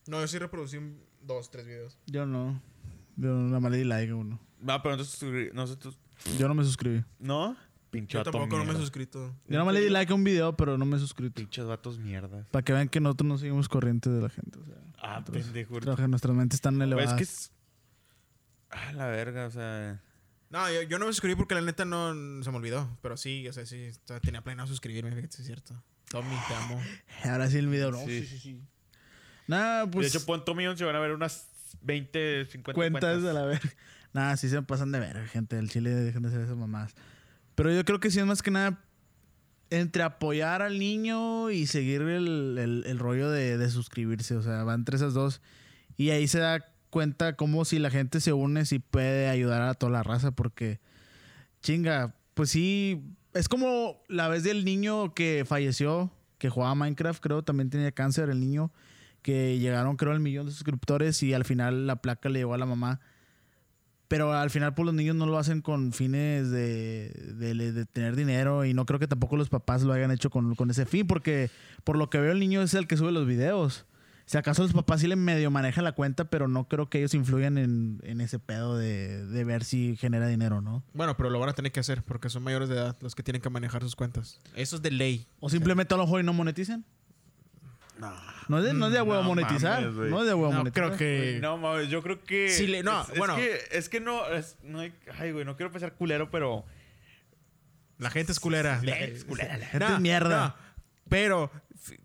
No, 0.09 0.21
yo 0.21 0.27
sí 0.27 0.38
reproducí 0.38 0.79
un- 0.79 1.01
dos, 1.23 1.53
tres 1.53 1.66
videos. 1.66 1.99
Yo 2.07 2.27
no. 2.27 2.61
Yo 3.16 3.29
nada 3.33 3.61
más 3.61 3.71
le 3.71 3.79
di 3.79 3.85
like 3.85 4.11
a 4.11 4.16
uno. 4.16 4.40
Va, 4.68 4.83
pero 4.83 4.95
entonces 4.95 5.55
nosotros... 5.55 5.97
Yo 6.38 6.49
no 6.49 6.55
me 6.55 6.64
suscribí. 6.64 7.05
¿No? 7.21 7.57
Pinche 7.92 8.16
Yo 8.16 8.24
tampoco 8.24 8.57
no 8.57 8.64
me 8.64 8.72
he 8.72 8.76
suscrito. 8.76 9.37
Yo 9.46 9.52
nada 9.52 9.64
más 9.66 9.74
le 9.74 9.83
di 9.83 9.90
like 9.90 10.11
a 10.11 10.14
un 10.16 10.24
video, 10.24 10.57
pero 10.57 10.78
no 10.78 10.87
me 10.87 10.96
he 10.96 10.98
suscrito. 10.98 11.35
Pinches 11.35 11.66
vatos 11.66 11.98
mierdas. 11.98 12.46
Para 12.48 12.64
que 12.64 12.72
vean 12.72 12.88
que 12.88 13.00
nosotros 13.00 13.28
no 13.28 13.37
seguimos 13.37 13.68
corrientes 13.68 14.11
de 14.11 14.22
la 14.22 14.31
gente. 14.31 14.59
O 14.59 14.64
sea, 14.64 14.76
Ah, 15.02 15.20
nosotros- 15.20 15.44
pendejo. 15.44 16.09
nuestras 16.09 16.35
mentes 16.35 16.57
están 16.57 16.81
elevadas. 16.81 17.11
es 17.11 17.16
que 17.18 17.22
es... 17.24 17.52
Ah, 18.70 18.92
la 18.94 19.07
verga, 19.09 19.46
o 19.46 19.50
sea... 19.50 20.00
No, 20.48 20.70
yo, 20.72 20.83
yo 20.83 20.98
no 20.98 21.05
me 21.07 21.12
suscribí 21.12 21.35
porque 21.35 21.55
la 21.55 21.61
neta 21.61 21.85
no 21.85 22.14
se 22.42 22.50
me 22.50 22.57
olvidó. 22.57 22.98
Pero 23.02 23.18
sí, 23.18 23.46
o 23.46 23.52
sea, 23.52 23.66
sí, 23.66 23.90
o 23.90 24.07
sea, 24.07 24.20
tenía 24.20 24.42
planeado 24.42 24.68
suscribirme, 24.68 25.11
fíjate, 25.14 25.37
es 25.40 25.46
cierto. 25.46 25.74
Tommy, 26.09 26.35
te 26.48 26.55
amo. 26.55 26.81
Ahora 27.24 27.48
sí 27.50 27.59
el 27.59 27.68
video, 27.68 27.90
no. 27.90 27.98
Sí. 27.98 28.20
Sí, 28.22 28.26
sí, 28.26 28.38
sí. 28.38 28.62
Nada, 29.46 29.87
pues. 29.90 30.11
de 30.12 30.16
hecho, 30.18 30.24
pon 30.26 30.44
Tommy 30.46 30.64
se 30.76 30.85
van 30.87 30.96
a 30.96 31.00
ver 31.00 31.12
unas 31.12 31.46
20, 31.83 32.46
50 32.46 32.74
cuentas 32.74 33.00
cuentas. 33.02 33.22
de 33.22 33.33
la 33.35 33.42
verga. 33.44 33.70
Nada, 34.14 34.37
sí 34.38 34.48
se 34.48 34.62
pasan 34.62 34.92
de 34.92 35.00
verga, 35.00 35.26
gente. 35.26 35.59
El 35.59 35.68
chile 35.68 35.90
dejan 35.90 36.22
de 36.22 36.28
hacer 36.28 36.40
esas 36.40 36.57
mamás. 36.57 36.94
Pero 37.62 37.77
yo 37.77 37.85
creo 37.85 38.01
que 38.01 38.11
sí 38.11 38.18
es 38.18 38.27
más 38.27 38.42
que 38.42 38.51
nada 38.51 38.83
entre 39.70 40.03
apoyar 40.03 40.62
al 40.62 40.81
niño 40.81 41.48
y 41.53 41.68
seguir 41.68 42.03
el, 42.03 42.59
el- 42.85 42.98
rollo 42.98 43.31
de, 43.31 43.57
de 43.57 43.70
suscribirse. 43.70 44.35
O 44.35 44.42
sea, 44.42 44.64
va 44.64 44.75
entre 44.75 44.96
esas 44.96 45.14
dos. 45.14 45.40
Y 45.96 46.11
ahí 46.11 46.27
se 46.27 46.40
da 46.40 46.66
cuenta 46.90 47.37
como 47.37 47.64
si 47.64 47.79
la 47.79 47.88
gente 47.88 48.20
se 48.20 48.33
une, 48.33 48.66
si 48.66 48.81
puede 48.81 49.29
ayudar 49.29 49.62
a 49.62 49.75
toda 49.75 49.92
la 49.92 50.03
raza. 50.03 50.33
Porque, 50.33 50.81
chinga, 51.62 52.16
pues 52.35 52.51
sí. 52.51 53.01
Es 53.33 53.48
como 53.48 54.03
la 54.09 54.27
vez 54.27 54.42
del 54.42 54.64
niño 54.64 55.14
que 55.14 55.44
falleció, 55.46 56.11
que 56.38 56.48
jugaba 56.51 56.75
Minecraft, 56.75 57.22
creo, 57.22 57.44
también 57.44 57.70
tenía 57.70 57.92
cáncer 57.92 58.29
el 58.29 58.40
niño 58.40 58.72
que 59.22 59.61
llegaron 59.61 59.96
creo 59.96 60.11
al 60.11 60.18
millón 60.18 60.46
de 60.46 60.53
suscriptores 60.53 61.22
y 61.22 61.33
al 61.33 61.44
final 61.44 61.87
la 61.87 62.03
placa 62.03 62.29
le 62.29 62.40
llegó 62.40 62.55
a 62.55 62.59
la 62.59 62.66
mamá. 62.66 62.98
Pero 64.12 64.35
al 64.35 64.51
final 64.51 64.75
pues 64.75 64.85
los 64.85 64.94
niños 64.94 65.16
no 65.16 65.25
lo 65.25 65.38
hacen 65.38 65.62
con 65.62 65.92
fines 65.94 66.51
de, 66.51 67.09
de- 67.38 67.72
de 67.72 67.87
tener 67.87 68.14
dinero 68.14 68.66
y 68.66 68.75
no 68.75 68.85
creo 68.85 68.98
que 69.01 69.09
tampoco 69.09 69.38
los 69.38 69.48
papás 69.48 69.83
lo 69.85 69.94
hayan 69.94 70.11
hecho 70.11 70.29
con, 70.29 70.55
con 70.55 70.70
ese 70.70 70.85
fin 70.85 71.07
porque 71.07 71.48
por 71.83 71.96
lo 71.96 72.11
que 72.11 72.18
veo 72.18 72.33
el 72.33 72.38
niño 72.38 72.61
es 72.61 72.75
el 72.75 72.87
que 72.87 72.98
sube 72.98 73.11
los 73.11 73.27
videos. 73.27 73.87
Si 74.27 74.37
acaso 74.37 74.62
los 74.62 74.72
papás 74.75 75.01
sí 75.01 75.07
le 75.09 75.16
medio 75.16 75.51
manejan 75.51 75.83
la 75.85 75.92
cuenta, 75.92 76.27
pero 76.27 76.46
no 76.46 76.68
creo 76.68 76.88
que 76.90 76.98
ellos 76.98 77.14
influyan 77.14 77.57
en, 77.57 78.01
en 78.05 78.20
ese 78.20 78.38
pedo 78.38 78.77
de, 78.77 79.25
de 79.27 79.44
ver 79.44 79.64
si 79.64 79.96
genera 79.96 80.29
dinero, 80.29 80.61
¿no? 80.61 80.85
Bueno, 80.92 81.16
pero 81.16 81.31
lo 81.31 81.40
van 81.40 81.48
a 81.48 81.53
tener 81.55 81.72
que 81.72 81.81
hacer 81.81 82.03
porque 82.03 82.29
son 82.29 82.42
mayores 82.42 82.68
de 82.68 82.75
edad 82.77 82.96
los 83.01 83.14
que 83.14 83.22
tienen 83.22 83.40
que 83.42 83.48
manejar 83.51 83.83
sus 83.83 83.96
cuentas. 83.96 84.40
Eso 84.55 84.77
es 84.77 84.83
de 84.83 84.90
ley. 84.90 85.27
O 85.40 85.48
simplemente 85.51 85.92
a 85.94 85.96
lo 85.96 86.05
mejor 86.05 86.20
y 86.20 86.25
no 86.25 86.33
monetizan. 86.35 86.85
No. 88.11 88.33
No 88.49 88.59
es 88.59 88.65
de, 88.65 88.75
no 88.75 88.87
es 88.87 88.93
de 88.93 88.99
a 88.99 89.03
huevo 89.05 89.23
No 89.23 89.29
monetizar. 89.29 89.81
mames, 89.83 90.11
no 90.11 90.19
es 90.21 90.27
de 90.27 90.33
a 90.33 90.37
huevo 90.37 90.53
No, 90.53 90.59
monetizar. 90.59 90.87
creo 90.88 90.99
que... 90.99 91.38
No, 91.41 91.57
mames, 91.59 91.88
yo 91.88 92.03
creo 92.03 92.23
que... 92.23 92.49
Sí, 92.49 92.67
le- 92.67 92.83
no, 92.83 93.03
es, 93.03 93.11
es 93.11 93.19
bueno. 93.19 93.37
que, 93.37 93.61
es 93.71 93.88
que 93.88 94.01
no... 94.01 94.27
es- 94.29 94.57
no 94.62 94.81
hay, 94.81 94.93
ay, 95.19 95.33
güey, 95.33 95.45
no 95.45 95.57
quiero 95.57 95.71
pensar 95.73 95.93
culero, 95.95 96.31
pero... 96.31 96.65
La 97.99 98.11
gente 98.11 98.33
es 98.33 98.41
culera. 98.41 98.81
La 98.83 98.97
gente 98.97 99.17
es 99.19 99.25
culera, 99.25 99.57
la 99.57 99.67
gente 99.67 99.87
es 99.93 100.01
mierda. 100.01 100.49
no. 100.59 100.73
Pero, 101.09 101.51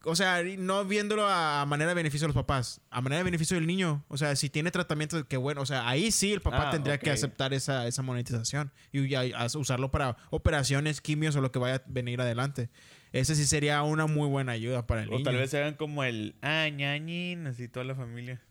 o 0.04 0.16
sea, 0.16 0.42
no 0.58 0.86
viéndolo 0.86 1.28
a 1.28 1.66
manera 1.68 1.90
de 1.90 1.96
beneficio 1.96 2.26
de 2.28 2.34
los 2.34 2.42
papás, 2.44 2.82
a 2.90 3.02
manera 3.02 3.20
de 3.20 3.24
beneficio 3.26 3.56
del 3.56 3.68
niño. 3.68 4.04
O 4.08 4.18
sea, 4.18 4.36
si 4.36 4.50
tiene 4.50 4.72
tratamiento, 4.72 5.28
que 5.28 5.38
bueno. 5.38 5.62
O 5.62 5.66
sea, 5.66 5.88
ahí 5.88 6.12
sí 6.12 6.34
el 6.34 6.42
papá 6.42 6.70
Ah, 6.70 6.72
tendría 6.72 6.98
que 7.00 7.10
ok. 7.12 7.14
aceptar 7.16 7.54
esa, 7.54 7.88
esa 7.88 8.02
monetización 8.02 8.72
y 8.92 9.08
ya- 9.08 9.22
a- 9.36 9.46
usarlo 9.58 9.92
para 9.92 10.18
operaciones, 10.30 11.02
quimios 11.02 11.36
o 11.36 11.42
lo 11.42 11.52
que 11.52 11.60
vaya 11.60 11.76
a 11.76 11.82
venir 11.88 12.20
adelante. 12.22 12.70
Ese 13.14 13.36
sí 13.36 13.46
sería 13.46 13.82
una 13.84 14.06
muy 14.06 14.28
buena 14.28 14.52
ayuda 14.52 14.86
para 14.86 15.04
el 15.04 15.10
O 15.10 15.12
niño. 15.14 15.24
tal 15.24 15.36
vez 15.38 15.50
se 15.50 15.58
hagan 15.60 15.76
como 15.76 16.04
el... 16.04 16.36
Ah, 16.42 16.68
ñañin, 16.70 17.48
así 17.48 17.68
toda 17.70 17.86
la 17.86 17.96
familia. 17.96 18.42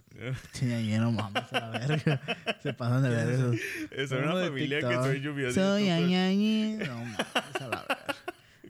Sí, 0.53 0.67
ya 0.89 0.99
no 0.99 1.13
mames, 1.13 1.43
a 1.53 1.61
la 1.61 1.79
verga. 1.79 2.21
Se 2.63 2.73
pasan 2.73 3.03
de 3.03 3.11
ver 3.11 3.29
eso. 3.29 3.53
Es 3.91 4.11
una 4.13 4.33
familia 4.33 4.81
que 4.81 4.87
TikTok. 4.87 5.05
soy 5.05 5.21
lluvioso. 5.21 5.61
Soy 5.61 5.85
ñañañi. 5.85 6.79
No 6.87 6.95
mames, 6.97 7.19
a 7.61 7.61
la 7.69 7.85
verga. 7.87 7.99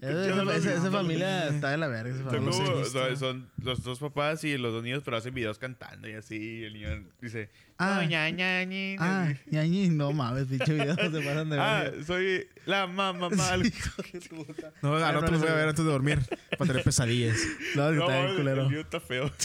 Esa, 0.00 0.54
esa- 0.56 0.74
esa 0.74 0.90
familia 0.90 1.48
está 1.48 1.70
de 1.70 1.78
la 1.78 1.88
verga. 1.88 2.10
Esa 2.14 2.22
Son, 2.22 2.30
familia. 2.32 2.50
los 2.50 2.60
he 2.60 2.92
como- 2.92 3.06
son- 3.06 3.16
son 3.16 3.50
los 3.62 3.82
dos 3.82 3.98
papás 3.98 4.44
y 4.44 4.56
los 4.58 4.72
dos 4.72 4.82
niños, 4.82 5.02
pero 5.04 5.16
hacen 5.16 5.32
videos 5.34 5.58
cantando 5.58 6.08
y 6.08 6.12
así. 6.12 6.36
Y 6.36 6.64
el 6.64 6.72
niño 6.74 7.04
dice, 7.20 7.50
Ah. 7.78 7.98
ah, 8.00 8.04
ñañañin. 8.04 8.96
Ah, 9.00 9.32
ñañi, 9.50 9.88
no 9.88 10.12
mames, 10.12 10.46
pinche 10.46 10.72
video. 10.74 10.94
Se 10.96 11.10
pasan 11.22 11.48
de 11.50 11.56
Ah, 11.60 11.82
verga. 11.84 12.04
soy 12.04 12.46
la 12.66 12.86
mamá 12.86 13.30
mal. 13.30 13.62
No, 14.82 14.96
al 14.96 15.16
otro 15.16 15.30
los 15.32 15.40
voy 15.40 15.48
a 15.50 15.54
ver 15.54 15.68
antes 15.68 15.84
de 15.84 15.90
dormir 15.90 16.18
para 16.58 16.66
tener 16.68 16.84
pesadillas. 16.84 17.36
No, 17.74 17.90
que 17.90 17.96
No, 17.96 18.02
está 18.02 18.16
bien 18.18 18.30
el 18.30 18.36
culero. 18.36 18.68
mío 18.70 18.80
está 18.80 19.00
feo. 19.00 19.30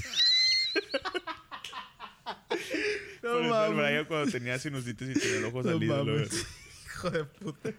No 3.24 3.30
Por 3.30 3.42
eso 3.44 3.44
el 3.44 3.50
mames. 3.50 3.78
Brian 3.78 4.06
cuando 4.06 4.32
tenía 4.32 4.58
sinusitis 4.60 5.10
y 5.10 5.20
tenía 5.20 5.38
el 5.38 5.46
ojo 5.46 5.62
No 5.64 5.72
salido. 5.74 6.04
mames. 6.06 6.46
Hijo 7.02 7.10
de 7.12 7.24
puta. 7.26 7.70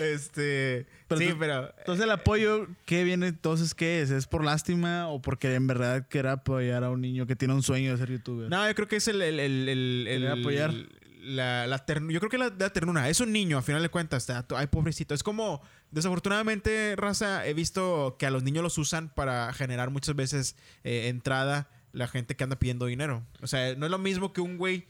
Este. 0.00 0.86
Pero 1.08 1.20
sí, 1.20 1.28
tú- 1.28 1.36
pero. 1.38 1.72
Entonces 1.78 2.04
el 2.04 2.10
apoyo, 2.10 2.66
¿qué 2.84 3.04
viene 3.04 3.28
entonces? 3.28 3.74
¿Qué 3.74 4.02
es? 4.02 4.10
¿Es 4.10 4.26
por 4.26 4.44
lástima 4.44 5.08
o 5.08 5.20
porque 5.22 5.54
en 5.54 5.66
verdad 5.66 6.06
quiere 6.08 6.28
apoyar 6.30 6.84
a 6.84 6.90
un 6.90 7.00
niño 7.00 7.26
que 7.26 7.36
tiene 7.36 7.54
un 7.54 7.62
sueño 7.62 7.92
de 7.92 7.98
ser 7.98 8.10
youtuber? 8.10 8.48
No, 8.50 8.66
yo 8.66 8.74
creo 8.74 8.88
que 8.88 8.96
es 8.96 9.08
el. 9.08 9.22
el, 9.22 9.40
el, 9.40 9.68
el- 9.68 10.06
el- 10.08 10.20
Querer 10.22 10.38
apoyar. 10.40 10.74
La, 11.20 11.66
la 11.66 11.84
ternu- 11.84 12.10
yo 12.12 12.20
creo 12.20 12.30
que 12.30 12.38
la, 12.38 12.52
la 12.56 12.70
ternura. 12.70 13.08
Es 13.10 13.20
un 13.20 13.32
niño, 13.32 13.58
a 13.58 13.62
final 13.62 13.82
de 13.82 13.88
cuentas. 13.90 14.28
está- 14.28 14.46
Ay, 14.56 14.66
pobrecito. 14.68 15.14
Es 15.14 15.22
como. 15.22 15.62
Desafortunadamente, 15.90 16.94
raza, 16.96 17.46
he 17.46 17.54
visto 17.54 18.16
que 18.18 18.26
a 18.26 18.30
los 18.30 18.42
niños 18.42 18.62
los 18.62 18.78
usan 18.78 19.08
para 19.14 19.52
generar 19.52 19.90
muchas 19.90 20.14
veces 20.14 20.56
eh, 20.84 21.08
entrada 21.08 21.68
la 21.92 22.06
gente 22.08 22.36
que 22.36 22.44
anda 22.44 22.58
pidiendo 22.58 22.86
dinero. 22.86 23.26
O 23.40 23.46
sea, 23.46 23.74
no 23.74 23.86
es 23.86 23.90
lo 23.90 23.98
mismo 23.98 24.32
que 24.32 24.40
un 24.42 24.58
güey 24.58 24.86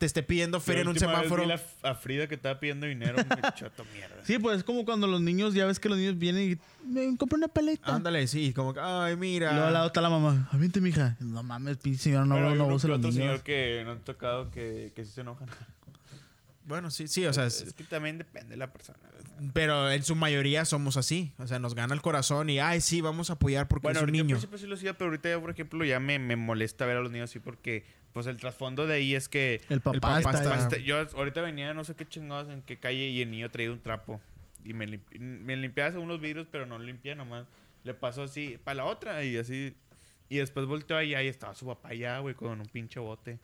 te 0.00 0.06
esté 0.06 0.22
pidiendo 0.22 0.58
feria 0.60 0.80
en 0.80 0.88
un 0.88 0.94
última 0.94 1.10
vez 1.12 1.18
semáforo. 1.28 1.42
vi 1.42 1.48
la- 1.50 1.90
a 1.90 1.94
Frida 1.94 2.26
que 2.26 2.34
estaba 2.34 2.58
pidiendo 2.58 2.86
dinero. 2.86 3.18
un 3.18 3.24
chato 3.54 3.84
mierda. 3.92 4.16
Sí, 4.24 4.38
pues 4.38 4.56
es 4.56 4.64
como 4.64 4.86
cuando 4.86 5.06
los 5.06 5.20
niños, 5.20 5.52
ya 5.52 5.66
ves 5.66 5.78
que 5.78 5.90
los 5.90 5.98
niños 5.98 6.18
vienen 6.18 6.52
y 6.52 6.86
me 6.88 7.14
compré 7.18 7.36
una 7.36 7.48
paleta. 7.48 7.94
Ándale, 7.94 8.26
sí, 8.26 8.54
como 8.54 8.72
que, 8.72 8.80
ay, 8.80 9.14
mira. 9.16 9.50
Y 9.50 9.52
luego 9.52 9.66
al 9.68 9.74
lado 9.74 9.86
está 9.88 10.00
la 10.00 10.08
mamá. 10.08 10.48
Aviente, 10.52 10.80
mija. 10.80 11.16
No 11.20 11.42
mames, 11.42 11.76
pinche 11.76 11.98
señora, 12.04 12.24
no, 12.24 12.34
hay 12.36 12.42
no 12.56 12.66
los 12.70 12.82
otro 12.82 12.96
niños. 12.96 13.14
señor 13.14 13.42
que 13.42 13.82
no 13.84 13.92
han 13.92 14.00
tocado 14.00 14.50
que, 14.50 14.90
que 14.96 15.04
sí 15.04 15.10
se 15.12 15.20
enojan. 15.20 15.48
Bueno, 16.64 16.90
sí, 16.90 17.06
sí, 17.06 17.26
o 17.26 17.32
sea, 17.34 17.44
es- 17.46 17.60
es 17.60 17.74
que 17.74 17.84
también 17.84 18.16
depende 18.16 18.50
de 18.50 18.56
la 18.56 18.72
persona. 18.72 18.98
Pero 19.52 19.90
en 19.90 20.02
su 20.02 20.14
mayoría 20.14 20.64
somos 20.64 20.96
así. 20.96 21.32
O 21.38 21.46
sea, 21.46 21.58
nos 21.58 21.74
gana 21.74 21.94
el 21.94 22.02
corazón 22.02 22.50
y, 22.50 22.58
ay, 22.58 22.80
sí, 22.80 23.00
vamos 23.00 23.30
a 23.30 23.34
apoyar 23.34 23.68
porque 23.68 23.84
Bueno, 23.88 24.00
es 24.00 24.04
un 24.06 24.12
niño. 24.12 24.26
principio 24.36 24.58
sí 24.58 24.66
lo 24.66 24.74
hacía, 24.74 24.94
pero 24.96 25.10
ahorita 25.10 25.28
ya, 25.28 25.40
por 25.40 25.50
ejemplo, 25.50 25.84
ya 25.84 26.00
me, 26.00 26.18
me 26.18 26.36
molesta 26.36 26.86
ver 26.86 26.96
a 26.96 27.00
los 27.00 27.10
niños 27.10 27.30
así 27.30 27.38
porque, 27.40 27.84
pues, 28.12 28.26
el 28.26 28.36
trasfondo 28.38 28.86
de 28.86 28.94
ahí 28.94 29.14
es 29.14 29.28
que... 29.28 29.60
El 29.68 29.80
papá, 29.80 29.98
papá 30.00 30.18
está, 30.20 30.32
está- 30.42 30.58
Este, 30.58 30.82
yo 30.82 30.96
ahorita 31.16 31.40
venía 31.42 31.72
no 31.74 31.84
sé 31.84 31.94
qué 31.94 32.06
chingados 32.06 32.48
en 32.52 32.62
qué 32.62 32.78
calle 32.78 33.08
y 33.08 33.22
el 33.22 33.30
niño 33.30 33.50
traía 33.50 33.70
un 33.72 33.80
trapo. 33.80 34.20
Y 34.64 34.74
me, 34.74 34.86
limpi- 34.86 35.18
me 35.18 35.56
limpiaba 35.56 35.90
según 35.92 36.08
los 36.08 36.20
vidrios, 36.20 36.46
pero 36.50 36.66
no 36.66 36.78
limpiaba 36.78 37.16
nomás. 37.16 37.46
Le 37.84 37.94
pasó 37.94 38.24
así 38.24 38.58
para 38.62 38.74
la 38.76 38.84
otra 38.84 39.24
y 39.24 39.36
así. 39.38 39.74
Y 40.28 40.36
después 40.36 40.66
volteó 40.66 40.96
allá 40.96 41.22
y 41.22 41.28
estaba 41.28 41.54
su 41.54 41.66
papá 41.66 41.88
allá, 41.88 42.18
güey, 42.18 42.34
con 42.34 42.60
un 42.60 42.66
pinche 42.66 43.00
bote. 43.00 43.38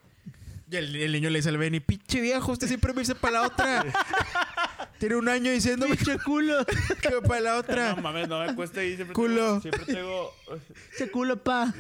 Y 0.70 0.76
el, 0.76 0.94
el 0.96 1.12
niño 1.12 1.30
le 1.30 1.38
dice 1.38 1.48
al 1.48 1.58
Benny, 1.58 1.80
pinche 1.80 2.20
viejo, 2.20 2.52
usted 2.52 2.66
siempre 2.66 2.92
me 2.92 3.00
dice 3.00 3.14
para 3.14 3.40
la 3.40 3.46
otra. 3.46 3.84
Tiene 4.98 5.16
un 5.16 5.28
año 5.28 5.50
diciéndome 5.50 5.96
Pinche 5.96 6.18
culo. 6.18 6.64
que 7.02 7.10
para 7.26 7.40
la 7.40 7.56
otra. 7.58 7.94
No 7.94 8.02
mames, 8.02 8.28
no 8.28 8.44
me 8.44 8.54
cuesta 8.54 8.80
ahí. 8.80 8.94
Siempre 8.96 9.14
Culo. 9.14 9.60
Tengo, 9.60 9.60
siempre 9.60 9.84
tengo. 9.94 10.32
Pinche 10.90 11.10
culo, 11.12 11.42
pa. 11.42 11.72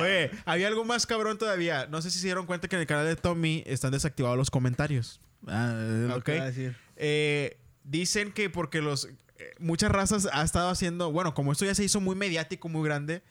Oye, 0.00 0.30
había 0.44 0.66
algo 0.68 0.84
más 0.84 1.06
cabrón 1.06 1.38
todavía. 1.38 1.86
No 1.86 2.02
sé 2.02 2.10
si 2.10 2.18
se 2.18 2.26
dieron 2.26 2.46
cuenta 2.46 2.66
que 2.68 2.76
en 2.76 2.80
el 2.80 2.86
canal 2.86 3.06
de 3.06 3.14
Tommy 3.16 3.62
están 3.66 3.92
desactivados 3.92 4.36
los 4.36 4.50
comentarios. 4.50 5.20
Ah, 5.46 5.72
es 5.80 6.08
lo 6.08 6.16
Ok. 6.16 6.24
que 6.24 6.34
iba 6.36 6.44
a 6.44 6.46
decir. 6.48 6.76
Eh, 6.96 7.56
dicen 7.84 8.32
que 8.32 8.50
porque 8.50 8.80
los 8.80 9.04
eh, 9.38 9.54
muchas 9.58 9.90
razas 9.92 10.28
ha 10.32 10.42
estado 10.42 10.68
haciendo, 10.68 11.12
bueno, 11.12 11.34
como 11.34 11.52
esto 11.52 11.64
ya 11.64 11.74
se 11.74 11.84
hizo 11.84 12.00
muy 12.00 12.16
mediático, 12.16 12.68
muy 12.68 12.84
grande, 12.84 13.22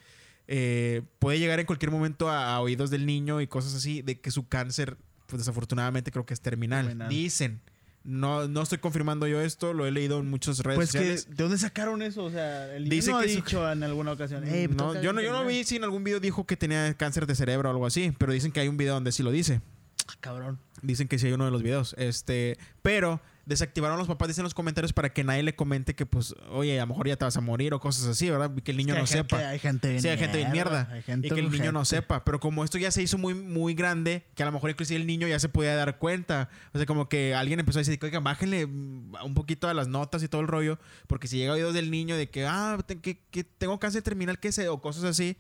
eh, 0.48 1.02
puede 1.20 1.40
llegar 1.40 1.60
en 1.60 1.66
cualquier 1.66 1.92
momento 1.92 2.30
a, 2.30 2.54
a 2.56 2.62
oídos 2.62 2.90
del 2.90 3.06
niño 3.06 3.42
y 3.42 3.48
cosas 3.48 3.74
así, 3.76 4.02
de 4.02 4.20
que 4.20 4.32
su 4.32 4.48
cáncer, 4.48 4.98
pues 5.28 5.42
desafortunadamente 5.42 6.12
creo 6.12 6.26
que 6.26 6.34
es 6.34 6.42
terminal. 6.42 6.86
Terminal. 6.86 7.10
Dicen. 7.10 7.62
No, 8.04 8.48
no 8.48 8.64
estoy 8.64 8.80
confirmando 8.80 9.28
yo 9.28 9.40
esto, 9.42 9.74
lo 9.74 9.86
he 9.86 9.92
leído 9.92 10.20
en 10.20 10.30
muchas 10.30 10.58
redes 10.60 10.76
Pues 10.78 10.92
que, 10.92 10.98
sociales. 10.98 11.28
¿de 11.30 11.44
dónde 11.44 11.58
sacaron 11.60 12.02
eso? 12.02 12.24
O 12.24 12.32
sea, 12.32 12.74
el 12.76 12.90
Dice 12.90 13.12
no 13.12 13.18
ha 13.20 13.22
que 13.22 13.30
su- 13.30 13.36
dicho 13.36 13.72
en 13.72 13.84
alguna 13.84 14.12
ocasión. 14.14 14.44
"Ey, 14.48 14.68
me 14.68 14.76
No, 14.76 14.94
yo, 15.02 15.14
no, 15.14 15.22
yo 15.22 15.32
no 15.32 15.40
enfermedad". 15.42 15.48
vi 15.48 15.64
si 15.64 15.76
en 15.76 15.84
algún 15.84 16.04
video 16.04 16.20
dijo 16.20 16.46
que 16.48 16.58
tenía 16.58 16.94
cáncer 16.96 17.28
de 17.28 17.36
cerebro 17.36 17.70
o 17.70 17.72
algo 17.72 17.86
así, 17.86 18.12
pero 18.18 18.34
dicen 18.34 18.52
que 18.52 18.60
hay 18.60 18.68
un 18.70 18.78
video 18.78 18.96
donde 18.96 19.12
sí 19.12 19.22
lo 19.22 19.30
dice. 19.32 19.62
Ah, 20.08 20.14
cabrón. 20.20 20.60
Dicen 20.82 21.08
que 21.08 21.20
sí 21.20 21.28
hay 21.28 21.34
uno 21.34 21.46
de 21.46 21.52
los 21.52 21.62
videos. 21.62 21.94
Este, 22.00 22.58
pero 22.82 23.22
desactivaron 23.46 23.98
los 23.98 24.08
papás, 24.08 24.28
dicen 24.28 24.42
en 24.42 24.46
los 24.46 24.54
comentarios 24.54 24.94
para 24.94 25.12
que 25.14 25.24
nadie 25.24 25.44
le 25.44 25.56
comente 25.56 25.96
que, 25.96 26.06
pues, 26.06 26.36
oye, 26.52 26.80
a 26.80 26.84
lo 26.84 26.88
mejor 26.88 27.08
ya 27.08 27.16
te 27.16 27.26
vas 27.26 27.36
a 27.38 27.42
morir 27.42 27.74
o 27.74 27.80
cosas 27.80 28.06
así, 28.08 28.30
¿verdad? 28.30 28.52
Y 28.56 28.62
que 28.62 28.72
el 28.72 28.78
niño 28.78 28.94
Que 28.94 29.02
no 29.02 29.08
gente- 29.08 29.36
sepa. 29.36 29.50
Hay 29.50 29.60
gente 29.60 29.90
bien 29.90 30.02
Sí, 30.02 30.08
hay 30.10 30.18
gente 30.18 30.38
bien 30.38 30.52
mierda. 30.52 30.88
Hay 30.92 31.02
gente 31.02 31.28
y 31.28 31.32
que 31.32 31.40
el 31.40 31.50
niño 31.52 31.72
no 31.72 31.84
sepa. 31.86 32.24
Pero 32.24 32.40
como 32.40 32.64
esto 32.64 32.78
ya 32.78 32.92
se 32.92 33.02
hizo 33.02 33.18
muy, 33.18 33.34
muy 33.34 33.74
grande, 33.74 34.26
que 34.36 34.44
a 34.44 34.46
lo 34.46 34.52
mejor 34.52 34.70
inclusive 34.70 35.00
el 35.00 35.08
niño 35.08 35.28
ya 35.28 35.40
se 35.40 35.50
podía 35.50 35.76
dar 35.76 35.98
cuenta. 35.98 36.50
O 36.74 36.78
sea, 36.78 36.86
como 36.86 37.10
que 37.10 37.34
alguien 37.36 37.60
empezó 37.60 37.80
a 37.80 37.82
decir, 37.82 38.00
oigan, 38.02 38.24
bájenle 38.24 38.66
un 38.66 39.34
poquito 39.34 39.68
a 39.68 39.74
las 39.74 39.88
notas 39.88 40.24
y 40.24 40.28
todo 40.28 40.42
el 40.42 40.48
rollo. 40.48 40.78
Porque 41.08 41.28
si 41.28 41.38
llega 41.38 41.54
oídos 41.54 41.74
del 41.74 41.90
niño 41.92 42.16
de 42.18 42.30
que, 42.30 42.46
ah, 42.46 42.78
que, 43.02 43.20
que 43.32 43.44
tengo 43.44 43.80
cáncer 43.80 44.02
terminal, 44.04 44.40
que 44.40 44.52
sé, 44.52 44.70
o 44.70 44.82
cosas 44.82 45.04
así, 45.04 45.38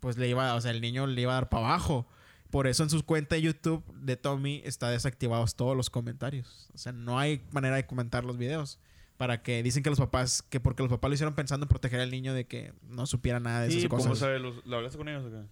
pues 0.00 0.16
le 0.16 0.28
iba, 0.28 0.54
o 0.54 0.60
sea, 0.60 0.70
el 0.70 0.80
niño 0.80 1.06
le 1.06 1.20
iba 1.22 1.32
a 1.32 1.34
dar 1.36 1.48
para 1.48 1.66
abajo. 1.66 2.06
Por 2.50 2.66
eso 2.66 2.82
en 2.82 2.90
su 2.90 3.04
cuenta 3.04 3.36
de 3.36 3.42
YouTube 3.42 3.84
de 3.94 4.16
Tommy 4.16 4.60
está 4.64 4.90
desactivados 4.90 5.54
todos 5.54 5.76
los 5.76 5.88
comentarios. 5.90 6.68
O 6.74 6.78
sea, 6.78 6.92
no 6.92 7.18
hay 7.18 7.42
manera 7.52 7.76
de 7.76 7.86
comentar 7.86 8.24
los 8.24 8.36
videos. 8.38 8.78
Para 9.16 9.42
que 9.42 9.62
dicen 9.62 9.82
que 9.82 9.90
los 9.90 9.98
papás, 9.98 10.40
que 10.42 10.60
porque 10.60 10.82
los 10.82 10.88
papás 10.90 11.10
lo 11.10 11.14
hicieron 11.14 11.34
pensando 11.34 11.64
en 11.64 11.68
proteger 11.68 12.00
al 12.00 12.10
niño 12.10 12.32
de 12.32 12.46
que 12.46 12.72
no 12.88 13.04
supiera 13.06 13.38
nada 13.38 13.60
de 13.62 13.70
Sí, 13.70 13.78
esas 13.80 13.90
¿cómo 13.90 14.02
cosas. 14.02 14.18
sabes? 14.18 14.40
¿Los- 14.40 14.64
¿Lo 14.64 14.78
hablaste 14.78 14.96
con 14.96 15.08
ellos 15.08 15.24
o 15.26 15.30
qué? 15.30 15.44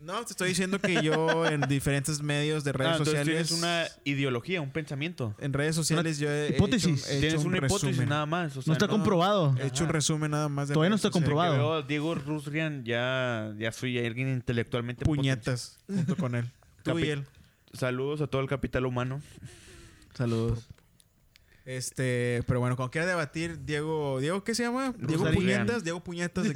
No, 0.00 0.22
te 0.24 0.32
estoy 0.32 0.48
diciendo 0.48 0.78
que 0.78 1.02
yo 1.02 1.46
en 1.46 1.62
diferentes 1.62 2.20
medios 2.20 2.62
de 2.62 2.72
redes 2.72 2.92
Ah, 2.94 2.98
sociales. 2.98 3.24
tienes 3.26 3.50
una 3.52 3.84
ideología, 4.04 4.60
un 4.60 4.70
pensamiento. 4.70 5.34
En 5.38 5.52
redes 5.54 5.74
sociales 5.74 6.18
yo 6.18 6.30
he 6.30 6.48
hipótesis. 6.50 7.04
hecho, 7.04 7.10
he 7.10 7.12
hecho 7.16 7.20
Tienes 7.20 7.40
un 7.40 7.46
una 7.48 7.56
hipótesis 7.58 7.88
resumen. 7.88 8.08
nada 8.10 8.26
más. 8.26 8.54
o 8.56 8.60
sea, 8.62 8.70
No 8.70 8.72
está 8.74 8.86
comprobado. 8.88 9.54
He 9.58 9.66
hecho 9.68 9.84
un 9.84 9.90
resumen 9.90 10.30
nada 10.32 10.48
más 10.50 10.68
de 10.68 10.74
Todavía 10.74 10.90
no 10.90 10.96
está 10.96 11.08
comprobado. 11.10 11.52
Que 11.54 11.58
veo 11.58 11.72
a 11.74 11.82
Diego 11.82 12.14
Rusrian, 12.16 12.84
ya, 12.84 13.54
ya 13.58 13.72
soy 13.72 13.98
alguien 14.04 14.28
intelectualmente. 14.28 15.04
Puñetas 15.06 15.78
junto 15.86 16.16
con 16.16 16.34
él. 16.34 16.50
Tú 16.82 16.98
y 16.98 17.08
él. 17.08 17.24
Saludos 17.72 18.20
a 18.20 18.26
todo 18.26 18.42
el 18.42 18.48
capital 18.48 18.84
humano. 18.84 19.22
Saludos. 20.12 20.68
Este, 21.64 22.42
pero 22.46 22.60
bueno, 22.60 22.76
cuando 22.76 22.90
quiera 22.90 23.06
debatir, 23.06 23.64
Diego, 23.64 24.20
Diego, 24.20 24.44
¿qué 24.44 24.54
se 24.54 24.64
llama? 24.64 24.94
Diego. 24.98 25.24
Puñetas, 25.32 25.82
Diego 25.82 26.00
Puñetas. 26.04 26.46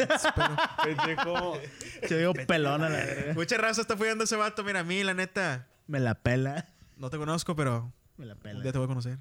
Pendejo. 0.84 1.58
Se 2.06 2.18
dio 2.18 2.32
pelón 2.34 2.82
a 2.84 2.90
la. 2.90 3.04
Mucha 3.34 3.56
raza 3.56 3.80
está 3.80 3.94
a 3.94 4.22
ese 4.22 4.36
vato. 4.36 4.62
Mira, 4.64 4.80
a 4.80 4.84
mí, 4.84 5.02
la 5.02 5.14
neta, 5.14 5.66
Me 5.86 5.98
la 5.98 6.14
pela. 6.14 6.68
no 6.96 7.08
te 7.08 7.16
conozco, 7.16 7.56
pero 7.56 7.90
Me 8.18 8.26
la 8.26 8.34
pela. 8.34 8.60
día 8.60 8.72
te 8.72 8.78
voy 8.78 8.84
a 8.84 8.88
conocer. 8.88 9.18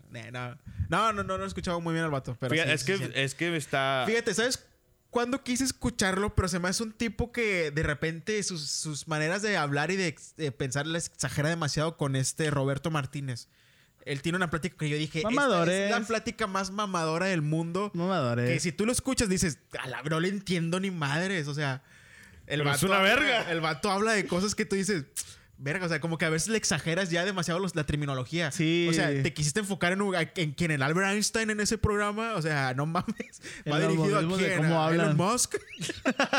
No, 0.90 1.14
no, 1.14 1.24
no, 1.24 1.38
no, 1.38 1.44
he 1.44 1.48
escuchado 1.48 1.80
muy 1.80 1.94
bien 1.94 2.04
al 2.04 2.12
vato. 2.12 2.36
Pero 2.40 2.52
Fíjate, 2.54 2.70
sí, 2.70 2.74
es, 2.76 2.82
sí, 2.82 2.92
que, 2.92 2.98
sí. 2.98 3.12
es 3.16 3.36
que 3.36 3.56
está... 3.56 4.04
Fíjate, 4.06 4.34
¿sabes 4.34 4.66
cuándo 5.10 5.42
quise 5.42 5.64
escucharlo? 5.64 6.36
Pero 6.36 6.50
se 6.50 6.60
me 6.60 6.68
hace 6.68 6.84
un 6.84 6.92
tipo 6.92 7.32
que 7.32 7.72
de 7.72 7.84
repente 7.84 8.44
sus, 8.44 8.70
sus 8.70 9.08
maneras 9.08 9.42
de 9.42 9.56
hablar 9.56 9.90
y 9.92 9.96
de, 9.96 10.16
de 10.36 10.52
pensar 10.52 10.86
les 10.86 11.08
exagera 11.08 11.48
demasiado 11.48 11.96
con 11.96 12.18
este 12.18 12.52
Roberto 12.52 12.92
Martínez. 12.92 13.48
Él 14.08 14.22
tiene 14.22 14.38
una 14.38 14.50
plática 14.50 14.76
que 14.78 14.90
yo 14.90 14.98
dije, 14.98 15.20
esta 15.20 15.30
Mamadores. 15.30 15.74
es 15.86 15.92
la 15.92 16.02
plática 16.06 16.48
más 16.48 16.72
mamadora 16.72 17.26
del 17.28 17.42
mundo. 17.42 17.92
Mamadores. 17.94 18.50
Que 18.50 18.60
si 18.60 18.72
tú 18.72 18.86
lo 18.86 18.92
escuchas 18.92 19.30
dices, 19.30 19.60
a 19.80 19.88
la 19.88 20.02
no 20.04 20.20
le 20.20 20.30
entiendo 20.30 20.80
ni 20.80 20.92
madres. 20.92 21.48
O 21.48 21.54
sea, 21.54 21.84
el 22.46 22.60
Pero 22.60 22.72
es 22.72 22.76
vato 22.82 22.86
una 22.88 22.98
habla- 22.98 23.10
verga. 23.16 23.52
El 23.52 23.62
vato 23.62 23.92
habla 23.92 24.14
de 24.14 24.26
cosas 24.26 24.56
que 24.56 24.66
tú 24.66 24.76
dices, 24.76 25.04
verga. 25.58 25.86
O 25.86 25.90
sea, 25.90 26.00
como 26.00 26.18
que 26.18 26.26
a 26.26 26.30
veces 26.30 26.50
le 26.50 26.58
exageras 26.58 27.10
ya 27.10 27.26
demasiado 27.26 27.60
los- 27.60 27.76
la 27.76 27.84
terminología. 27.86 28.52
Sí. 28.52 28.88
O 28.90 28.94
sea, 28.94 29.10
te 29.24 29.34
quisiste 29.34 29.60
enfocar 29.60 29.94
en, 29.94 30.02
en 30.36 30.52
quien 30.54 30.72
el 30.72 30.82
Albert 30.84 31.10
Einstein 31.14 31.50
en 31.50 31.60
ese 31.60 31.78
programa. 31.78 32.34
O 32.36 32.42
sea, 32.42 32.74
no 32.74 32.86
mames. 32.86 33.42
Va 33.72 33.80
dirigido 33.80 34.18
a 34.20 34.38
quién? 34.38 34.58
cómo 34.58 34.82
¿A 34.82 34.88
hablan. 34.88 35.06
Elon 35.08 35.18
Musk. 35.18 35.56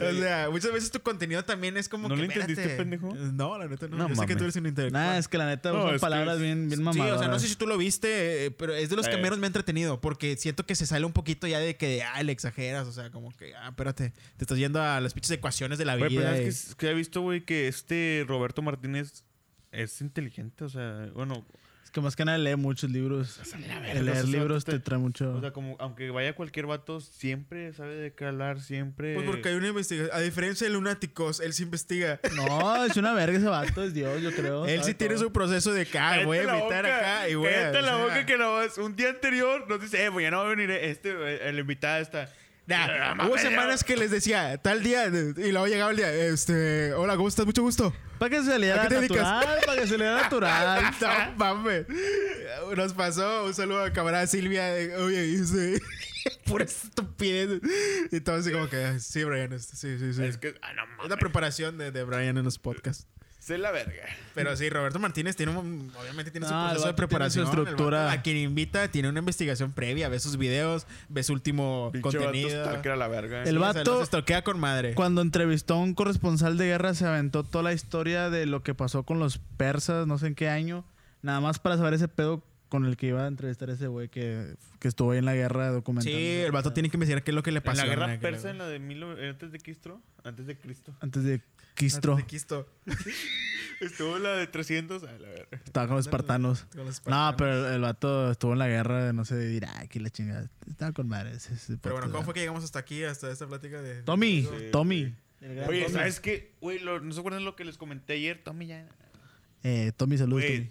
o 0.00 0.12
sea, 0.20 0.48
muchas 0.50 0.72
veces 0.72 0.90
tu 0.90 1.00
contenido 1.00 1.44
también 1.44 1.76
es 1.76 1.88
como 1.88 2.08
¿No 2.08 2.14
que. 2.14 2.20
lo 2.22 2.24
entendiste, 2.26 2.62
espérate. 2.62 2.82
pendejo? 2.82 3.14
No, 3.14 3.58
la 3.58 3.66
neta 3.68 3.88
no. 3.88 3.96
No 3.96 4.08
Yo 4.08 4.14
sé 4.14 4.20
que 4.20 4.26
mames. 4.26 4.36
tú 4.38 4.44
eres 4.44 4.56
un 4.56 4.66
intelectual. 4.66 5.04
Nah, 5.06 5.18
es 5.18 5.28
que 5.28 5.38
la 5.38 5.46
neta 5.46 5.72
No, 5.72 5.80
son 5.82 5.88
es 5.88 5.94
que 5.94 6.00
palabras 6.00 6.36
es- 6.36 6.42
bien, 6.42 6.68
bien 6.68 6.78
Sí, 6.78 6.84
mamadoras. 6.84 7.16
o 7.16 7.18
sea, 7.20 7.28
no 7.28 7.38
sé 7.38 7.48
si 7.48 7.56
tú 7.56 7.66
lo 7.66 7.76
viste, 7.78 8.46
eh, 8.46 8.50
pero 8.50 8.74
es 8.74 8.88
de 8.90 8.96
los 8.96 9.08
que 9.08 9.14
Eh. 9.16 9.22
menos 9.22 9.38
me 9.38 9.46
ha 9.46 9.48
entretenido. 9.48 10.00
Porque 10.00 10.36
siento 10.36 10.64
que 10.66 10.74
se 10.74 10.86
sale 10.86 11.04
un 11.06 11.12
poquito 11.12 11.46
ya 11.46 11.58
de 11.58 11.76
que, 11.76 12.02
ah, 12.02 12.22
le 12.22 12.32
exageras. 12.32 12.86
O 12.86 12.92
sea, 12.92 13.10
como 13.10 13.30
que, 13.36 13.54
ah, 13.54 13.68
espérate, 13.68 14.10
te 14.36 14.44
estás 14.44 14.58
yendo 14.58 14.82
a 14.82 15.00
las 15.00 15.14
pinches 15.14 15.30
ecuaciones 15.32 15.78
de 15.78 15.84
la 15.84 15.96
vida. 15.96 16.06
Güey, 16.08 16.16
pero 16.18 16.30
y- 16.36 16.38
es 16.48 16.64
que, 16.64 16.70
es 16.70 16.74
que 16.76 16.90
he 16.90 16.94
visto, 16.94 17.20
güey, 17.20 17.44
que 17.44 17.68
este 17.68 18.21
Roberto 18.24 18.62
Martínez 18.62 19.24
es 19.70 20.00
inteligente. 20.00 20.64
O 20.64 20.68
sea, 20.68 21.08
bueno, 21.14 21.46
Es 21.84 21.90
que 21.90 22.00
más 22.00 22.14
que 22.16 22.24
nada 22.24 22.38
lee 22.38 22.56
muchos 22.56 22.90
libros. 22.90 23.40
verga, 23.58 23.92
El 23.92 24.04
leer 24.06 24.18
o 24.18 24.20
sea, 24.22 24.30
libros 24.30 24.64
te- 24.64 24.72
te 24.72 24.78
trae 24.80 24.98
mucho. 24.98 25.34
o 25.34 25.40
sea, 25.40 25.52
como 25.52 25.76
aunque 25.78 26.10
vaya 26.10 26.34
cualquier 26.34 26.66
vato, 26.66 27.00
siempre 27.00 27.72
sabe 27.74 27.94
de 27.96 28.14
qué 28.14 28.24
hablar, 28.26 28.60
siempre... 28.60 29.14
Pues 29.14 29.26
porque 29.26 29.48
hay 29.50 29.54
una 29.56 29.68
investigación. 29.68 30.14
A 30.16 30.20
diferencia 30.20 30.66
de 30.66 30.72
lunáticos, 30.72 31.40
él 31.40 31.52
sí 31.52 31.62
investiga. 31.64 32.18
No, 32.36 32.84
es 32.84 32.96
una 32.96 33.12
verga 33.14 33.36
ese 33.38 33.46
vato, 33.48 33.82
es 33.82 33.92
Dios, 33.94 34.22
yo 34.22 34.32
creo. 34.32 34.66
él 34.66 34.82
sí 34.84 34.94
tiene 34.94 35.14
todo. 35.14 35.24
su 35.24 35.32
proceso 35.32 35.72
de 35.72 35.84
que, 35.86 35.98
ah, 35.98 36.10
Cállate 36.10 36.26
voy 36.26 36.38
a 36.38 36.42
invitar 36.42 36.84
boca, 36.84 36.98
acá 36.98 37.28
y 37.28 37.34
voy 37.34 37.48
a. 37.52 37.72
la 37.72 37.78
o 37.80 37.82
sea, 37.82 37.96
boca 38.04 38.26
que 38.26 38.38
no 38.38 38.52
vas. 38.54 38.78
Un 38.78 38.94
día 38.96 39.10
anterior 39.10 39.66
nos 39.68 39.80
dice, 39.80 40.04
eh, 40.04 40.10
pues 40.10 40.22
ya 40.24 40.30
no 40.30 40.38
va 40.38 40.44
a 40.44 40.48
venir 40.54 40.70
este, 40.70 41.48
el 41.48 41.58
invitado 41.58 42.00
está. 42.02 42.30
Nah, 42.66 43.26
hubo 43.26 43.36
semanas 43.38 43.82
que 43.82 43.96
les 43.96 44.10
decía 44.10 44.56
tal 44.58 44.82
día 44.82 45.06
y 45.08 45.50
luego 45.50 45.66
llegaba 45.66 45.90
el 45.90 45.96
día, 45.96 46.12
este, 46.12 46.92
hola, 46.94 47.16
¿cómo 47.16 47.28
estás? 47.28 47.44
Mucho 47.44 47.62
gusto. 47.62 47.92
Para 48.18 48.30
que 48.30 48.42
se 48.44 48.56
le 48.58 48.70
¿A 48.70 48.74
diera 48.74 48.82
qué 48.82 48.88
te 48.88 48.94
dedicas? 49.00 49.18
natural, 49.18 49.58
para 49.66 49.80
que 49.80 49.86
se 49.88 49.98
le 49.98 50.04
diera 50.04 50.22
natural. 50.22 50.94
no 51.00 51.32
mames. 51.36 51.86
Nos 52.76 52.92
pasó 52.94 53.46
un 53.46 53.54
saludo 53.54 53.82
a 53.84 53.92
camarada 53.92 54.26
Silvia. 54.28 54.66
de, 54.66 54.94
Oye, 54.96 55.22
dice, 55.22 55.80
pura 56.44 56.64
estupidez. 56.64 57.60
Y 58.12 58.20
todo 58.20 58.36
así 58.36 58.52
como 58.52 58.68
que, 58.68 59.00
sí, 59.00 59.24
Brian, 59.24 59.52
este, 59.52 59.76
sí, 59.76 59.98
sí, 59.98 60.14
sí. 60.14 60.22
Es 60.24 60.38
que, 60.38 60.54
ah, 60.62 60.72
no 60.74 60.82
Es 60.84 60.88
mames. 60.90 61.10
la 61.10 61.16
preparación 61.16 61.78
de, 61.78 61.90
de 61.90 62.04
Brian 62.04 62.38
en 62.38 62.44
los 62.44 62.60
podcasts. 62.60 63.08
Sé 63.42 63.58
la 63.58 63.72
verga. 63.72 64.04
Pero 64.36 64.54
sí, 64.56 64.70
Roberto 64.70 65.00
Martínez 65.00 65.34
tiene 65.34 65.50
un, 65.50 65.90
obviamente 66.00 66.30
tiene 66.30 66.46
su 66.46 66.52
proceso 66.52 66.84
de 66.84 66.90
su 66.90 66.94
preparación. 66.94 67.44
El 67.44 67.48
estructura. 67.58 68.04
vato 68.04 68.18
A 68.20 68.22
quien 68.22 68.36
invita 68.36 68.86
tiene 68.86 69.08
una 69.08 69.18
investigación 69.18 69.72
previa, 69.72 70.08
ve 70.08 70.20
sus 70.20 70.36
videos, 70.36 70.86
ve 71.08 71.24
su 71.24 71.32
último 71.32 71.90
contenido. 72.02 72.64
la 72.96 73.08
verga. 73.08 73.42
El 73.42 73.48
Sí, 73.48 73.56
o 73.56 73.58
sea, 73.60 73.72
vato- 73.72 73.94
los 73.94 74.02
estoquea 74.04 74.42
con 74.44 74.60
madre. 74.60 74.94
Cuando 74.94 75.22
entrevistó 75.22 75.74
a 75.74 75.78
un 75.78 75.94
corresponsal 75.94 76.56
de 76.56 76.66
guerra, 76.66 76.94
se 76.94 77.04
aventó 77.04 77.42
toda 77.42 77.64
la 77.64 77.72
historia 77.72 78.30
de 78.30 78.46
lo 78.46 78.62
que 78.62 78.74
pasó 78.74 79.02
con 79.02 79.18
los 79.18 79.38
persas, 79.38 80.06
no 80.06 80.18
sé 80.18 80.28
en 80.28 80.34
qué 80.36 80.48
año. 80.48 80.84
Nada 81.22 81.40
más 81.40 81.58
para 81.58 81.76
saber 81.76 81.94
ese 81.94 82.06
pedo 82.06 82.44
con 82.68 82.86
el 82.86 82.96
que 82.96 83.08
iba 83.08 83.24
a 83.24 83.26
entrevistar 83.26 83.68
a 83.70 83.72
ese 83.74 83.86
güey 83.88 84.08
que, 84.08 84.54
que 84.78 84.86
estuvo 84.88 85.10
ahí 85.10 85.18
en 85.18 85.24
la 85.26 85.34
guerra 85.34 85.68
documentando. 85.70 86.16
Sí, 86.16 86.24
el 86.26 86.52
vato 86.52 86.72
tiene 86.72 86.88
que 86.90 86.96
investigar 86.96 87.22
qué 87.24 87.32
es 87.32 87.34
lo 87.34 87.42
que 87.42 87.50
le 87.52 87.58
En 87.58 87.64
pasó. 87.64 87.82
la 87.82 87.86
guerra 87.88 88.18
persa, 88.20 88.50
en 88.50 88.58
la 88.58 88.66
de 88.66 88.78
mil, 88.78 89.02
antes 89.02 89.50
de 89.52 89.58
Cristo, 89.58 90.00
antes 90.24 90.46
de 90.46 90.56
Cristo. 90.56 90.94
Antes 91.00 91.22
de 91.24 91.42
Quistro. 91.74 92.12
Antes 92.12 92.26
de 92.26 92.30
Quisto. 92.30 92.68
Estuvo 93.80 94.18
la 94.18 94.34
de 94.36 94.46
300, 94.46 95.02
a 95.02 95.06
la 95.18 95.28
verga. 95.28 95.60
Estaba 95.64 95.88
con 95.88 95.96
los 95.96 96.06
espartanos. 96.06 96.66
Con 96.74 96.84
los 96.86 97.04
No, 97.06 97.34
pero 97.36 97.72
el, 97.74 97.80
vato 97.80 98.30
estuvo 98.30 98.52
en 98.52 98.60
la 98.60 98.68
guerra 98.68 99.06
de 99.06 99.12
no 99.12 99.24
sé 99.24 99.34
de 99.34 99.52
Irak 99.52 99.96
y 99.96 99.98
la 99.98 100.10
chingada. 100.10 100.48
Estaba 100.68 100.92
con 100.92 101.08
madre. 101.08 101.32
ese- 101.32 101.54
ese 101.54 101.76
Pero 101.78 101.96
bueno, 101.96 102.10
¿cómo 102.12 102.22
fue 102.24 102.34
que 102.34 102.40
llegamos 102.40 102.62
hasta 102.62 102.78
aquí, 102.78 103.02
hasta 103.02 103.30
esta 103.30 103.46
plática 103.48 103.82
de... 103.82 104.02
Tommy, 104.04 104.42
Sí, 104.42 104.48
Tommy. 104.70 105.14
Oye, 105.66 105.88
¿sabes 105.88 106.20
qué? 106.20 106.54
Güey, 106.60 106.80
¿no 106.84 107.12
se 107.12 107.18
acuerdan 107.18 107.44
lo 107.44 107.56
que 107.56 107.64
les 107.64 107.76
comenté 107.76 108.12
ayer? 108.12 108.40
Tommy 108.44 108.66
ya... 108.68 108.86
Eh, 109.64 109.90
Tommy, 109.96 110.16
saludos. 110.16 110.44
Tommy. 110.44 110.70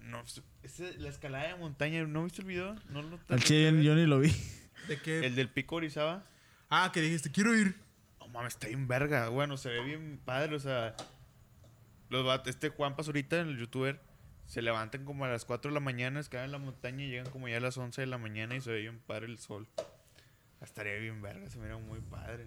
no, 0.00 0.22
ese- 0.64 0.94
la 0.98 1.08
escalada 1.10 1.46
de 1.48 1.54
montaña, 1.56 2.04
¿no 2.04 2.24
viste 2.24 2.42
el 2.42 2.48
video? 2.48 2.74
¿No 2.88 3.02
lo 3.02 3.20
Al 3.28 3.42
chile 3.44 3.84
yo 3.84 3.94
ni 3.94 4.06
lo 4.06 4.18
vi. 4.18 4.34
¿De 4.88 4.96
qué? 5.00 5.24
El 5.26 5.36
del 5.36 5.48
pico 5.48 5.76
Orizaba. 5.76 6.24
Ah, 6.70 6.90
que 6.92 7.00
dijiste, 7.00 7.30
quiero 7.30 7.54
ir. 7.56 7.76
No 8.28 8.34
mames, 8.34 8.54
está 8.54 8.68
bien 8.68 8.86
verga. 8.88 9.28
Bueno, 9.28 9.56
se 9.56 9.68
ve 9.70 9.80
bien 9.82 10.20
padre, 10.24 10.54
o 10.56 10.60
sea. 10.60 10.94
Los 12.10 12.40
este 12.46 12.70
Juan 12.70 12.96
Pazurita, 12.96 13.38
el 13.40 13.58
youtuber, 13.58 14.00
se 14.46 14.62
levantan 14.62 15.04
como 15.04 15.26
a 15.26 15.28
las 15.28 15.44
4 15.44 15.70
de 15.70 15.74
la 15.74 15.80
mañana, 15.80 16.20
escalan 16.20 16.46
en 16.46 16.52
la 16.52 16.58
montaña 16.58 17.04
y 17.04 17.10
llegan 17.10 17.30
como 17.30 17.48
ya 17.48 17.58
a 17.58 17.60
las 17.60 17.76
11 17.76 18.00
de 18.00 18.06
la 18.06 18.16
mañana 18.16 18.56
y 18.56 18.60
se 18.62 18.70
ve 18.72 18.80
bien 18.80 18.98
padre 19.06 19.26
el 19.26 19.36
sol. 19.38 19.66
Estaría 20.62 20.94
bien 20.94 21.20
verga, 21.20 21.48
se 21.50 21.58
mira 21.58 21.76
muy 21.76 22.00
padre. 22.00 22.46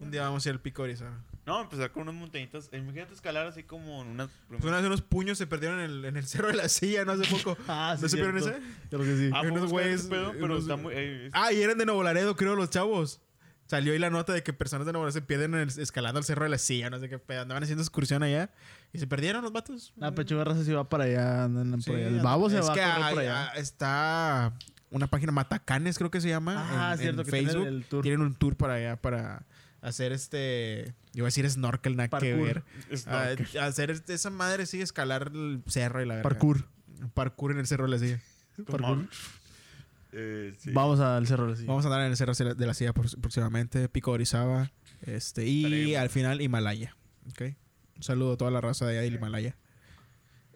Un 0.00 0.10
día 0.10 0.22
vamos 0.22 0.46
a 0.46 0.48
ir 0.48 0.54
al 0.54 0.60
pico 0.60 0.82
Orizaba. 0.84 1.18
No, 1.44 1.60
empezar 1.60 1.90
con 1.90 2.02
unas 2.02 2.14
montañitas. 2.14 2.70
Imagínate 2.72 3.12
escalar 3.12 3.46
así 3.46 3.62
como 3.64 4.00
en 4.02 4.08
una. 4.08 4.28
Pues 4.48 4.64
una 4.64 4.76
vez 4.78 4.86
unos 4.86 5.02
puños 5.02 5.36
se 5.36 5.46
perdieron 5.46 5.80
en 5.80 5.90
el, 5.90 6.04
en 6.04 6.16
el 6.16 6.26
cerro 6.26 6.48
de 6.48 6.54
la 6.54 6.68
silla, 6.68 7.04
no 7.04 7.12
hace 7.12 7.24
poco. 7.30 7.58
Ah, 7.68 7.94
sí, 7.96 8.02
¿No 8.04 8.08
supieron 8.08 8.40
cierto. 8.40 8.58
ese? 8.58 8.66
Creo 8.88 9.00
que 9.02 9.16
sí. 9.16 9.30
Ah, 9.34 9.42
unos 9.42 9.70
güeyes- 9.70 10.08
pero 10.08 10.56
está 10.56 10.76
muy. 10.76 10.94
eh, 10.96 11.30
Ah, 11.32 11.52
y 11.52 11.60
eran 11.60 11.76
de 11.78 11.84
Nuevo 11.84 12.02
Laredo, 12.02 12.36
creo, 12.36 12.54
los 12.56 12.70
chavos. 12.70 13.20
Salió 13.68 13.92
ahí 13.92 13.98
la 13.98 14.10
nota 14.10 14.32
de 14.32 14.42
que 14.42 14.52
personas 14.52 14.86
de 14.86 14.92
Nuevo 14.92 15.10
se 15.12 15.20
pierden 15.22 15.54
en 15.54 15.60
el- 15.60 15.78
escalando 15.80 16.18
el 16.18 16.24
cerro 16.24 16.44
de 16.44 16.48
la 16.48 16.58
silla, 16.58 16.88
no 16.90 16.98
sé 16.98 17.08
qué 17.08 17.18
pedo. 17.18 17.42
Andaban 17.42 17.62
haciendo 17.62 17.82
excursión 17.82 18.22
allá 18.22 18.50
y 18.92 18.98
se 18.98 19.06
perdieron 19.06 19.42
los 19.44 19.52
vatos. 19.52 19.92
La 19.96 20.12
pechuga 20.14 20.42
raza 20.44 20.64
sí 20.64 20.72
va 20.72 20.88
para 20.88 21.04
allá. 21.04 21.44
andan 21.44 21.80
Sí, 21.82 21.90
por 21.90 21.98
allá. 22.00 22.08
El 22.08 22.20
babo 22.20 22.48
se 22.50 22.60
va 22.60 22.66
a 22.66 22.68
correr 22.68 22.84
hay- 22.84 23.14
por 23.14 23.22
allá. 23.22 23.50
ah, 23.52 23.58
está 23.58 24.52
una 24.90 25.06
página 25.06 25.32
Matacanes, 25.32 25.98
creo 25.98 26.10
que 26.10 26.20
se 26.20 26.28
llama. 26.30 26.66
Ah, 26.88 26.92
en, 26.94 26.98
cierto, 26.98 27.20
en 27.20 27.24
que 27.26 27.30
tienen 27.30 27.46
Facebook. 27.50 27.66
el 27.68 27.84
tour. 27.84 28.02
Tienen 28.02 28.20
un 28.22 28.34
tour 28.34 28.56
para 28.56 28.74
allá 28.74 28.96
para 28.96 29.44
hacer 29.82 30.12
este. 30.12 30.94
Iba 31.12 31.26
a 31.26 31.28
decir 31.28 31.48
snorkel, 31.50 31.94
nada 31.96 32.08
que 32.18 32.34
ver. 32.34 32.62
Ah, 33.06 33.34
hacer 33.60 33.90
este- 33.90 34.14
esa 34.14 34.30
madre, 34.30 34.64
sí, 34.64 34.80
escalar 34.80 35.30
el 35.34 35.62
cerro 35.66 36.00
y 36.02 36.06
la 36.06 36.14
verdad. 36.16 36.30
Parkour. 36.30 36.64
Parkour 37.12 37.52
en 37.52 37.58
el 37.58 37.66
cerro 37.66 37.84
de 37.84 37.90
la 37.90 37.98
silla. 37.98 38.18
Parkour. 38.66 39.08
Eh, 40.12 40.54
sí. 40.58 40.70
Vamos 40.72 41.00
al 41.00 41.26
cerro. 41.26 41.54
Sí. 41.56 41.64
Vamos 41.66 41.84
a 41.84 41.88
andar 41.88 42.02
en 42.02 42.10
el 42.10 42.16
cerro 42.16 42.32
de 42.34 42.66
la 42.66 42.74
silla 42.74 42.92
próximamente. 42.92 43.88
Pico 43.88 44.10
de 44.12 44.14
Orizaba. 44.16 44.70
Este, 45.02 45.46
y 45.46 45.64
Estaremos. 45.64 45.96
al 45.98 46.08
final 46.10 46.40
Himalaya. 46.40 46.96
¿ok? 47.30 47.42
Un 47.96 48.02
saludo 48.02 48.32
a 48.32 48.36
toda 48.36 48.50
la 48.50 48.60
raza 48.60 48.86
de 48.86 48.92
allá 48.92 49.02
del 49.02 49.14
Himalaya. 49.14 49.56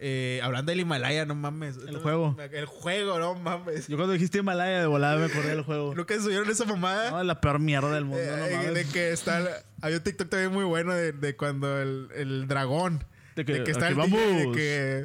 Eh, 0.04 0.40
hablando 0.42 0.72
del 0.72 0.80
Himalaya, 0.80 1.26
no 1.26 1.34
mames. 1.36 1.76
El 1.86 1.98
juego. 1.98 2.36
El 2.50 2.66
juego, 2.66 3.18
no 3.20 3.34
mames. 3.36 3.86
Yo 3.86 3.96
cuando 3.96 4.14
dijiste 4.14 4.38
Himalaya 4.38 4.80
de 4.80 4.86
volada 4.86 5.16
me 5.16 5.26
acordé 5.26 5.50
del 5.50 5.62
juego. 5.62 5.94
¿Nunca 5.94 6.18
subieron 6.20 6.50
esa 6.50 6.64
mamada? 6.64 7.10
No, 7.12 7.22
la 7.22 7.40
peor 7.40 7.60
mierda 7.60 7.94
del 7.94 8.04
mundo. 8.04 8.20
Eh, 8.20 8.50
no 8.50 8.56
mames. 8.56 8.74
de 8.74 8.84
que 8.86 9.12
está. 9.12 9.46
Había 9.80 9.98
un 9.98 10.02
TikTok 10.02 10.28
también 10.28 10.52
muy 10.52 10.64
bueno 10.64 10.92
de, 10.92 11.12
de 11.12 11.36
cuando 11.36 11.80
el, 11.80 12.08
el 12.16 12.48
dragón. 12.48 13.04
De 13.36 13.44
que, 13.44 13.52
de 13.54 13.64
que 13.64 13.70
está 13.70 13.88
el 13.88 13.94
vamos. 13.94 14.20
DJ 14.20 15.04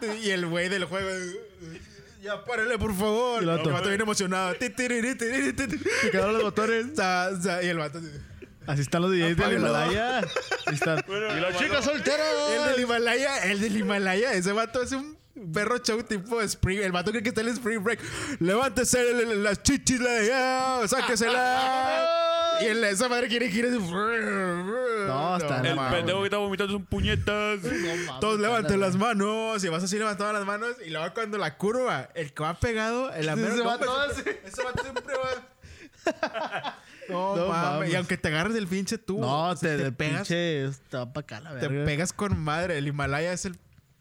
que. 0.00 0.18
Y 0.22 0.30
el 0.30 0.46
güey 0.46 0.68
del 0.68 0.84
juego. 0.84 1.08
Ya 2.22 2.44
párale, 2.44 2.78
por 2.78 2.94
favor. 2.94 3.42
El 3.42 3.48
vato, 3.48 3.62
no, 3.62 3.68
el 3.68 3.74
vato 3.74 3.88
bien 3.88 4.00
emocionado. 4.00 4.54
Se 4.58 6.10
quedaron 6.10 6.34
los 6.34 6.42
botones. 6.42 6.86
y 7.62 7.66
el 7.66 7.78
vato. 7.78 8.00
Así 8.66 8.82
están 8.82 9.02
los 9.02 9.10
DJs 9.10 9.36
del 9.36 9.54
Himalaya. 9.54 10.20
Y 10.70 11.40
la 11.40 11.56
chica 11.56 11.82
soltera. 11.82 12.24
El 12.54 12.72
del 12.72 12.80
Himalaya, 12.84 13.50
el 13.50 13.60
del 13.60 13.76
Himalaya. 13.76 14.32
Ese 14.34 14.52
vato 14.52 14.82
es 14.82 14.92
un 14.92 15.16
perro 15.52 15.78
show 15.78 16.02
tipo 16.02 16.40
spring. 16.42 16.80
El 16.80 16.92
vato 16.92 17.10
cree 17.10 17.22
que 17.22 17.30
está 17.30 17.40
en 17.40 17.48
el 17.48 17.54
spring 17.54 17.82
break. 17.82 18.00
Levántese 18.40 19.26
las 19.36 19.62
chichis, 19.62 20.00
sáquesela. 20.86 22.29
Y 22.60 22.66
el, 22.66 22.84
esa 22.84 23.08
madre 23.08 23.28
quiere 23.28 23.48
girar 23.50 23.70
así. 23.72 23.78
No, 23.80 25.36
está 25.36 25.60
El 25.60 25.74
mames. 25.76 25.94
pendejo 25.98 26.18
que 26.20 26.24
está 26.26 26.36
vomitando 26.38 26.72
son 26.72 26.84
puñetas. 26.86 27.60
Todos 28.20 28.40
levanten 28.40 28.80
las 28.80 28.96
manos 28.96 29.62
y 29.64 29.68
vas 29.68 29.82
así 29.82 29.98
levantando 29.98 30.32
las 30.32 30.44
manos 30.46 30.76
y 30.86 30.90
luego 30.90 31.12
cuando 31.14 31.38
la 31.38 31.56
curva, 31.56 32.08
el 32.14 32.32
que 32.32 32.42
va 32.42 32.54
pegado, 32.54 33.10
el 33.12 33.20
Ese 33.22 33.30
amero, 33.30 33.56
no, 33.56 34.04
ese, 34.04 34.40
ese 34.44 34.62
vato 34.62 34.82
siempre 34.82 35.14
va. 35.16 36.76
No, 37.08 37.34
No 37.36 37.48
mames. 37.48 37.72
mames. 37.72 37.90
Y 37.92 37.96
aunque 37.96 38.16
te 38.16 38.28
agarres 38.28 38.54
del 38.54 38.68
pinche 38.68 38.96
tubo, 38.96 39.20
No, 39.22 39.48
o 39.50 39.56
sea, 39.56 39.70
te, 39.70 39.78
te 39.78 39.84
te 39.84 39.92
pegas, 39.92 40.28
pinche. 40.28 40.64
Está 40.66 41.12
pa' 41.12 41.20
acá 41.20 41.40
la 41.40 41.58
te 41.58 41.66
verga. 41.66 41.84
pegas 41.84 42.12
con 42.12 42.38
madre. 42.38 42.78
El 42.78 42.86
Himalaya 42.86 43.32
es 43.32 43.44
el 43.46 43.56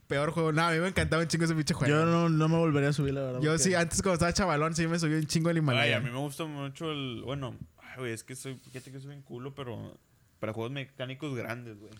peor 0.07 0.29
juego. 0.29 0.51
No, 0.51 0.61
a 0.67 0.71
mí 0.71 0.77
me 0.77 0.89
encantaba 0.89 1.21
un 1.23 1.27
chingo 1.27 1.45
ese 1.45 1.55
pinche 1.55 1.73
juego. 1.73 1.91
Yo 1.91 2.05
no, 2.05 2.29
no 2.29 2.47
me 2.47 2.57
volvería 2.57 2.89
a 2.89 2.93
subir, 2.93 3.15
la 3.15 3.21
verdad. 3.21 3.39
Yo 3.41 3.49
porque- 3.51 3.63
sí, 3.63 3.73
antes 3.73 4.03
cuando 4.03 4.13
estaba 4.13 4.31
chavalón, 4.33 4.75
sí 4.75 4.85
me 4.85 4.99
subí 4.99 5.15
un 5.15 5.25
chingo 5.25 5.49
el 5.49 5.57
Ay, 5.57 5.61
Himalaya. 5.63 5.97
a 5.97 5.99
mí 6.01 6.11
me 6.11 6.19
gusta 6.19 6.45
mucho 6.45 6.91
el. 6.91 7.23
Bueno, 7.25 7.55
güey, 7.97 8.13
es 8.13 8.23
que 8.23 8.35
soy. 8.35 8.55
Fíjate 8.71 8.91
que 8.91 8.99
soy 8.99 9.09
bien 9.09 9.21
culo, 9.21 9.53
pero. 9.55 9.97
Para 10.39 10.53
juegos 10.53 10.71
mecánicos 10.71 11.35
grandes, 11.35 11.77
güey. 11.79 11.91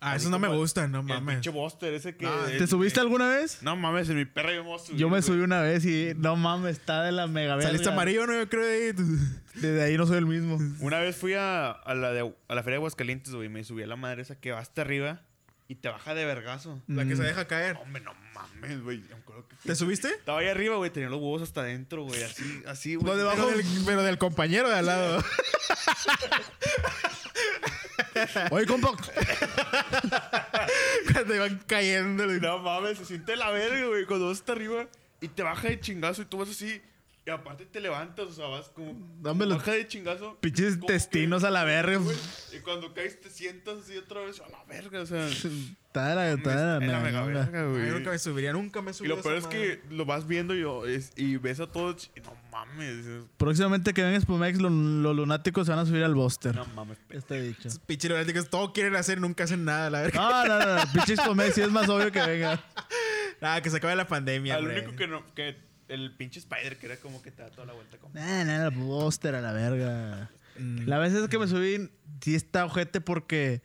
ah, 0.00 0.16
esos 0.16 0.30
no 0.30 0.38
me 0.40 0.48
gustan, 0.48 0.90
no 0.90 1.00
El 1.00 1.04
mames. 1.06 1.36
pinche 1.36 1.50
Buster, 1.50 1.94
ese 1.94 2.16
que. 2.16 2.24
No, 2.24 2.46
el- 2.46 2.58
¿Te 2.58 2.66
subiste 2.66 2.98
el- 2.98 3.06
alguna 3.06 3.28
vez? 3.28 3.62
No 3.62 3.76
mames, 3.76 4.08
en 4.08 4.16
mi 4.16 4.24
perra 4.24 4.52
yo 4.54 4.64
me 4.64 4.78
subir. 4.78 4.98
Yo 4.98 5.06
me 5.08 5.10
güey. 5.18 5.22
subí 5.22 5.40
una 5.40 5.60
vez 5.60 5.84
y 5.84 6.12
no 6.16 6.34
mames, 6.36 6.78
está 6.78 7.02
de 7.04 7.12
la 7.12 7.26
mega 7.28 7.54
verga. 7.54 7.68
Saliste 7.70 7.88
amarillo, 7.90 8.26
no, 8.26 8.34
yo 8.34 8.48
creo 8.48 8.64
de 8.66 8.72
ahí. 8.88 8.92
Desde 9.54 9.82
ahí 9.82 9.96
no 9.96 10.06
soy 10.06 10.16
el 10.18 10.26
mismo. 10.26 10.58
Una 10.80 10.98
vez 10.98 11.14
fui 11.16 11.34
a, 11.34 11.70
a 11.70 11.94
la, 11.94 12.12
de, 12.12 12.20
a 12.48 12.54
la 12.54 12.62
feria 12.62 12.74
de 12.74 12.76
Aguascalientes, 12.78 13.32
güey, 13.34 13.46
y 13.46 13.50
me 13.50 13.62
subí 13.62 13.82
a 13.82 13.86
la 13.86 13.96
madre 13.96 14.22
esa 14.22 14.34
que 14.40 14.50
va 14.52 14.58
hasta 14.58 14.80
arriba 14.82 15.20
y 15.70 15.76
te 15.76 15.88
baja 15.88 16.14
de 16.14 16.24
vergazo. 16.24 16.82
La 16.88 17.04
que 17.04 17.14
se 17.14 17.22
Mm. 17.22 17.26
deja 17.26 17.46
caer. 17.46 17.76
Hombre, 17.76 18.02
no 18.02 18.12
mames, 18.34 18.82
güey. 18.82 19.04
¿Te 19.64 19.76
subiste? 19.76 20.08
Estaba 20.08 20.40
ahí 20.40 20.48
arriba, 20.48 20.74
güey, 20.76 20.90
tenía 20.90 21.08
los 21.08 21.20
huevos 21.20 21.42
hasta 21.42 21.60
adentro, 21.60 22.02
güey, 22.02 22.24
así, 22.24 22.62
así, 22.66 22.96
güey. 22.96 23.16
Pero 23.16 23.46
del, 23.46 23.64
pero 23.86 24.02
del 24.02 24.18
compañero 24.18 24.68
de 24.68 24.74
al 24.74 24.86
lado. 24.86 25.22
Oye, 28.50 28.66
compa. 28.66 28.92
Cuando 31.12 31.34
iban 31.34 31.60
cayendo. 31.66 32.26
No 32.26 32.58
mames, 32.58 32.98
se 32.98 33.04
siente 33.04 33.36
la 33.36 33.50
verga, 33.50 33.86
güey, 33.86 34.06
cuando 34.06 34.28
vas 34.28 34.38
hasta 34.38 34.52
arriba 34.52 34.86
y 35.20 35.28
te 35.28 35.42
baja 35.42 35.68
de 35.68 35.80
chingazo 35.80 36.22
y 36.22 36.24
tú 36.24 36.38
vas 36.38 36.48
así. 36.50 36.80
Y 37.30 37.32
aparte 37.32 37.64
te 37.64 37.80
levantas, 37.80 38.26
o 38.26 38.32
sea, 38.32 38.46
vas 38.48 38.68
como. 38.70 38.92
Dame 39.22 39.46
los 39.46 39.64
de 39.64 39.86
chingazo. 39.86 40.36
Pinches 40.40 40.74
que- 40.74 40.80
intestinos 40.80 41.44
a 41.44 41.50
la 41.50 41.62
verga. 41.62 41.96
güey, 41.98 42.16
Y 42.56 42.58
cuando 42.58 42.92
caes 42.92 43.20
te 43.20 43.30
sientas 43.30 43.78
así 43.84 43.96
otra 43.96 44.22
vez 44.22 44.40
a 44.40 44.48
la 44.48 44.64
verga, 44.64 45.00
o 45.02 45.06
sea. 45.06 45.28
Está 45.90 46.08
de 46.10 46.14
la, 46.14 46.30
está 46.30 46.78
mega 46.78 47.00
verga. 47.00 47.24
verga, 47.24 47.64
güey. 47.66 47.90
nunca 47.90 48.10
me 48.12 48.18
subiría, 48.20 48.52
nunca 48.52 48.80
me 48.80 48.92
Y 48.92 48.94
subí. 48.94 49.08
lo 49.08 49.20
peor 49.20 49.38
es 49.38 49.46
que 49.48 49.82
lo 49.90 50.04
vas 50.04 50.24
viendo 50.28 50.54
y, 50.54 50.60
yo, 50.60 50.86
es- 50.86 51.10
y 51.16 51.36
ves 51.36 51.58
a 51.58 51.66
todos 51.66 52.12
y 52.16 52.20
no 52.20 52.32
mames. 52.52 53.04
es- 53.06 53.24
Próximamente 53.36 53.92
que 53.92 54.04
venga 54.04 54.20
Spumex, 54.20 54.60
lo- 54.60 54.70
los 54.70 55.16
lunáticos 55.16 55.66
se 55.66 55.72
van 55.72 55.80
a 55.80 55.86
subir 55.86 56.04
al 56.04 56.14
Buster. 56.14 56.54
No 56.54 56.64
mames. 56.76 56.96
Este 57.10 57.42
dicho. 57.42 57.68
Pinche 57.86 58.08
lunáticos, 58.08 58.48
todo 58.48 58.72
quieren 58.72 58.94
hacer, 58.94 59.20
nunca 59.20 59.42
hacen 59.44 59.64
nada, 59.64 59.90
la 59.90 60.02
verdad. 60.02 60.20
No, 60.20 60.46
no, 60.46 60.64
no. 60.64 60.76
no. 60.84 60.92
Pinche 60.92 61.16
Spumex 61.16 61.54
sí 61.56 61.60
es 61.62 61.70
más 61.72 61.88
obvio 61.88 62.12
que 62.12 62.20
venga. 62.20 62.62
Nada, 63.40 63.60
que 63.62 63.70
se 63.70 63.78
acabe 63.78 63.96
la 63.96 64.06
pandemia, 64.06 64.56
Al 64.56 64.66
único 64.66 64.94
que 64.94 65.06
no. 65.08 65.24
Que 65.34 65.56
el 65.90 66.14
pinche 66.16 66.38
Spider 66.38 66.76
que 66.78 66.86
era 66.86 66.96
como 66.96 67.20
que 67.22 67.30
te 67.30 67.42
da 67.42 67.50
toda 67.50 67.66
la 67.66 67.72
vuelta. 67.72 67.96
Como... 67.98 68.14
No, 68.14 68.44
no, 68.44 68.64
el 68.66 68.70
Buster 68.70 69.34
a 69.34 69.40
la 69.40 69.52
verga. 69.52 70.30
Mm. 70.58 70.86
La 70.86 70.98
vez 70.98 71.12
es 71.12 71.28
que 71.28 71.38
me 71.38 71.46
subí, 71.48 71.90
sí 72.22 72.34
está 72.34 72.64
ojete 72.64 73.00
porque. 73.00 73.62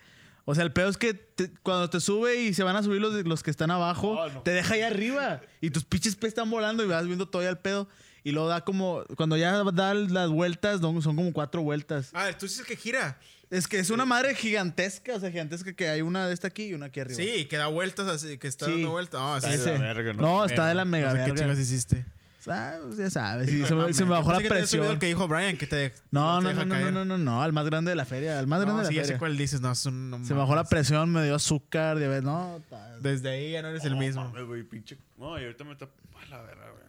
O 0.47 0.53
sea, 0.53 0.63
el 0.63 0.71
pedo 0.71 0.89
es 0.89 0.97
que 0.97 1.15
te- 1.15 1.49
cuando 1.63 1.89
te 1.89 1.99
sube 1.99 2.35
y 2.35 2.53
se 2.53 2.61
van 2.63 2.75
a 2.75 2.83
subir 2.83 3.01
los, 3.01 3.13
los 3.25 3.41
que 3.41 3.49
están 3.49 3.71
abajo, 3.71 4.27
no. 4.31 4.41
te 4.43 4.51
deja 4.51 4.75
ahí 4.75 4.81
arriba. 4.81 5.41
Y 5.59 5.71
tus 5.71 5.85
pinches 5.85 6.15
pies 6.15 6.29
están 6.29 6.51
volando 6.51 6.83
y 6.83 6.87
vas 6.87 7.05
viendo 7.07 7.27
todavía 7.27 7.49
el 7.49 7.57
pedo. 7.57 7.87
Y 8.23 8.31
luego 8.31 8.47
da 8.49 8.61
como. 8.61 9.03
Cuando 9.17 9.37
ya 9.37 9.63
da 9.63 9.93
las 9.95 10.29
vueltas, 10.29 10.81
son 10.81 11.01
como 11.15 11.33
cuatro 11.33 11.61
vueltas. 11.63 12.11
Ah, 12.13 12.29
tú 12.37 12.45
dices 12.45 12.65
que 12.65 12.75
gira. 12.75 13.17
Es 13.51 13.67
que 13.67 13.77
es 13.77 13.91
una 13.91 14.05
madre 14.05 14.33
gigantesca, 14.33 15.15
o 15.15 15.19
sea, 15.19 15.29
gigantesca 15.29 15.73
que 15.73 15.87
hay 15.87 16.01
una 16.01 16.27
de 16.27 16.33
esta 16.33 16.47
aquí 16.47 16.65
y 16.65 16.73
una 16.73 16.87
aquí 16.87 16.99
arriba. 16.99 17.15
Sí, 17.17 17.45
que 17.45 17.57
da 17.57 17.67
vueltas 17.67 18.07
así, 18.07 18.39
que 18.39 18.47
está 18.47 18.65
Sí. 18.65 18.71
dando 18.71 18.89
vueltas. 18.91 19.21
No, 19.21 19.39
sí, 19.39 19.47
Está 19.55 19.71
de 19.71 19.77
la 19.79 19.93
verga, 19.93 20.13
¿no? 20.13 20.21
no, 20.21 20.45
está 20.45 20.67
de 20.67 20.73
la 20.75 20.83
mega 20.85 21.09
qué 21.11 21.17
verga. 21.19 21.35
chingas 21.35 21.59
hiciste. 21.59 22.05
Ah, 22.47 22.75
pues 22.83 22.97
ya 22.97 23.09
sabes, 23.09 23.49
sí, 23.49 23.65
se, 23.65 23.73
me, 23.75 23.93
se 23.93 24.03
me 24.05 24.11
bajó 24.11 24.31
la 24.31 24.39
que 24.39 24.49
presión. 24.49 24.85
el 24.85 24.99
que 24.99 25.07
dijo 25.07 25.27
Brian, 25.27 25.57
que 25.57 25.65
te. 25.67 25.93
No, 26.11 26.39
te 26.39 26.53
no, 26.53 26.53
no, 26.53 26.65
no, 26.65 26.75
no, 26.79 26.91
no, 26.91 27.05
no, 27.05 27.17
no, 27.17 27.41
al 27.43 27.53
más 27.53 27.65
grande 27.65 27.89
de 27.89 27.95
la 27.95 28.05
feria, 28.05 28.37
al 28.39 28.47
más 28.47 28.61
grande 28.61 28.81
No, 28.83 28.87
de 28.87 28.89
sí, 28.93 28.95
la 28.95 29.01
feria. 29.03 29.17
cuál 29.17 29.37
dices. 29.37 29.61
No, 29.61 29.71
es 29.71 29.85
un. 29.85 30.09
no 30.11 30.23
Se 30.23 30.33
me 30.33 30.39
bajó 30.41 30.55
la 30.55 30.63
presión, 30.65 31.11
me 31.11 31.23
dio 31.23 31.35
azúcar, 31.35 31.97
diabetes, 31.97 32.23
no. 32.23 32.61
Desde 33.01 33.29
ahí 33.29 33.51
ya 33.51 33.61
no 33.61 33.69
eres 33.69 33.83
el 33.85 33.93
No 33.93 33.99
mismo. 33.99 34.23
mames, 34.25 34.45
güey, 34.45 34.63
pinche. 34.63 34.97
No, 35.17 35.39
y 35.39 35.43
ahorita 35.43 35.63
me 35.63 35.71
está. 35.73 35.85
A 35.85 36.25
la 36.29 36.41
verga, 36.41 36.69
güey. 36.71 36.85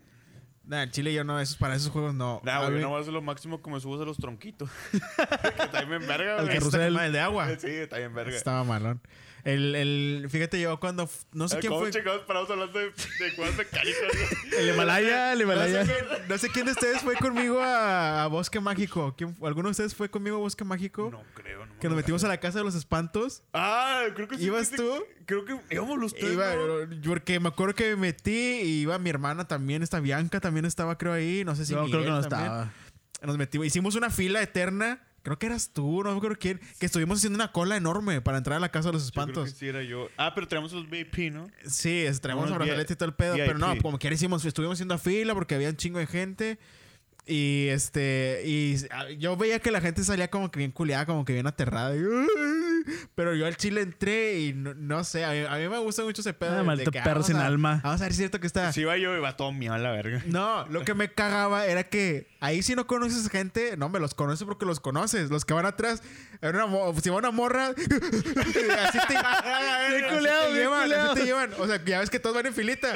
Nah, 0.65 0.83
en 0.83 0.91
Chile 0.91 1.15
yo 1.15 1.23
no, 1.23 1.39
esos, 1.41 1.57
para 1.57 1.77
esos 1.77 1.91
juegos 1.91 2.13
no. 2.15 2.41
Nah, 2.45 2.67
güey, 2.69 2.81
no 2.81 2.91
vas 2.91 3.07
a 3.07 3.11
lo 3.13 3.23
máximo 3.23 3.63
que 3.63 3.71
me 3.71 3.79
subas 3.81 4.01
a 4.01 4.05
los 4.05 4.17
tronquitos. 4.19 4.69
que 4.91 5.63
está 5.63 5.85
bien 5.85 6.07
verga, 6.07 6.39
Al 6.39 6.45
güey. 6.47 6.57
Está 6.57 6.71
carrusel. 6.71 6.93
como 6.93 7.05
el 7.05 7.13
de 7.13 7.21
agua. 7.21 7.49
Sí, 7.59 7.69
está 7.69 7.99
bien 7.99 8.13
verga. 8.15 8.37
Estaba 8.37 8.65
malón. 8.65 9.01
El, 9.47 9.77
el, 9.77 10.27
fíjate 10.29 10.61
yo 10.61 10.81
cuando. 10.81 11.09
No 11.33 11.49
sé 11.49 11.61
quién 11.61 11.71
¿Cómo 11.71 11.83
fue. 11.85 11.93
chingados 11.93 12.23
parados 12.23 12.51
hablando 12.51 12.77
de, 12.79 12.87
de 12.87 13.53
mecánicos, 13.57 14.03
güey? 14.13 14.55
El 14.61 14.75
Himalaya, 14.75 15.33
el 15.33 15.39
No 15.39 15.45
sé, 15.47 15.53
Himalaya. 15.55 15.85
quién, 15.85 16.29
no 16.29 16.39
sé 16.39 16.49
quién 16.51 16.67
de 16.67 16.73
ustedes 16.73 17.03
fue 17.03 17.15
conmigo 17.15 17.61
a, 17.63 18.25
a 18.25 18.27
Bosque 18.27 18.59
Mágico. 18.59 19.15
¿Quién, 19.17 19.37
¿Alguno 19.43 19.69
de 19.69 19.71
ustedes 19.71 19.95
fue 19.95 20.09
conmigo 20.11 20.37
a 20.37 20.41
Bosque 20.41 20.65
Mágico? 20.65 21.11
No 21.13 21.23
creo, 21.35 21.65
no. 21.65 21.73
me 21.75 21.79
Que 21.79 21.87
nos 21.89 21.97
metimos 21.97 22.25
a 22.25 22.29
la 22.29 22.39
casa 22.41 22.59
de 22.59 22.65
los 22.65 22.75
espantos. 22.75 23.45
Ah, 23.55 24.03
creo 24.17 24.27
que 24.27 24.37
sí. 24.37 24.47
¿Ibas 24.47 24.71
tú? 24.73 25.05
Creo 25.27 25.45
que 25.45 25.57
íbamos 25.71 25.97
los 25.99 26.13
tres. 26.13 26.33
Iba, 26.33 26.53
¿no? 26.57 27.09
porque 27.09 27.39
me 27.39 27.49
acuerdo 27.49 27.77
que 27.77 27.91
me 27.91 27.97
metí 27.97 28.33
y 28.63 28.81
iba 28.81 28.99
mi 28.99 29.11
hermana 29.11 29.47
también, 29.47 29.85
esta 29.85 30.01
Bianca 30.01 30.41
también 30.41 30.65
estaba 30.65 30.99
creo 30.99 31.13
ahí, 31.13 31.45
no 31.45 31.55
sé 31.55 31.67
si 31.67 31.73
No, 31.73 31.87
creo 31.87 32.03
que 32.03 32.11
no 32.11 32.21
también. 32.23 32.43
estaba. 32.51 32.73
Nos 33.23 33.39
metimos, 33.39 33.67
hicimos 33.69 33.95
una 33.95 34.11
fila 34.11 34.43
eterna, 34.43 35.01
creo 35.27 35.41
que 35.41 35.47
eras 35.47 35.71
tú, 35.73 36.05
no 36.05 36.11
acuerdo 36.13 36.37
quién, 36.39 36.61
que 36.79 36.87
estuvimos 36.87 37.19
haciendo 37.19 37.37
una 37.37 37.51
cola 37.51 37.77
enorme 37.77 38.21
para 38.21 38.39
entrar 38.39 38.59
a 38.59 38.61
la 38.61 38.69
casa 38.69 38.91
de 38.91 38.93
los 38.93 39.07
Yo 39.07 39.11
creo 39.11 39.25
espantos. 39.25 39.53
que 39.53 39.59
sí 39.59 39.67
era 39.67 39.83
yo. 39.83 40.09
Ah, 40.17 40.33
pero 40.37 40.47
tenemos 40.47 40.71
los 40.73 40.89
VIP, 40.89 41.33
¿no? 41.33 41.51
Sí, 41.67 42.05
traemos 42.23 42.49
los 42.49 42.57
brazaletes 42.57 42.93
y 42.93 42.97
todo 42.97 43.09
el 43.09 43.15
pedo, 43.17 43.35
VIP. 43.35 43.47
pero 43.47 43.59
no, 43.59 43.77
como 43.83 43.99
quiera 43.99 44.15
hicimos, 44.15 44.45
estuvimos 44.45 44.77
haciendo 44.77 44.97
fila 44.99 45.35
porque 45.35 45.57
había 45.57 45.69
un 45.69 45.77
chingo 45.77 45.99
de 45.99 46.07
gente. 46.07 46.61
Y 47.27 47.67
este, 47.71 48.43
y 48.47 48.77
ah, 48.93 49.11
yo 49.19 49.37
veía 49.37 49.59
que 49.59 49.73
la 49.73 49.81
gente 49.81 50.05
salía 50.05 50.31
como 50.31 50.53
que 50.53 50.61
bien 50.61 50.71
culeada, 50.71 51.07
como 51.07 51.25
que 51.25 51.33
bien 51.33 51.49
aterrada. 51.49 51.97
y, 51.97 51.99
Pero 53.15 53.35
yo 53.35 53.47
al 53.47 53.57
chile 53.57 53.81
entré 53.83 54.39
y 54.41 54.53
no, 54.53 54.75
no 54.75 55.05
sé, 55.05 55.25
a 55.25 55.31
mí, 55.31 55.39
a 55.49 55.57
mí 55.57 55.69
me 55.69 55.79
gusta 55.79 56.03
mucho 56.05 56.21
ese 56.21 56.33
pedo. 56.33 56.51
Ah, 56.51 56.55
de- 56.55 56.59
de 56.61 56.65
maldito 56.67 56.91
que 56.91 56.99
perro 57.01 57.15
vamos 57.15 57.27
sin 57.27 57.37
a- 57.37 57.47
alma. 57.47 57.81
Vamos 57.83 58.01
a 58.01 58.05
ver 58.05 58.13
si 58.13 58.17
es 58.17 58.19
cierto 58.19 58.41
que 58.41 58.47
está. 58.47 58.73
Si 58.73 58.81
iba 58.83 58.97
yo, 58.97 59.17
iba 59.17 59.37
todo 59.37 59.53
mío 59.53 59.73
a 59.73 59.79
la 59.79 59.91
verga. 59.91 60.23
No, 60.27 60.67
lo 60.69 60.85
que 60.85 60.95
me 60.95 61.13
cagaba 61.13 61.67
era 61.67 61.85
que 61.85 62.29
ahí 62.41 62.63
si 62.63 62.75
no 62.75 62.87
conoces 62.87 63.29
gente, 63.31 63.77
no 63.77 63.89
me 63.89 63.99
los 64.01 64.15
conoces 64.15 64.45
porque 64.47 64.67
los 64.67 64.81
conoces. 64.81 65.31
Los 65.31 65.45
que 65.45 65.55
van 65.55 65.67
atrás, 65.67 66.03
era 66.43 66.65
una 66.65 67.01
si 67.01 67.11
va 67.11 67.17
una 67.17 67.31
morra, 67.31 67.69
así 67.77 67.77
te, 67.89 67.93
así 68.83 68.99
te 68.99 70.09
culeado, 70.15 70.47
bien 70.53 70.55
llevan, 70.63 70.83
culeado. 70.83 71.11
así 71.13 71.21
te 71.21 71.27
llevan. 71.27 71.51
O 71.59 71.67
sea, 71.67 71.85
ya 71.85 72.01
ves 72.01 72.11
que 72.11 72.19
todos 72.21 72.35
van 72.37 72.47
en 72.47 72.55
filita. 72.55 72.95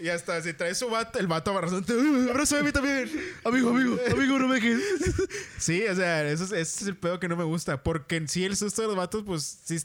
y 0.00 0.08
hasta 0.08 0.40
si 0.42 0.52
traes 0.54 0.78
su 0.78 0.88
vato, 0.88 1.18
el 1.18 1.26
vato 1.26 1.50
abrazándote, 1.50 1.94
"Uh, 1.94 2.30
abrázame 2.30 2.60
a 2.62 2.64
mí 2.64 2.72
también. 2.72 3.10
Amigo, 3.44 3.70
amigo, 3.70 3.96
amigo, 4.10 4.38
no 4.38 4.48
me 4.48 4.56
dejes. 4.60 4.80
Sí, 5.58 5.84
o 5.86 5.94
sea, 5.94 6.28
eso 6.28 6.42
es, 6.44 6.52
ese 6.52 6.82
es 6.82 6.88
el 6.88 6.96
pedo 6.96 7.20
que 7.20 7.28
no 7.28 7.36
me 7.36 7.44
gusta. 7.44 7.80
Porque 7.82 8.01
en 8.10 8.28
sí 8.28 8.44
el 8.44 8.56
susto 8.56 8.82
de 8.82 8.88
los 8.88 8.96
vatos, 8.96 9.22
pues 9.24 9.42
sí. 9.64 9.78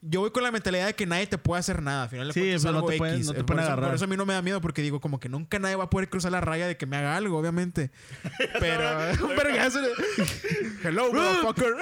Yo 0.00 0.20
voy 0.20 0.30
con 0.30 0.44
la 0.44 0.52
mentalidad 0.52 0.86
de 0.86 0.94
que 0.94 1.06
nadie 1.06 1.26
te 1.26 1.38
puede 1.38 1.58
hacer 1.58 1.82
nada. 1.82 2.04
Al 2.04 2.08
final 2.08 2.32
Sí, 2.32 2.40
pero 2.62 2.72
no 2.72 2.84
te 2.86 2.96
pueden- 2.98 3.20
no 3.26 3.32
te 3.34 3.42
por, 3.42 3.58
eso, 3.58 3.74
por 3.74 3.94
eso 3.94 4.04
a 4.04 4.06
mí 4.06 4.16
no 4.16 4.24
me 4.26 4.32
da 4.32 4.42
miedo 4.42 4.60
porque 4.60 4.80
digo 4.80 5.00
como 5.00 5.18
que 5.18 5.28
nunca 5.28 5.58
nadie 5.58 5.74
va 5.74 5.84
a 5.84 5.90
poder 5.90 6.08
cruzar 6.08 6.30
la 6.30 6.40
raya 6.40 6.68
de 6.68 6.76
que 6.76 6.86
me 6.86 6.96
haga 6.96 7.16
algo, 7.16 7.36
obviamente. 7.36 7.90
Pero 8.60 9.26
un 9.26 9.34
vergazo. 9.36 9.80
Hello, 10.84 11.12
motherfucker. 11.12 11.74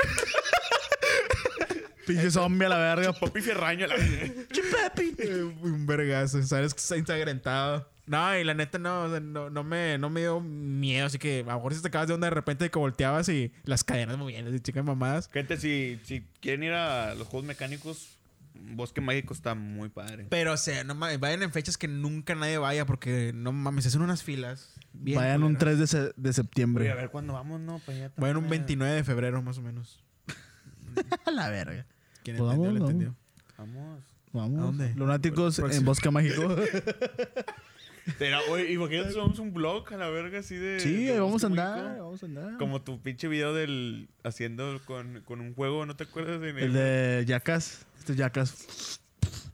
Pinche 2.06 2.30
zombie 2.30 2.66
a 2.66 2.68
la 2.70 2.78
verga. 2.78 3.12
Papi 3.12 3.40
Ferraño. 3.40 3.86
La... 3.86 3.94
Eh, 3.96 5.42
un 5.60 5.86
vergazo. 5.86 6.42
Sabes 6.42 6.72
que 6.74 6.80
está 6.80 6.96
ensangrentado. 6.96 7.88
No, 8.06 8.38
y 8.38 8.44
la 8.44 8.54
neta 8.54 8.78
no, 8.78 9.02
o 9.04 9.10
sea, 9.10 9.18
no, 9.18 9.50
no 9.50 9.64
me, 9.64 9.98
no 9.98 10.08
me 10.10 10.20
dio 10.20 10.40
miedo. 10.40 11.06
Así 11.06 11.18
que 11.18 11.40
a 11.40 11.50
lo 11.50 11.54
mejor 11.56 11.74
si 11.74 11.82
te 11.82 11.88
acabas 11.88 12.06
de 12.06 12.14
onda 12.14 12.28
de 12.28 12.34
repente 12.34 12.64
de 12.64 12.70
que 12.70 12.78
volteabas 12.78 13.28
y 13.28 13.52
las 13.64 13.82
cadenas 13.82 14.16
moviendo 14.16 14.54
y 14.54 14.60
chicas 14.60 14.84
mamadas. 14.84 15.28
Gente, 15.32 15.56
si, 15.56 15.98
si 16.04 16.24
quieren 16.40 16.62
ir 16.62 16.72
a 16.72 17.14
los 17.16 17.26
juegos 17.26 17.46
mecánicos, 17.48 18.16
Bosque 18.54 19.00
Mágico 19.00 19.34
está 19.34 19.56
muy 19.56 19.88
padre. 19.88 20.26
Pero, 20.30 20.52
o 20.52 20.56
sea, 20.56 20.84
no 20.84 20.94
mames, 20.94 21.18
vayan 21.18 21.42
en 21.42 21.52
fechas 21.52 21.76
que 21.76 21.88
nunca 21.88 22.36
nadie 22.36 22.58
vaya 22.58 22.86
porque 22.86 23.32
no 23.34 23.50
mames, 23.52 23.82
se 23.84 23.88
hacen 23.88 24.02
unas 24.02 24.22
filas. 24.22 24.72
Bien 24.92 25.18
Vayan 25.18 25.42
un 25.42 25.56
culeras. 25.56 25.76
3 25.76 25.78
de, 25.80 25.86
se- 25.88 25.98
de 25.98 26.12
Voy 26.16 26.30
a 26.30 26.32
septiembre. 26.32 26.94
ver 26.94 27.10
cuándo 27.10 27.32
vamos, 27.32 27.60
¿no? 27.60 27.80
Para 27.80 27.98
allá 27.98 28.12
Vayan 28.16 28.36
un 28.36 28.44
también. 28.44 28.60
29 28.62 28.94
de 28.94 29.04
febrero 29.04 29.42
más 29.42 29.58
o 29.58 29.62
menos. 29.62 30.02
A 31.26 31.30
la 31.32 31.50
verga. 31.50 31.84
¿Quién 32.26 32.38
Pues 32.38 32.54
entendió, 32.54 32.72
vamos, 32.72 32.90
entendió. 32.90 33.14
Vamos. 33.56 34.04
Vamos. 34.32 34.58
¿A 34.58 34.62
dónde? 34.62 34.94
Lunáticos 34.96 35.60
en 35.60 35.84
Bosque 35.84 36.10
Mágico. 36.10 36.42
Pero, 38.18 38.38
oye, 38.50 38.72
imagínate, 38.72 39.12
somos 39.12 39.38
un 39.38 39.54
blog 39.54 39.92
a 39.92 39.96
la 39.96 40.08
verga 40.08 40.40
así 40.40 40.56
de. 40.56 40.80
sí, 40.80 41.04
de 41.04 41.20
vamos 41.20 41.44
a 41.44 41.46
andar. 41.46 41.84
Mágico. 41.84 42.04
Vamos 42.04 42.22
a 42.24 42.26
andar. 42.26 42.58
Como 42.58 42.82
tu 42.82 43.00
pinche 43.00 43.28
video 43.28 43.54
del. 43.54 44.08
haciendo 44.24 44.80
con, 44.86 45.20
con 45.24 45.40
un 45.40 45.54
juego, 45.54 45.86
¿no 45.86 45.94
te 45.94 46.02
acuerdas? 46.02 46.40
De 46.40 46.50
El 46.50 46.72
de 46.72 47.24
Yacas. 47.28 47.86
Este 47.96 48.12
es 48.12 48.18
Yacas. 48.18 49.00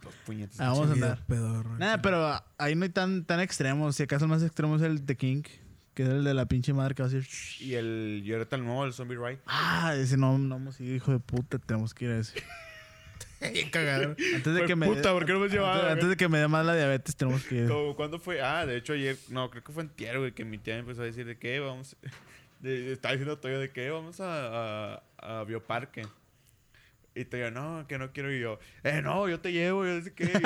Los 0.02 0.14
puñetes. 0.24 0.58
Ah, 0.58 0.70
vamos 0.70 0.88
a 0.88 0.92
andar. 0.94 1.26
pedorro. 1.26 1.76
Nada, 1.76 2.00
pero 2.00 2.42
ahí 2.56 2.74
no 2.74 2.84
hay 2.84 2.90
tan, 2.90 3.26
tan 3.26 3.40
extremos. 3.40 3.96
Si 3.96 4.02
acaso 4.02 4.24
el 4.24 4.30
más 4.30 4.42
extremo 4.42 4.76
es 4.76 4.82
el 4.82 5.04
de 5.04 5.14
King. 5.14 5.42
Que 5.94 6.04
es 6.04 6.08
el 6.08 6.24
de 6.24 6.32
la 6.34 6.46
pinche 6.46 6.72
madre 6.72 6.94
que 6.94 7.02
va 7.02 7.08
a 7.08 7.12
decir. 7.12 7.28
Y 7.60 7.74
el. 7.74 8.22
Y 8.24 8.32
ahorita 8.32 8.56
el 8.56 8.64
nuevo, 8.64 8.84
el 8.84 8.92
Zombie 8.94 9.16
Ride. 9.16 9.40
Ah, 9.46 9.94
ese 9.96 10.16
no, 10.16 10.38
no 10.38 10.56
hemos 10.56 10.80
ido, 10.80 10.94
hijo 10.94 11.12
de 11.12 11.18
puta. 11.18 11.58
Tenemos 11.58 11.92
que 11.92 12.06
ir 12.06 12.10
a 12.12 12.18
ese. 12.18 12.42
Cagado. 13.70 14.14
Antes 14.34 14.54
de 14.54 14.64
que 14.66 14.76
me. 14.76 14.86
puta, 14.86 15.12
¿por 15.12 15.26
qué 15.26 15.32
no 15.32 15.40
me 15.40 15.46
has 15.46 15.52
llevado, 15.52 15.88
Antes, 15.88 16.08
de 16.08 16.16
que 16.16 16.28
me 16.28 16.38
dé 16.38 16.48
más 16.48 16.64
la 16.64 16.74
diabetes, 16.76 17.16
tenemos 17.16 17.42
que 17.44 17.56
ir. 17.56 17.68
Como, 17.68 17.96
¿Cuándo 17.96 18.18
fue? 18.18 18.40
Ah, 18.40 18.64
de 18.66 18.76
hecho 18.76 18.92
ayer, 18.92 19.16
no, 19.28 19.50
creo 19.50 19.64
que 19.64 19.72
fue 19.72 19.82
en 19.82 19.90
güey, 20.18 20.32
que 20.32 20.44
mi 20.44 20.58
tía 20.58 20.74
me 20.74 20.80
empezó 20.80 21.02
a 21.02 21.06
decir 21.06 21.26
de 21.26 21.36
qué 21.36 21.58
vamos, 21.60 21.96
de, 22.60 22.80
de- 22.80 22.92
estaba 22.92 23.12
diciendo 23.12 23.38
Toyo 23.38 23.58
de 23.58 23.70
qué 23.70 23.90
vamos 23.90 24.20
a, 24.20 24.94
a, 24.94 25.02
a 25.18 25.44
Bioparque. 25.44 26.06
Y 27.14 27.26
Toyo, 27.26 27.50
no, 27.50 27.84
que 27.86 27.98
no 27.98 28.10
quiero 28.12 28.34
y 28.34 28.40
yo, 28.40 28.58
eh, 28.84 29.02
no, 29.02 29.28
yo 29.28 29.38
te 29.38 29.52
llevo, 29.52 29.84
yo 29.84 30.00
sé 30.00 30.14
qué. 30.14 30.24
Y 30.32 30.32
yo, 30.32 30.38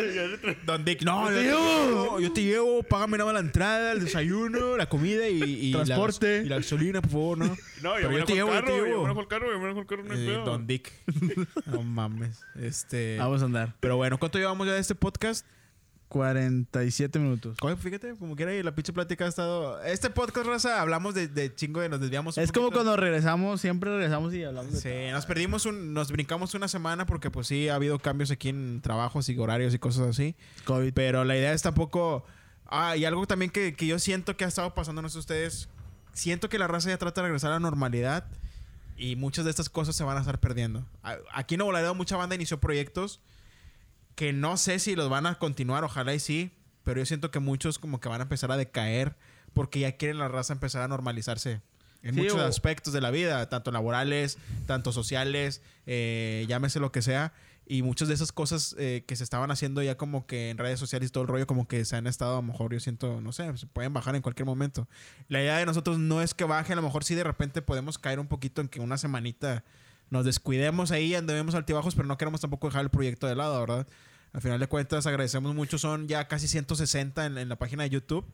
yo- 0.00 0.36
yo- 0.36 0.36
yo- 0.52 0.54
Don 0.64 0.84
Dick, 0.86 1.02
no, 1.02 1.30
yo 1.30 1.30
Yo 1.30 1.36
te 1.36 1.42
te 1.42 1.44
llevo. 1.50 2.20
yo 2.20 2.32
te 2.32 2.42
llevo, 2.42 2.82
págame 2.82 3.18
nada 3.18 3.26
más 3.32 3.42
la 3.42 3.46
entrada, 3.46 3.92
el 3.92 4.00
desayuno, 4.02 4.78
la 4.78 4.88
comida 4.88 5.28
y, 5.28 5.42
y 5.42 5.72
la- 5.72 5.84
Transporte. 5.84 6.42
y 6.44 6.48
la 6.48 6.56
gasolina, 6.56 7.02
por 7.02 7.10
favor, 7.10 7.38
¿no? 7.38 7.44
No, 7.82 7.94
Pero 7.94 8.10
yo 8.12 8.18
yo 8.20 8.24
te 8.24 8.34
llevo, 8.34 8.48
el 8.52 8.54
yo 8.54 8.60
te 8.60 8.66
carro, 8.66 8.76
yo 8.78 8.86
llevo. 8.86 9.02
manejo 9.02 9.20
el 9.20 9.28
carro, 9.28 9.52
yo 9.52 9.58
manejo 9.60 9.80
el 9.80 9.86
carro, 9.86 10.02
no 10.04 10.14
hay 10.14 10.22
Eh, 10.22 10.26
pedo. 10.26 10.44
Don 10.44 10.66
Dick. 10.66 10.92
No 11.66 11.82
mames. 11.82 12.40
Este. 12.58 13.16
Vamos 13.18 13.42
a 13.42 13.44
andar. 13.44 13.74
Pero 13.80 13.96
bueno, 13.96 14.18
¿cuánto 14.18 14.38
llevamos 14.38 14.66
ya 14.66 14.72
de 14.74 14.80
este 14.80 14.94
podcast? 14.94 15.46
47 16.10 17.18
minutos. 17.18 17.56
Oye, 17.62 17.76
Fíjate, 17.76 18.14
como 18.16 18.36
quiera, 18.36 18.54
y 18.54 18.62
la 18.62 18.74
pinche 18.74 18.92
plática 18.92 19.24
ha 19.24 19.28
estado. 19.28 19.82
Este 19.82 20.10
podcast, 20.10 20.46
raza, 20.46 20.80
hablamos 20.80 21.14
de, 21.14 21.28
de 21.28 21.54
chingo 21.54 21.80
de 21.80 21.88
nos 21.88 22.00
desviamos. 22.00 22.36
un 22.36 22.42
Es 22.42 22.52
como 22.52 22.66
poquito. 22.66 22.84
cuando 22.84 22.96
regresamos, 23.00 23.60
siempre 23.60 23.90
regresamos 23.90 24.34
y 24.34 24.44
hablamos 24.44 24.72
de 24.72 24.80
Sí, 24.80 25.12
nos 25.12 25.24
perdimos 25.24 25.64
un, 25.66 25.94
nos 25.94 26.10
brincamos 26.12 26.54
una 26.54 26.68
semana 26.68 27.06
porque 27.06 27.30
pues 27.30 27.46
sí 27.46 27.68
ha 27.68 27.76
habido 27.76 27.98
cambios 27.98 28.30
aquí 28.30 28.48
en 28.50 28.80
trabajos 28.82 29.28
y 29.28 29.38
horarios 29.38 29.72
y 29.72 29.78
cosas 29.78 30.08
así. 30.08 30.34
COVID. 30.66 30.92
Pero 30.92 31.24
la 31.24 31.36
idea 31.36 31.52
es 31.52 31.62
tampoco. 31.62 32.24
Ah, 32.66 32.96
y 32.96 33.04
algo 33.04 33.26
también 33.26 33.50
que, 33.50 33.74
que 33.74 33.86
yo 33.86 33.98
siento 33.98 34.36
que 34.36 34.44
ha 34.44 34.48
estado 34.48 34.74
pasando, 34.74 35.00
no 35.02 35.08
sé 35.08 35.18
ustedes. 35.18 35.68
Siento 36.12 36.48
que 36.48 36.58
la 36.58 36.66
raza 36.66 36.88
ya 36.90 36.98
trata 36.98 37.20
de 37.22 37.28
regresar 37.28 37.50
a 37.50 37.54
la 37.54 37.60
normalidad 37.60 38.26
y 38.96 39.16
muchas 39.16 39.44
de 39.44 39.50
estas 39.50 39.70
cosas 39.70 39.96
se 39.96 40.04
van 40.04 40.16
a 40.16 40.20
estar 40.20 40.38
perdiendo. 40.40 40.84
A- 41.02 41.16
Aquí 41.32 41.54
en 41.54 41.58
Nuevo 41.60 41.72
Laredo 41.72 41.94
mucha 41.94 42.16
banda 42.16 42.34
inició 42.34 42.58
proyectos 42.60 43.20
que 44.14 44.32
no 44.32 44.56
sé 44.56 44.78
si 44.78 44.94
los 44.96 45.08
van 45.08 45.26
a 45.26 45.36
continuar, 45.36 45.84
ojalá 45.84 46.14
y 46.14 46.20
sí, 46.20 46.52
pero 46.84 47.00
yo 47.00 47.06
siento 47.06 47.30
que 47.30 47.38
muchos 47.40 47.78
como 47.78 48.00
que 48.00 48.08
van 48.08 48.20
a 48.20 48.24
empezar 48.24 48.50
a 48.52 48.56
decaer 48.56 49.16
porque 49.52 49.80
ya 49.80 49.96
quieren 49.96 50.18
la 50.18 50.28
raza 50.28 50.52
empezar 50.52 50.82
a 50.82 50.88
normalizarse 50.88 51.60
en 52.02 52.14
Sí, 52.14 52.20
muchos 52.22 52.36
o- 52.40 52.44
aspectos 52.46 52.92
de 52.92 53.00
la 53.00 53.10
vida, 53.10 53.48
tanto 53.48 53.70
laborales, 53.70 54.38
tanto 54.66 54.92
sociales, 54.92 55.62
eh, 55.86 56.44
llámese 56.48 56.80
lo 56.80 56.92
que 56.92 57.02
sea. 57.02 57.32
Y 57.66 57.82
muchas 57.82 58.08
de 58.08 58.14
esas 58.14 58.32
cosas 58.32 58.74
eh, 58.78 59.04
que 59.06 59.14
se 59.14 59.22
estaban 59.22 59.52
haciendo 59.52 59.80
ya 59.80 59.96
como 59.96 60.26
que 60.26 60.50
en 60.50 60.58
redes 60.58 60.80
sociales 60.80 61.10
y 61.10 61.12
todo 61.12 61.22
el 61.22 61.28
rollo, 61.28 61.46
como 61.46 61.68
que 61.68 61.84
se 61.84 61.94
han 61.94 62.08
estado, 62.08 62.32
a 62.32 62.36
lo 62.36 62.42
mejor 62.42 62.72
yo 62.72 62.80
siento, 62.80 63.20
no 63.20 63.30
sé, 63.30 63.56
se 63.56 63.66
pueden 63.68 63.92
bajar 63.92 64.16
en 64.16 64.22
cualquier 64.22 64.46
momento. 64.46 64.88
La 65.28 65.40
idea 65.40 65.56
de 65.58 65.66
nosotros 65.66 65.98
no 66.00 66.20
es 66.20 66.34
que 66.34 66.42
baje, 66.44 66.72
a 66.72 66.76
lo 66.76 66.82
mejor 66.82 67.04
sí 67.04 67.14
de 67.14 67.22
repente 67.22 67.62
podemos 67.62 67.98
caer 67.98 68.18
un 68.18 68.26
poquito 68.26 68.60
en 68.60 68.66
que 68.68 68.80
una 68.80 68.98
semanita 68.98 69.62
nos 70.10 70.24
descuidemos 70.24 70.90
ahí, 70.90 71.14
andemos 71.14 71.54
altibajos, 71.54 71.94
pero 71.94 72.06
no 72.08 72.18
queremos 72.18 72.40
tampoco 72.40 72.66
dejar 72.68 72.82
el 72.82 72.90
proyecto 72.90 73.26
de 73.26 73.34
lado, 73.36 73.58
¿verdad? 73.60 73.86
Al 74.32 74.40
final 74.40 74.60
de 74.60 74.66
cuentas 74.68 75.06
agradecemos 75.06 75.54
mucho, 75.54 75.78
son 75.78 76.06
ya 76.08 76.28
casi 76.28 76.46
160 76.48 77.26
en, 77.26 77.38
en 77.38 77.48
la 77.48 77.56
página 77.56 77.82
de 77.84 77.90
YouTube. 77.90 78.24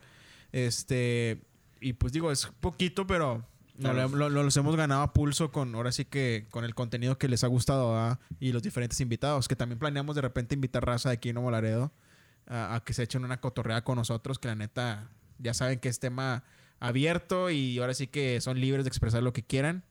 Este, 0.52 1.42
y 1.80 1.92
pues 1.94 2.12
digo, 2.12 2.32
es 2.32 2.46
poquito, 2.60 3.06
pero 3.06 3.44
no, 3.78 3.92
Claro. 3.92 4.08
lo, 4.08 4.28
lo- 4.30 4.42
los 4.42 4.56
hemos 4.56 4.74
ganado 4.76 5.02
a 5.02 5.12
pulso 5.12 5.52
con, 5.52 5.74
ahora 5.74 5.92
sí 5.92 6.04
que 6.06 6.46
con 6.50 6.64
el 6.64 6.74
contenido 6.74 7.18
que 7.18 7.28
les 7.28 7.44
ha 7.44 7.46
gustado 7.46 7.92
¿verdad? 7.92 8.18
y 8.40 8.52
los 8.52 8.62
diferentes 8.62 9.00
invitados, 9.00 9.48
que 9.48 9.56
también 9.56 9.78
planeamos 9.78 10.16
de 10.16 10.22
repente 10.22 10.54
invitar 10.54 10.84
raza 10.86 11.10
de 11.10 11.14
aquí 11.16 11.28
en 11.30 11.34
Nuevo 11.34 11.50
Laredo 11.50 11.92
a, 12.46 12.74
a 12.76 12.80
que 12.84 12.94
se 12.94 13.02
echen 13.02 13.24
una 13.24 13.40
cotorrea 13.40 13.84
con 13.84 13.96
nosotros, 13.96 14.38
que 14.38 14.48
la 14.48 14.54
neta 14.54 15.10
ya 15.38 15.52
saben 15.52 15.78
que 15.78 15.88
es 15.90 15.98
tema 15.98 16.42
abierto 16.80 17.50
y 17.50 17.78
ahora 17.78 17.92
sí 17.94 18.06
que 18.06 18.40
son 18.40 18.60
libres 18.60 18.84
de 18.84 18.88
expresar 18.88 19.22
lo 19.22 19.32
que 19.34 19.42
quieran. 19.42 19.82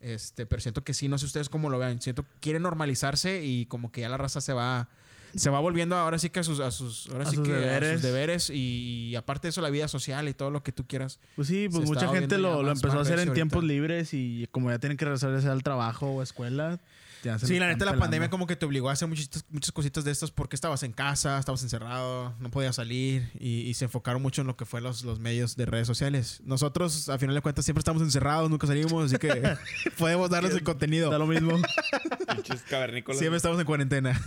Este, 0.00 0.46
pero 0.46 0.60
siento 0.62 0.84
que 0.84 0.94
sí, 0.94 1.08
no 1.08 1.18
sé 1.18 1.26
ustedes 1.26 1.48
cómo 1.48 1.70
lo 1.70 1.78
vean. 1.78 2.00
Siento 2.00 2.22
que 2.22 2.30
quieren 2.40 2.62
normalizarse 2.62 3.44
y 3.44 3.66
como 3.66 3.90
que 3.90 4.02
ya 4.02 4.08
la 4.08 4.16
raza 4.16 4.40
se 4.40 4.52
va 4.52 4.88
se 5.34 5.50
va 5.50 5.60
volviendo 5.60 5.94
ahora 5.96 6.18
sí 6.18 6.30
que 6.30 6.40
a 6.40 6.42
sus 6.42 6.60
a 6.60 6.70
sus 6.70 7.08
ahora 7.10 7.24
A 7.24 7.30
sí 7.30 7.36
sus 7.36 7.46
que 7.46 7.52
a 7.52 7.58
deberes. 7.58 7.92
sus 7.94 8.02
deberes 8.02 8.50
y, 8.50 9.14
aparte 9.16 9.48
de 9.48 9.50
eso 9.50 9.60
la 9.60 9.70
vida 9.70 9.88
social 9.88 10.28
y 10.28 10.34
todo 10.34 10.50
lo 10.50 10.62
que 10.62 10.72
tú 10.72 10.86
quieras. 10.86 11.20
Pues 11.36 11.48
sí, 11.48 11.68
pues 11.70 11.86
mucha 11.86 12.08
gente 12.08 12.38
lo, 12.38 12.60
empezó 12.70 12.98
a 12.98 13.02
hacer 13.02 13.18
en 13.18 13.32
tiempos 13.34 13.64
libres 13.64 14.14
y 14.14 14.48
como 14.50 14.70
ya 14.70 14.78
tienen 14.78 14.96
que 14.96 15.04
regresar 15.04 15.34
ya 15.34 15.40
sea 15.40 15.52
al 15.52 15.62
trabajo 15.62 16.06
o 16.10 16.22
escuela. 16.22 16.80
Ya 17.22 17.38
se 17.38 17.46
Sí, 17.46 17.58
la 17.58 17.66
neta 17.68 17.84
la 17.84 17.96
pandemia 17.96 18.30
como 18.30 18.46
que 18.46 18.56
te 18.56 18.66
obligó 18.66 18.88
a 18.88 18.92
hacer 18.92 19.08
muchas, 19.08 19.44
muchas 19.50 19.72
cositas 19.72 20.04
de 20.04 20.10
estas 20.10 20.30
porque 20.30 20.56
estabas 20.56 20.82
en 20.82 20.92
casa, 20.92 21.38
estabas 21.38 21.62
encerrado, 21.62 22.34
no 22.38 22.50
podías 22.50 22.76
salir 22.76 23.30
y, 23.38 23.60
y 23.62 23.74
se 23.74 23.84
enfocaron 23.86 24.20
mucho 24.22 24.40
en 24.42 24.46
lo 24.46 24.56
que 24.56 24.64
fue 24.64 24.80
los, 24.80 25.04
los 25.04 25.18
medios 25.20 25.56
de 25.56 25.66
redes 25.66 25.86
sociales. 25.86 26.40
Nosotros, 26.44 27.08
a 27.08 27.18
final 27.18 27.34
de 27.34 27.40
cuentas, 27.40 27.64
siempre 27.64 27.80
estamos 27.80 28.02
encerrados, 28.02 28.50
nunca 28.50 28.66
salimos, 28.66 29.06
así 29.06 29.16
que 29.18 29.56
podemos 29.98 30.30
darles 30.30 30.52
el 30.54 30.62
contenido. 30.62 31.10
Da 31.10 31.18
lo 31.18 31.26
mismo. 31.26 31.60
Pinches 32.34 32.62
cavernícolas. 32.62 33.18
Siempre 33.18 33.36
estamos 33.36 33.58
en 33.58 33.66
cuarentena. 33.66 34.20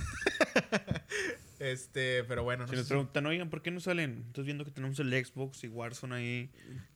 este, 1.59 2.23
pero 2.25 2.43
bueno. 2.43 2.63
no 2.65 2.69
Si 2.69 2.75
nos 2.75 2.87
preguntan, 2.87 3.25
oigan, 3.25 3.49
¿por 3.49 3.61
qué 3.61 3.71
no 3.71 3.79
salen? 3.79 4.25
Estás 4.27 4.45
viendo 4.45 4.65
que 4.65 4.71
tenemos 4.71 4.99
el 4.99 5.25
Xbox 5.25 5.63
y 5.63 5.67
Warzone 5.67 6.15
ahí. 6.15 6.49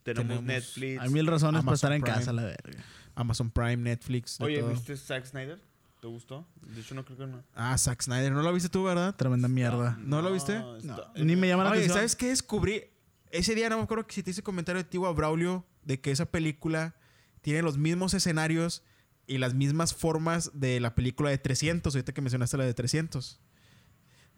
Tenemos, 0.03 0.27
Tenemos- 0.27 0.43
Netflix. 0.43 1.01
Hay 1.01 1.09
mil 1.09 1.27
razones 1.27 1.59
para 1.61 1.71
Amazon 1.71 1.73
estar 1.73 1.93
en 1.93 2.01
Prime. 2.01 2.17
casa, 2.17 2.33
la 2.33 2.43
verga. 2.43 2.83
Amazon 3.15 3.49
Prime, 3.49 3.77
Netflix, 3.77 4.41
Oye, 4.41 4.59
todo. 4.59 4.71
¿viste 4.71 4.97
Zack 4.97 5.25
Snyder? 5.25 5.59
¿Te 6.05 6.11
gustó? 6.11 6.47
De 6.61 6.81
hecho, 6.81 6.93
no 6.93 7.03
creo 7.03 7.17
que 7.17 7.25
no. 7.25 7.43
Ah, 7.55 7.75
Zack 7.79 8.03
Snyder. 8.03 8.31
¿No 8.31 8.43
lo 8.43 8.53
viste 8.53 8.69
tú, 8.69 8.83
verdad? 8.83 9.15
Tremenda 9.15 9.47
mierda. 9.47 9.97
¿No 9.99 10.21
lo 10.21 10.31
viste? 10.31 10.61
está- 10.77 11.11
Ni 11.15 11.35
me 11.35 11.47
llama 11.47 11.63
la 11.63 11.71
Oye, 11.71 11.79
atención. 11.79 11.97
¿sabes 11.97 12.15
qué 12.15 12.27
descubrí? 12.27 12.83
Ese 13.31 13.55
día 13.55 13.71
no 13.71 13.77
me 13.77 13.83
acuerdo 13.85 14.05
que 14.05 14.13
si 14.13 14.21
te 14.21 14.29
hice 14.29 14.43
comentario 14.43 14.83
de 14.83 14.87
ti 14.87 14.99
o 14.99 15.07
a 15.07 15.11
Braulio 15.13 15.65
de 15.83 15.99
que 16.01 16.11
esa 16.11 16.27
película 16.27 16.93
tiene 17.41 17.63
los 17.63 17.79
mismos 17.79 18.13
escenarios 18.13 18.83
y 19.25 19.39
las 19.39 19.55
mismas 19.55 19.95
formas 19.95 20.51
de 20.53 20.79
la 20.79 20.93
película 20.93 21.31
de 21.31 21.39
300. 21.39 21.95
Ahorita 21.95 22.13
que 22.13 22.21
mencionaste 22.21 22.55
la 22.57 22.65
de 22.65 22.75
300. 22.75 23.39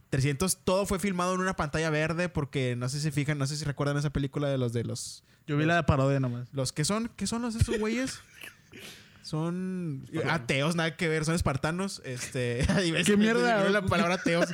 300 0.09 0.59
todo 0.63 0.85
fue 0.85 0.99
filmado 0.99 1.33
en 1.33 1.41
una 1.41 1.57
pantalla 1.57 1.89
verde 1.89 2.29
porque 2.29 2.77
no 2.77 2.87
sé 2.87 3.01
si 3.01 3.11
fijan, 3.11 3.37
no 3.37 3.45
sé 3.45 3.57
si 3.57 3.65
recuerdan 3.65 3.97
esa 3.97 4.11
película 4.11 4.47
de 4.47 4.57
los 4.57 4.71
de 4.71 4.85
los 4.85 5.25
Yo 5.47 5.57
vi 5.57 5.65
la 5.65 5.75
de 5.75 5.83
parodia 5.83 6.21
nomás. 6.21 6.47
los 6.53 6.71
que 6.71 6.85
son, 6.85 7.11
¿qué 7.17 7.27
son 7.27 7.41
los 7.41 7.55
estos 7.55 7.77
güeyes? 7.77 8.21
Son 9.27 10.05
ateos, 10.29 10.75
nada 10.77 10.95
que 10.95 11.09
ver. 11.09 11.25
Son 11.25 11.35
espartanos. 11.35 12.01
Este, 12.05 12.65
¿Qué 13.05 13.17
mierda? 13.17 13.69
La 13.69 13.81
palabra 13.81 14.15
ateos. 14.15 14.47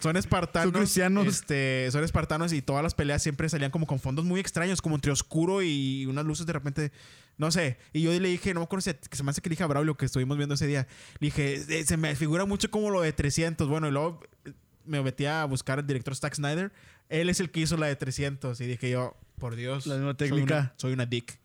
Son 0.00 0.16
espartanos. 0.16 0.72
Son 0.72 0.80
cristianos. 0.80 1.26
Este, 1.26 1.88
son 1.92 2.02
espartanos 2.02 2.52
y 2.54 2.62
todas 2.62 2.82
las 2.82 2.94
peleas 2.94 3.22
siempre 3.22 3.48
salían 3.50 3.70
como 3.70 3.86
con 3.86 3.98
fondos 4.00 4.24
muy 4.24 4.40
extraños, 4.40 4.80
como 4.80 4.94
entre 4.94 5.12
oscuro 5.12 5.60
y 5.62 6.06
unas 6.06 6.24
luces 6.24 6.46
de 6.46 6.52
repente. 6.54 6.92
No 7.36 7.50
sé. 7.50 7.76
Y 7.92 8.00
yo 8.02 8.18
le 8.18 8.28
dije, 8.28 8.54
no 8.54 8.60
me 8.60 8.64
acuerdo 8.64 8.80
si 8.80 8.94
que 8.94 9.16
se 9.16 9.22
me 9.22 9.30
hace 9.30 9.42
que 9.42 9.50
le 9.50 9.54
dije 9.54 9.64
a 9.64 9.66
Braulio 9.66 9.94
que 9.96 10.06
estuvimos 10.06 10.36
viendo 10.38 10.54
ese 10.54 10.66
día. 10.66 10.86
Le 11.18 11.26
dije, 11.26 11.54
"Eh, 11.68 11.84
se 11.84 11.96
me 11.98 12.14
figura 12.16 12.46
mucho 12.46 12.70
como 12.70 12.88
lo 12.90 13.02
de 13.02 13.12
300. 13.12 13.68
Bueno, 13.68 13.88
y 13.88 13.90
luego 13.90 14.20
me 14.86 15.02
metí 15.02 15.26
a 15.26 15.44
buscar 15.44 15.78
al 15.80 15.86
director 15.86 16.16
Zack 16.16 16.34
Snyder. 16.34 16.72
Él 17.10 17.28
es 17.28 17.40
el 17.40 17.50
que 17.50 17.60
hizo 17.60 17.76
la 17.76 17.86
de 17.88 17.96
300. 17.96 18.58
Y 18.62 18.66
dije 18.66 18.88
yo, 18.90 19.16
por 19.38 19.54
Dios. 19.54 19.86
La 19.86 19.96
misma 19.96 20.10
soy 20.12 20.16
técnica. 20.28 20.54
una- 20.54 20.72
Soy 20.76 20.92
una, 20.94 21.04
dick. 21.06 21.38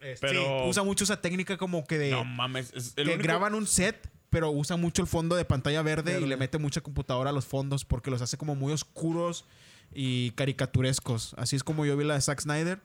Este, 0.00 0.26
Pero- 0.28 0.42
sí, 0.64 0.68
usa 0.70 0.82
mucho 0.82 1.04
esa 1.04 1.20
técnica 1.20 1.56
como 1.56 1.84
que 1.86 1.98
de 1.98 2.10
No 2.10 2.24
mames. 2.24 2.72
Es 2.74 2.94
el 2.96 3.06
que 3.06 3.14
único- 3.14 3.22
graban 3.24 3.54
un 3.54 3.66
set, 3.66 4.08
pero 4.30 4.50
usa 4.50 4.76
mucho 4.76 5.02
el 5.02 5.08
fondo 5.08 5.36
de 5.36 5.44
pantalla 5.44 5.82
verde, 5.82 6.20
y 6.20 6.26
le 6.26 6.36
mete 6.36 6.58
mucha 6.58 6.80
computadora 6.80 7.30
a 7.30 7.32
los 7.32 7.44
fondos 7.44 7.84
porque 7.84 8.10
los 8.10 8.22
hace 8.22 8.36
como 8.38 8.54
muy 8.54 8.72
oscuros 8.72 9.44
y 9.92 10.30
caricaturescos. 10.32 11.34
Así 11.36 11.56
es 11.56 11.64
como 11.64 11.84
yo 11.84 11.96
vi 11.96 12.04
la 12.04 12.14
de 12.14 12.20
Zack 12.20 12.40
Snyder. 12.40 12.80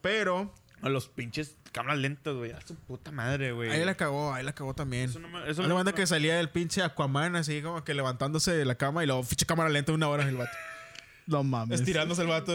Pero 0.00 0.52
A 0.82 0.88
los 0.88 1.08
pinches 1.08 1.56
cámaras 1.72 1.98
lentas, 1.98 2.34
güey. 2.34 2.52
A 2.52 2.60
su 2.66 2.74
puta 2.74 3.12
madre, 3.12 3.52
güey. 3.52 3.68
ahí 3.70 3.84
la 3.84 3.94
cagó, 3.96 4.32
ahí 4.32 4.42
la 4.42 4.54
cagó 4.54 4.72
también. 4.74 5.10
Eso 5.10 5.18
no 5.18 5.28
me- 5.28 5.46
eso 5.50 5.62
cuenta 5.68 5.92
que 5.94 6.06
salía 6.06 6.40
el 6.40 6.48
pinche 6.48 6.82
Aquaman 6.82 7.36
así 7.36 7.60
como 7.60 7.84
que 7.84 7.92
levantándose 7.92 8.52
de 8.52 8.64
la 8.64 8.76
cama 8.76 9.04
y 9.04 9.06
luego 9.06 9.22
ficha 9.22 9.44
cámara 9.44 9.68
lenta 9.68 9.92
una 9.92 10.08
hora 10.08 10.26
el 10.26 10.36
vato. 10.36 10.50
No 11.26 11.44
mames. 11.44 11.78
Estirándose 11.80 12.22
el 12.22 12.28
vato 12.28 12.52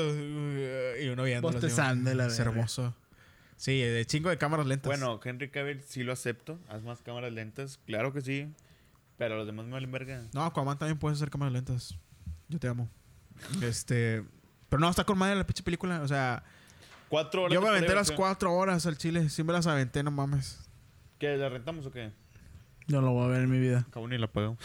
y 0.99 1.07
uno 1.07 1.23
viendo. 1.23 1.49
Bostezando 1.49 2.11
la 2.15 2.25
Es 2.25 2.37
verga. 2.37 2.51
hermoso. 2.51 2.93
Sí, 3.57 3.81
de 3.81 4.05
chingo 4.05 4.29
de 4.29 4.37
cámaras 4.37 4.65
lentas. 4.65 4.87
Bueno, 4.89 5.19
Henry 5.23 5.49
Cavill 5.49 5.81
sí 5.81 6.03
lo 6.03 6.11
acepto. 6.13 6.59
Haz 6.69 6.83
más 6.83 7.01
cámaras 7.01 7.31
lentas. 7.31 7.79
Claro 7.85 8.11
que 8.13 8.21
sí. 8.21 8.53
Pero 9.17 9.37
los 9.37 9.45
demás 9.45 9.65
me 9.65 9.71
valen 9.73 9.91
verga. 9.91 10.23
No, 10.33 10.43
Aquaman 10.43 10.77
también 10.77 10.97
puede 10.99 11.15
hacer 11.15 11.29
cámaras 11.29 11.53
lentas. 11.53 11.97
Yo 12.49 12.59
te 12.59 12.67
amo. 12.67 12.89
Este. 13.61 14.23
Pero 14.69 14.79
no, 14.79 14.89
está 14.89 15.03
con 15.05 15.17
madre 15.17 15.35
la 15.35 15.45
pinche 15.47 15.63
película. 15.63 16.01
O 16.01 16.07
sea, 16.07 16.43
Cuatro 17.07 17.43
horas. 17.43 17.53
yo 17.53 17.61
me 17.61 17.69
aventé 17.69 17.95
las 17.95 18.11
cuatro 18.11 18.53
horas 18.53 18.85
al 18.85 18.97
chile. 18.97 19.29
Sí 19.29 19.43
me 19.43 19.53
las 19.53 19.67
aventé, 19.67 20.03
no 20.03 20.11
mames. 20.11 20.67
¿Qué? 21.17 21.37
¿La 21.37 21.47
rentamos 21.49 21.85
o 21.85 21.91
qué? 21.91 22.11
Yo 22.87 23.01
lo 23.01 23.11
voy 23.11 23.25
a 23.25 23.27
ver 23.29 23.41
en 23.43 23.49
mi 23.49 23.59
vida. 23.59 23.79
Acabo 23.89 24.07
ni 24.07 24.17
la 24.17 24.27
pagamos. 24.27 24.59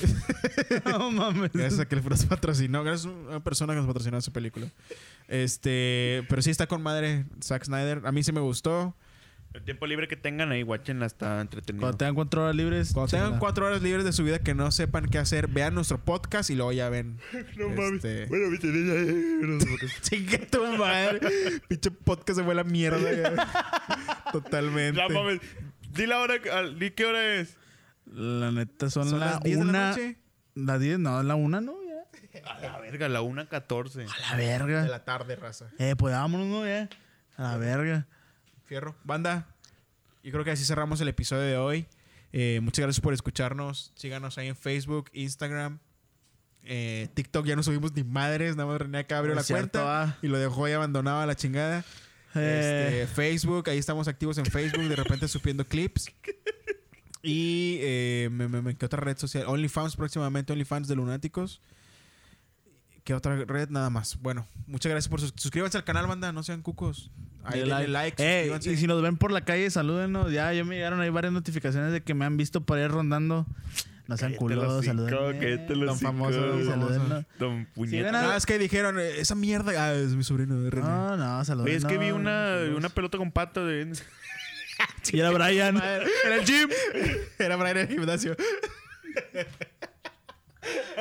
no 0.84 1.10
mames. 1.10 1.52
Gracias 1.52 1.80
a 1.80 1.88
que 1.88 1.96
nos 1.96 2.26
patrocinó. 2.26 2.84
Gracias 2.84 3.06
a 3.12 3.16
una 3.16 3.40
persona 3.42 3.72
que 3.72 3.78
nos 3.78 3.86
patrocinó 3.86 4.18
esa 4.18 4.32
película. 4.32 4.66
Este. 5.28 6.24
Pero 6.28 6.42
sí 6.42 6.50
está 6.50 6.66
con 6.66 6.82
madre 6.82 7.24
Zack 7.42 7.64
Snyder. 7.64 8.02
A 8.04 8.12
mí 8.12 8.22
sí 8.22 8.32
me 8.32 8.40
gustó. 8.40 8.94
El 9.52 9.64
tiempo 9.64 9.84
libre 9.88 10.06
que 10.06 10.14
tengan 10.16 10.52
ahí, 10.52 10.62
guachen, 10.62 11.02
está 11.02 11.40
entretenido. 11.40 11.80
Cuando 11.80 11.98
tengan 11.98 12.14
cuatro 12.14 12.42
horas 12.44 12.54
libres. 12.54 12.92
Cuando 12.92 13.10
tengan 13.10 13.38
cuatro 13.40 13.66
horas 13.66 13.82
libres 13.82 14.04
de 14.04 14.12
su 14.12 14.22
vida 14.22 14.38
que 14.38 14.54
no 14.54 14.70
sepan 14.70 15.06
qué 15.06 15.18
hacer, 15.18 15.48
vean 15.48 15.74
nuestro 15.74 15.98
podcast 15.98 16.50
y 16.50 16.54
luego 16.54 16.70
ya 16.70 16.88
ven. 16.88 17.18
Este- 17.32 18.26
Bueno, 18.26 18.48
mi 18.50 18.58
tenés 18.58 20.00
Chingue 20.02 20.38
tu 20.38 20.64
madre. 20.76 21.18
Pinche 21.66 21.90
podcast 21.90 22.38
se 22.38 22.44
fue 22.44 22.54
la 22.54 22.62
mierda. 22.62 23.10
ya. 23.12 24.22
Totalmente. 24.32 25.00
No 25.02 25.08
mames. 25.08 25.40
Di 25.94 26.06
la 26.06 26.20
hora. 26.20 26.34
Di 26.78 26.90
qué 26.92 27.04
hora 27.06 27.34
es. 27.40 27.56
La 28.12 28.50
neta 28.50 28.90
son, 28.90 29.08
Son 29.08 29.20
la 29.20 29.26
las 29.32 29.40
10 29.40 29.58
de 29.58 29.64
la 29.64 29.70
una. 29.70 29.88
noche. 29.90 30.18
La 30.54 30.78
10, 30.78 30.98
no, 30.98 31.22
la 31.22 31.34
una, 31.36 31.60
¿no? 31.60 31.74
Ya. 31.84 32.40
A 32.44 32.60
la 32.60 32.78
verga, 32.80 33.08
la 33.08 33.22
1.14. 33.22 34.06
A 34.08 34.30
la 34.30 34.36
verga. 34.36 34.82
De 34.82 34.88
la 34.88 35.04
tarde, 35.04 35.36
raza. 35.36 35.70
Eh, 35.78 35.94
pues 35.96 36.12
vámonos, 36.14 36.46
¿no? 36.48 36.66
Ya. 36.66 36.88
A 37.36 37.42
la 37.42 37.56
verga. 37.56 38.06
Fierro. 38.64 38.96
Banda, 39.04 39.46
yo 40.22 40.32
creo 40.32 40.44
que 40.44 40.50
así 40.50 40.64
cerramos 40.64 41.00
el 41.00 41.08
episodio 41.08 41.42
de 41.42 41.56
hoy. 41.56 41.86
Eh, 42.32 42.60
muchas 42.62 42.82
gracias 42.84 43.00
por 43.00 43.14
escucharnos. 43.14 43.92
Síganos 43.96 44.38
ahí 44.38 44.48
en 44.48 44.56
Facebook, 44.56 45.10
Instagram, 45.12 45.78
eh, 46.64 47.08
TikTok. 47.14 47.46
Ya 47.46 47.56
no 47.56 47.62
subimos 47.62 47.92
ni 47.94 48.04
madres. 48.04 48.56
Nada 48.56 48.68
más 48.70 48.80
René 48.80 48.98
acá 48.98 49.18
abrió 49.18 49.34
la 49.34 49.42
cierto, 49.42 49.78
cuenta 49.80 50.02
ah. 50.02 50.18
y 50.22 50.28
lo 50.28 50.38
dejó 50.38 50.64
ahí 50.66 50.72
abandonado 50.72 51.20
a 51.20 51.26
la 51.26 51.34
chingada. 51.36 51.84
Eh, 52.34 53.02
Este, 53.04 53.14
Facebook, 53.14 53.68
ahí 53.70 53.78
estamos 53.78 54.06
activos 54.08 54.38
en 54.38 54.46
Facebook, 54.46 54.84
de 54.84 54.96
repente 54.96 55.26
subiendo 55.28 55.64
clips. 55.66 56.10
Y 57.22 57.78
eh, 57.80 58.28
me, 58.32 58.48
me- 58.48 58.62
me- 58.62 58.74
¿qué 58.76 58.86
otra 58.86 59.00
red 59.00 59.16
social? 59.18 59.44
OnlyFans 59.46 59.96
próximamente, 59.96 60.52
OnlyFans 60.52 60.88
de 60.88 60.96
Lunáticos. 60.96 61.60
¿Qué 63.04 63.14
otra 63.14 63.36
red? 63.44 63.68
Nada 63.70 63.90
más. 63.90 64.18
Bueno, 64.20 64.46
muchas 64.66 64.90
gracias 64.90 65.08
por 65.08 65.20
sus 65.20 65.32
suscríbanse 65.36 65.76
al 65.78 65.84
canal, 65.84 66.06
banda, 66.06 66.32
no 66.32 66.42
sean 66.42 66.62
cucos. 66.62 67.10
Ahí 67.42 67.60
denle 67.60 67.88
like, 67.88 68.16
Eh, 68.22 68.58
y 68.64 68.76
si 68.76 68.86
nos 68.86 69.00
ven 69.02 69.16
por 69.16 69.32
la 69.32 69.40
calle, 69.42 69.70
salúdenos. 69.70 70.30
Ya, 70.32 70.52
ya 70.52 70.64
me 70.64 70.76
llegaron 70.76 71.00
ahí 71.00 71.08
varias 71.10 71.32
notificaciones 71.32 71.92
de 71.92 72.02
que 72.02 72.12
me 72.14 72.24
han 72.26 72.36
visto 72.36 72.60
por 72.60 72.78
ahí 72.78 72.86
rondando. 72.86 73.46
No 74.06 74.16
sean 74.16 74.34
culos, 74.34 74.84
el 74.86 74.96
Don 75.86 75.98
famoso. 75.98 76.64
Salúdennos. 76.64 77.24
Don 77.38 77.60
Sí, 77.64 77.68
puñeta. 77.74 78.04
ven 78.06 78.14
a- 78.16 78.32
Ah, 78.32 78.36
es 78.36 78.44
que 78.44 78.58
dijeron, 78.58 78.98
eh, 78.98 79.20
esa 79.20 79.34
mierda. 79.36 79.72
Ah, 79.76 79.94
es 79.94 80.14
mi 80.16 80.24
sobrino 80.24 80.60
de 80.60 80.68
René. 80.70 80.86
No, 80.88 81.16
no. 81.16 81.40
Oye, 81.62 81.76
es 81.76 81.84
que 81.84 81.96
vi 81.96 82.10
una, 82.10 82.56
una 82.76 82.88
pelota 82.88 83.18
con 83.18 83.30
pata 83.30 83.64
de... 83.64 83.92
Y 85.12 85.20
era 85.20 85.30
Brian. 85.30 85.76
Era 85.76 86.34
el 86.36 86.44
gym. 86.44 86.68
Era 87.38 87.56
para 87.58 87.70
ir 87.70 87.78
al 87.78 87.88
gimnasio. 87.88 88.36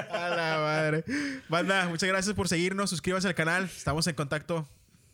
A 0.10 0.30
la 0.30 0.58
madre. 0.60 1.04
Banda, 1.50 1.88
muchas 1.90 2.08
gracias 2.08 2.34
por 2.34 2.48
seguirnos. 2.48 2.90
Suscríbanse 2.90 3.28
al 3.28 3.36
canal. 3.36 3.66
Estamos 3.66 4.08
en 4.08 4.16
contacto. 4.16 4.68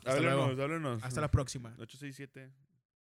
Hasta 0.06 0.22
luego. 0.22 0.44
Háblenos, 0.44 0.64
háblenos. 0.64 1.04
Hasta 1.04 1.22
la 1.22 1.30
próxima. 1.30 1.70
867. 1.80 2.50